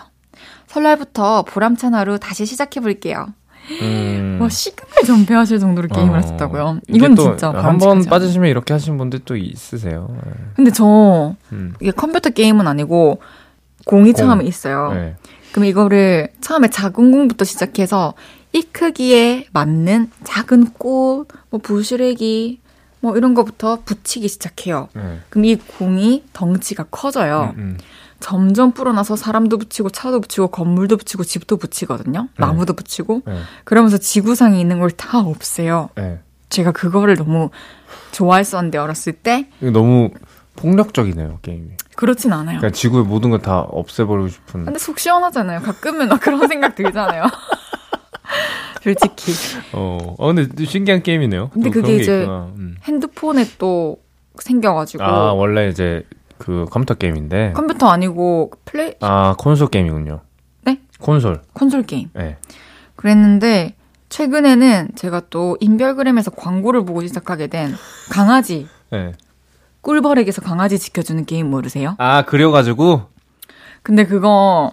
설날부터 0.69 1.43
보람찬 1.43 1.95
하루 1.95 2.19
다시 2.19 2.47
시작해볼게요. 2.47 3.35
음. 3.71 4.39
와, 4.41 4.49
시간을 4.49 5.05
전폐하실 5.07 5.59
정도로 5.59 5.89
게임을 5.89 6.13
어. 6.13 6.17
하셨다고요? 6.17 6.81
이건 6.89 7.17
진짜 7.17 7.51
한번 7.53 8.05
빠지시면 8.05 8.49
이렇게 8.49 8.73
하시는 8.73 8.97
분들 8.99 9.21
또 9.25 9.37
있으세요. 9.37 10.09
네. 10.25 10.33
근데 10.57 10.71
저 10.71 11.35
음. 11.53 11.75
이게 11.81 11.91
컴퓨터 11.91 12.31
게임은 12.31 12.67
아니고 12.67 13.21
공이 13.87 14.13
공. 14.13 14.15
처음에 14.15 14.45
있어요. 14.45 14.93
네. 14.93 15.17
그럼 15.53 15.67
이거를 15.67 16.31
처음에 16.41 16.69
작은 16.69 17.11
공부터 17.11 17.45
시작해서 17.45 18.15
이 18.53 18.63
크기에 18.63 19.47
맞는 19.53 20.11
작은 20.25 20.73
꽃, 20.75 21.27
뭐 21.51 21.61
부시래기, 21.61 22.61
뭐 23.01 23.17
이런 23.17 23.35
거부터 23.35 23.81
붙이기 23.85 24.29
시작해요. 24.29 24.89
네. 24.95 25.21
그럼 25.29 25.45
이 25.45 25.57
공이 25.57 26.25
덩치가 26.33 26.85
커져요. 26.91 27.55
음, 27.57 27.61
음. 27.61 27.79
점점 28.21 28.73
불어나서 28.73 29.17
사람도 29.17 29.59
붙이고 29.59 29.91
차도 29.91 30.21
붙이고 30.21 30.49
건물도 30.49 30.99
붙이고 30.99 31.25
집도 31.25 31.57
붙이거든요. 31.57 32.29
나무도 32.37 32.75
붙이고 32.75 33.23
네. 33.27 33.41
그러면서 33.65 33.97
지구상에 33.99 34.61
있는 34.61 34.79
걸 34.79 34.91
다 34.91 35.19
없애요. 35.21 35.91
네. 35.95 36.21
제가 36.51 36.73
그거를 36.73 37.17
너무 37.17 37.51
좋아했었는데 38.13 38.77
어렸을 38.79 39.13
때 39.15 39.49
너무 39.61 40.11
폭력적이네요 40.57 41.39
게임이. 41.43 41.69
그렇진 41.97 42.33
않아요. 42.33 42.59
그러니까 42.59 42.71
지구의 42.77 43.05
모든 43.05 43.31
걸 43.31 43.41
다 43.41 43.61
없애버리고 43.61 44.29
싶은. 44.29 44.65
근데 44.67 44.79
속 44.79 44.99
시원하잖아요. 44.99 45.61
가끔은 45.61 46.09
나 46.09 46.17
그런 46.19 46.47
생각 46.49 46.75
들잖아요. 46.75 47.25
솔직히 48.83 49.33
어, 49.73 50.15
어 50.19 50.33
근데 50.33 50.65
신기한 50.65 51.03
게임이네요. 51.03 51.51
근데 51.51 51.71
또 51.71 51.81
그게 51.81 51.97
이제. 51.97 52.25
음. 52.27 52.77
핸드폰에 52.85 53.47
또 53.59 53.99
생겨가지고 54.39 55.03
아 55.05 55.33
원래 55.33 55.69
이제 55.69 56.05
그 56.41 56.65
컴퓨터 56.71 56.95
게임인데. 56.95 57.53
컴퓨터 57.53 57.89
아니고 57.89 58.51
플레이 58.65 58.95
아 59.01 59.35
콘솔 59.39 59.69
게임이군요. 59.69 60.21
네? 60.65 60.81
콘솔. 60.99 61.43
콘솔 61.53 61.83
게임 61.85 62.09
네. 62.15 62.39
그랬는데 62.97 63.77
최근에는 64.09 64.89
제가 64.97 65.23
또 65.31 65.57
인별그램에서 65.61 66.31
광고를 66.33 66.85
보고 66.85 67.07
시작하게 67.07 67.47
된 67.49 67.75
강아지 68.11 68.67
네. 68.91 69.13
꿀벌에게서 69.83 70.41
강아지 70.41 70.79
지켜주는 70.79 71.25
게임 71.27 71.51
모르세요? 71.51 71.95
아 71.99 72.23
그려가지고. 72.25 73.03
근데 73.83 74.07
그거 74.07 74.73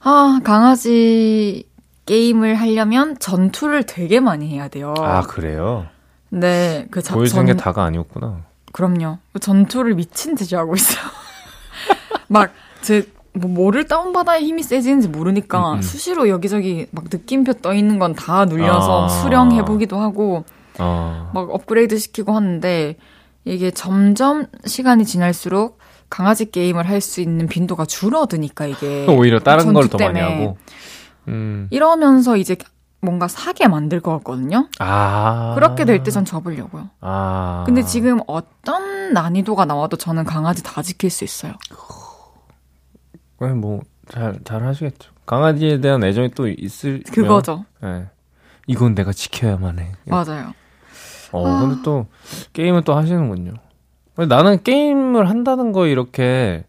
아 0.00 0.40
강아지 0.44 1.66
게임을 2.06 2.54
하려면 2.54 3.18
전투를 3.18 3.84
되게 3.84 4.20
많이 4.20 4.48
해야 4.48 4.68
돼요. 4.68 4.94
아 4.98 5.22
그래요. 5.22 5.86
근데 6.30 6.86
그 6.90 7.00
자, 7.02 7.14
보여주는 7.14 7.46
전, 7.46 7.56
게 7.56 7.60
다가 7.62 7.84
아니었구나. 7.84 8.44
그럼요. 8.72 9.18
그 9.32 9.38
전투를 9.38 9.94
미친 9.94 10.34
듯이 10.34 10.54
하고 10.54 10.74
있어요. 10.74 11.04
막, 12.28 12.52
제, 12.82 13.08
뭐, 13.32 13.50
뭐를 13.50 13.86
다운받아야 13.88 14.40
힘이 14.40 14.62
세지는지 14.62 15.08
모르니까 15.08 15.72
음, 15.72 15.76
음. 15.78 15.82
수시로 15.82 16.28
여기저기 16.28 16.86
막 16.90 17.04
느낌표 17.10 17.54
떠 17.54 17.72
있는 17.74 17.98
건 17.98 18.14
다 18.14 18.44
눌려서 18.44 19.06
아. 19.06 19.08
수령해보기도 19.08 19.98
하고, 19.98 20.44
어. 20.78 21.30
막 21.34 21.50
업그레이드 21.50 21.98
시키고 21.98 22.32
하는데, 22.34 22.96
이게 23.44 23.70
점점 23.70 24.46
시간이 24.66 25.04
지날수록 25.06 25.78
강아지 26.10 26.50
게임을 26.50 26.88
할 26.88 27.00
수 27.00 27.20
있는 27.20 27.46
빈도가 27.46 27.84
줄어드니까 27.86 28.66
이게. 28.66 29.06
오히려 29.10 29.38
다른 29.40 29.72
걸 29.72 29.88
더 29.88 29.98
많이. 29.98 30.20
하고. 30.20 30.58
음. 31.28 31.68
이러면서 31.70 32.36
이제 32.36 32.56
뭔가 33.00 33.28
사게 33.28 33.68
만들 33.68 34.00
것 34.00 34.12
같거든요? 34.18 34.68
아. 34.80 35.52
그렇게 35.54 35.84
될 35.84 36.02
때 36.02 36.10
전 36.10 36.24
접으려고요. 36.24 36.88
아. 37.00 37.62
근데 37.66 37.82
지금 37.82 38.18
어떤 38.26 39.12
난이도가 39.12 39.64
나와도 39.66 39.96
저는 39.96 40.24
강아지 40.24 40.62
다 40.62 40.82
지킬 40.82 41.10
수 41.10 41.22
있어요. 41.24 41.52
네, 43.40 43.48
뭐, 43.52 43.82
잘, 44.08 44.38
잘 44.44 44.64
하시겠죠. 44.64 45.12
강아지에 45.26 45.80
대한 45.80 46.02
애정이 46.02 46.30
또 46.30 46.48
있을. 46.48 47.02
그거죠. 47.12 47.64
예. 47.84 48.06
이건 48.66 48.94
내가 48.94 49.12
지켜야만 49.12 49.78
해. 49.78 49.92
맞아요. 50.06 50.52
어, 51.32 51.46
아. 51.46 51.60
근데 51.60 51.76
또, 51.84 52.06
게임을 52.52 52.82
또 52.82 52.96
하시는군요. 52.96 53.54
나는 54.28 54.62
게임을 54.62 55.28
한다는 55.28 55.70
거 55.72 55.86
이렇게, 55.86 56.64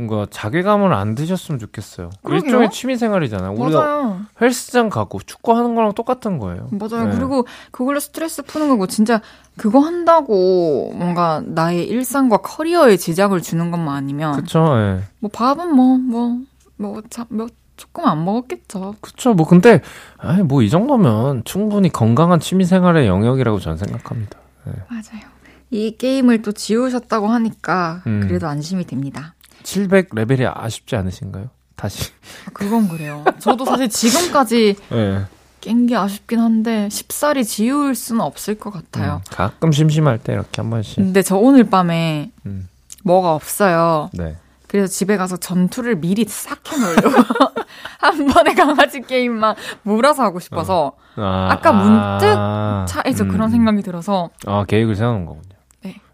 뭔가 0.00 0.26
자괴감을 0.30 0.94
안 0.94 1.14
드셨으면 1.14 1.58
좋겠어요. 1.58 2.10
그러게요. 2.22 2.46
일종의 2.46 2.70
취미 2.70 2.96
생활이잖아요. 2.96 3.52
우리가 3.52 3.80
맞아요. 3.80 4.20
헬스장 4.40 4.88
가고 4.88 5.20
축구 5.20 5.54
하는 5.54 5.74
거랑 5.74 5.92
똑같은 5.92 6.38
거예요. 6.38 6.68
맞아요. 6.70 7.08
네. 7.08 7.16
그리고 7.16 7.46
그걸로 7.70 8.00
스트레스 8.00 8.42
푸는 8.42 8.68
거고 8.70 8.86
진짜 8.86 9.20
그거 9.58 9.80
한다고 9.80 10.92
뭔가 10.94 11.42
나의 11.44 11.86
일상과 11.86 12.38
커리어에 12.38 12.96
지장을 12.96 13.38
주는 13.42 13.70
것만 13.70 13.94
아니면 13.94 14.36
그쵸, 14.36 14.64
예. 14.78 15.02
뭐 15.18 15.30
밥은 15.30 15.74
뭐 15.74 15.98
뭐뭐 15.98 17.02
뭐 17.28 17.46
조금 17.76 18.06
안 18.06 18.24
먹었겠죠. 18.26 18.96
그쵸, 19.00 19.32
뭐, 19.32 19.46
근데, 19.46 19.80
아이, 20.18 20.42
뭐, 20.42 20.60
이 20.60 20.68
정도면 20.68 21.44
충분히 21.44 21.88
건강한 21.88 22.38
취미 22.38 22.66
생활의 22.66 23.06
영역이라고 23.06 23.58
저는 23.58 23.78
생각합니다. 23.78 24.38
맞아요. 24.66 25.30
이 25.70 25.96
게임을 25.96 26.42
또 26.42 26.52
지우셨다고 26.52 27.28
하니까 27.28 28.02
음. 28.06 28.20
그래도 28.26 28.48
안심이 28.48 28.84
됩니다. 28.84 29.34
700 29.62 30.08
레벨이 30.12 30.46
아쉽지 30.46 30.96
않으신가요? 30.96 31.50
다시. 31.76 32.10
아, 32.46 32.50
그건 32.52 32.88
그래요. 32.88 33.24
저도 33.38 33.64
사실 33.64 33.88
지금까지 33.88 34.76
예. 34.92 35.24
깬게 35.60 35.96
아쉽긴 35.96 36.40
한데 36.40 36.88
쉽사리 36.90 37.44
지울 37.44 37.94
수는 37.94 38.22
없을 38.22 38.54
것 38.58 38.70
같아요. 38.70 39.16
음, 39.16 39.30
가끔 39.30 39.72
심심할 39.72 40.18
때 40.18 40.32
이렇게 40.32 40.60
한 40.62 40.70
번씩. 40.70 40.96
근데 40.96 41.22
저 41.22 41.36
오늘 41.36 41.64
밤에 41.64 42.30
음. 42.46 42.68
뭐가 43.04 43.34
없어요. 43.34 44.10
네. 44.12 44.36
그래서 44.68 44.86
집에 44.86 45.16
가서 45.16 45.36
전투를 45.36 45.96
미리 45.96 46.24
싹 46.28 46.60
해놓으려고 46.70 47.24
한 47.98 48.26
번에 48.26 48.54
강아지 48.54 49.00
게임만 49.00 49.56
몰아서 49.82 50.22
하고 50.22 50.38
싶어서 50.38 50.92
아, 51.16 51.48
아까 51.50 51.72
문득 51.72 52.26
아, 52.38 52.86
차에서 52.88 53.24
음, 53.24 53.28
그런 53.30 53.50
생각이 53.50 53.82
들어서 53.82 54.30
아, 54.46 54.64
계획을 54.66 54.94
세워놓은 54.94 55.26
거군요. 55.26 55.56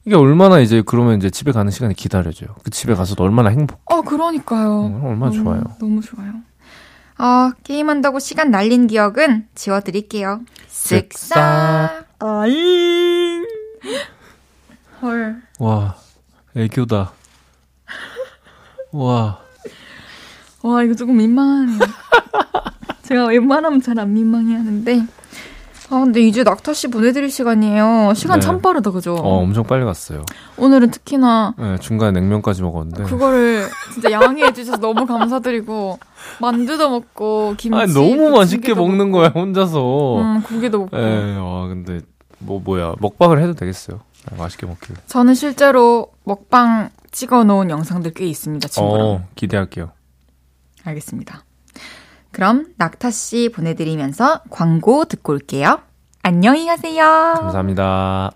네. 0.07 0.11
이게 0.11 0.15
얼마나 0.17 0.61
이제 0.61 0.83
그러면 0.87 1.17
이제 1.19 1.31
집에 1.31 1.51
가는 1.53 1.71
시간이 1.71 1.95
기다려져요. 1.95 2.55
그 2.63 2.71
집에 2.71 2.95
가서도 2.95 3.25
얼마나 3.25 3.51
행복, 3.51 3.81
어 3.87 4.03
그러니까요. 4.03 4.87
음, 4.87 5.05
얼마나 5.05 5.33
너무, 5.33 5.43
좋아요. 5.43 5.63
너무 5.81 6.01
좋아요. 6.01 6.33
아 7.19 7.53
게임한다고 7.65 8.19
시간 8.21 8.51
날린 8.51 8.87
기억은 8.87 9.49
지워드릴게요. 9.55 10.41
쓱싹. 10.69 12.05
아잉. 12.21 13.47
헐. 15.03 15.43
와, 15.59 15.97
애교다. 16.57 17.13
와, 18.93 19.41
와 20.63 20.83
이거 20.83 20.95
조금 20.95 21.17
민망하네요. 21.17 21.79
제가 23.03 23.27
웬만하면 23.27 23.81
잘 23.83 23.99
안 23.99 24.13
민망해 24.15 24.55
하는데. 24.55 25.07
아 25.89 26.01
근데 26.01 26.21
이제 26.21 26.43
낙타 26.43 26.75
씨 26.75 26.89
보내드릴 26.89 27.31
시간이에요. 27.31 28.13
시간 28.15 28.41
네. 28.41 28.47
참 28.47 28.61
빠르다 28.61 28.91
그죠? 28.91 29.15
어, 29.15 29.39
엄청 29.39 29.63
빨리 29.65 29.85
갔어요. 29.85 30.25
오늘은 30.59 30.91
특히나 30.91 31.55
네, 31.57 31.79
중간에 31.79 32.19
냉면까지 32.21 32.63
먹었는데. 32.63 33.05
그거를 33.05 33.67
진짜 33.95 34.11
양해해 34.11 34.53
주셔서 34.53 34.79
너무 34.79 35.07
감사드리고 35.07 35.99
만두도 36.41 36.91
먹고 36.91 37.55
김치 37.57 37.79
아, 37.79 37.87
너무 37.87 38.31
맛있게 38.31 38.75
먹는 38.75 39.11
먹고, 39.11 39.19
거야, 39.19 39.29
혼자서. 39.29 40.21
음 40.21 40.43
고기도 40.43 40.81
먹고 40.81 40.97
예, 40.99 41.37
와, 41.37 41.69
근데, 41.69 42.01
뭐, 42.39 42.61
뭐야. 42.63 42.95
먹방을 42.99 43.41
해도 43.41 43.55
되겠어요. 43.55 44.01
아, 44.31 44.35
맛있게 44.37 44.67
먹길래. 44.67 44.99
저는 45.07 45.35
실제로 45.35 46.09
먹방 46.25 46.91
찍어 47.13 47.45
놓은 47.45 47.71
영상들 47.71 48.13
꽤 48.15 48.27
있습니다 48.27 48.67
친구랑 48.69 49.07
어, 49.07 49.25
기대할게요. 49.37 49.93
알겠습니다 50.85 51.45
그럼 52.37 52.67
낙타 52.77 53.11
씨 53.13 53.49
보내드리면서 53.49 54.43
광고 54.51 55.07
듣고 55.07 55.33
올게요 55.33 55.81
안녕히 56.23 56.67
가세요 56.67 57.03
감사합니다. 57.35 58.31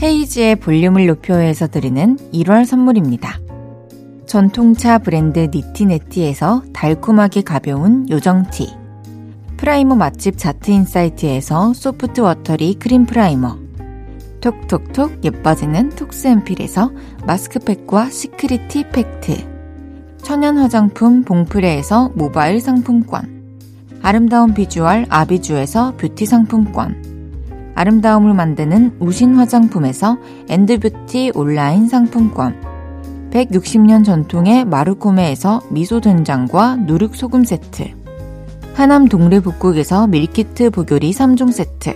헤이즈의 0.00 0.56
볼륨을 0.56 1.08
높여서 1.08 1.66
드리는 1.66 2.16
1월 2.32 2.64
선물입니다. 2.64 3.40
전통차 4.26 4.98
브랜드 4.98 5.48
니티네티에서 5.52 6.62
달콤하게 6.72 7.42
가벼운 7.42 8.08
요정티. 8.08 8.72
primer 9.56 9.96
맛집 9.96 10.38
자트인사이트에서 10.38 11.72
soft 11.74 12.20
watery 12.20 12.74
크림 12.74 13.06
primer. 13.06 13.58
톡톡톡 14.40 15.24
예뻐지는 15.24 15.88
톡스앰필에서 15.96 16.92
마스크팩과 17.26 18.10
시크릿티 18.10 18.90
팩트. 18.90 19.53
천연 20.24 20.58
화장품 20.58 21.22
봉프레에서 21.22 22.10
모바일 22.14 22.60
상품권. 22.60 23.60
아름다운 24.02 24.54
비주얼 24.54 25.06
아비주에서 25.08 25.94
뷰티 25.96 26.26
상품권. 26.26 27.14
아름다움을 27.74 28.34
만드는 28.34 28.96
우신 29.00 29.34
화장품에서 29.34 30.18
엔드뷰티 30.48 31.32
온라인 31.34 31.88
상품권 31.88 32.54
160년 33.30 34.04
전통의 34.04 34.64
마르코메에서 34.64 35.60
미소 35.70 36.00
된장과 36.00 36.76
누룩 36.76 37.16
소금 37.16 37.44
세트 37.44 37.90
하남 38.74 39.08
동래북국에서 39.08 40.06
밀키트 40.06 40.70
보교리 40.70 41.10
3종 41.10 41.52
세트 41.52 41.94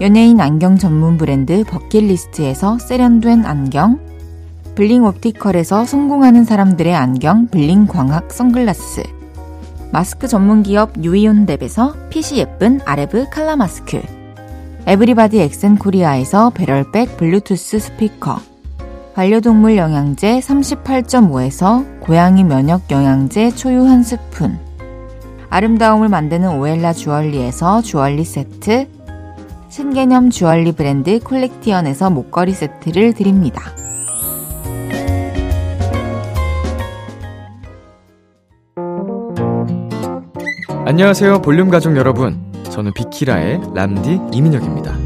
연예인 0.00 0.40
안경 0.40 0.76
전문 0.76 1.16
브랜드 1.16 1.64
버킷리스트에서 1.64 2.78
세련된 2.78 3.46
안경 3.46 3.98
블링 4.76 5.04
옵티컬에서 5.06 5.86
성공하는 5.86 6.44
사람들의 6.44 6.94
안경 6.94 7.46
블링 7.46 7.86
광학 7.86 8.30
선글라스. 8.30 9.04
마스크 9.90 10.28
전문 10.28 10.62
기업 10.62 10.92
유이온랩에서 10.98 12.10
핏이 12.10 12.38
예쁜 12.40 12.80
아레브 12.84 13.30
칼라 13.30 13.56
마스크. 13.56 14.02
에브리바디 14.86 15.40
엑센 15.40 15.78
코리아에서 15.78 16.50
배럴백 16.50 17.16
블루투스 17.16 17.78
스피커. 17.78 18.38
반려동물 19.14 19.78
영양제 19.78 20.40
38.5에서 20.40 22.00
고양이 22.00 22.44
면역 22.44 22.90
영양제 22.90 23.52
초유 23.52 23.82
한 23.86 24.02
스푼. 24.02 24.58
아름다움을 25.48 26.10
만드는 26.10 26.58
오엘라 26.58 26.92
주얼리에서 26.92 27.80
주얼리 27.80 28.26
세트. 28.26 28.88
신개념 29.70 30.28
주얼리 30.28 30.72
브랜드 30.72 31.18
콜렉티언에서 31.20 32.10
목걸이 32.10 32.52
세트를 32.52 33.14
드립니다. 33.14 33.62
안녕하세요 40.88 41.42
볼륨 41.42 41.68
가족 41.68 41.96
여러분 41.96 42.40
저는 42.70 42.92
비키라의 42.94 43.60
람디 43.74 44.20
이민혁입니다 44.32 44.96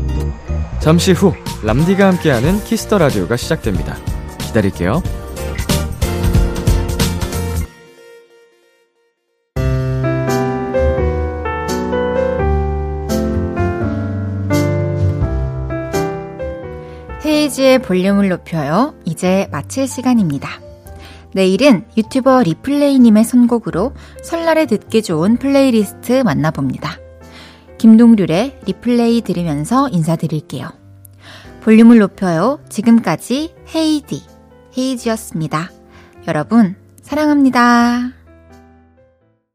잠시 0.79 1.13
후 1.13 1.33
람디가 1.65 2.07
함께하는 2.07 2.63
키스 2.65 2.86
더 2.86 2.99
라디오가 2.99 3.39
시작됩니다 3.39 3.97
기다릴게요 4.41 5.03
헤이지의 17.25 17.81
볼륨을 17.81 18.29
높여요. 18.29 18.95
이제 19.05 19.47
마칠 19.53 19.87
시간입니다. 19.87 20.61
내일은 21.33 21.85
유튜버 21.97 22.43
리플레이님의 22.43 23.25
선곡으로 23.25 23.93
설날에 24.23 24.67
듣기 24.67 25.03
좋은 25.03 25.37
플레이리스트 25.37 26.23
만나봅니다. 26.23 26.99
김동률의 27.79 28.61
리플레이 28.67 29.23
들으면서 29.23 29.89
인사드릴게요. 29.89 30.69
볼륨을 31.63 31.99
높여요. 31.99 32.59
지금까지 32.69 33.55
헤이디, 33.75 34.23
헤이지였습니다. 34.77 35.71
여러분, 36.27 36.77
사랑합니다. 37.03 38.20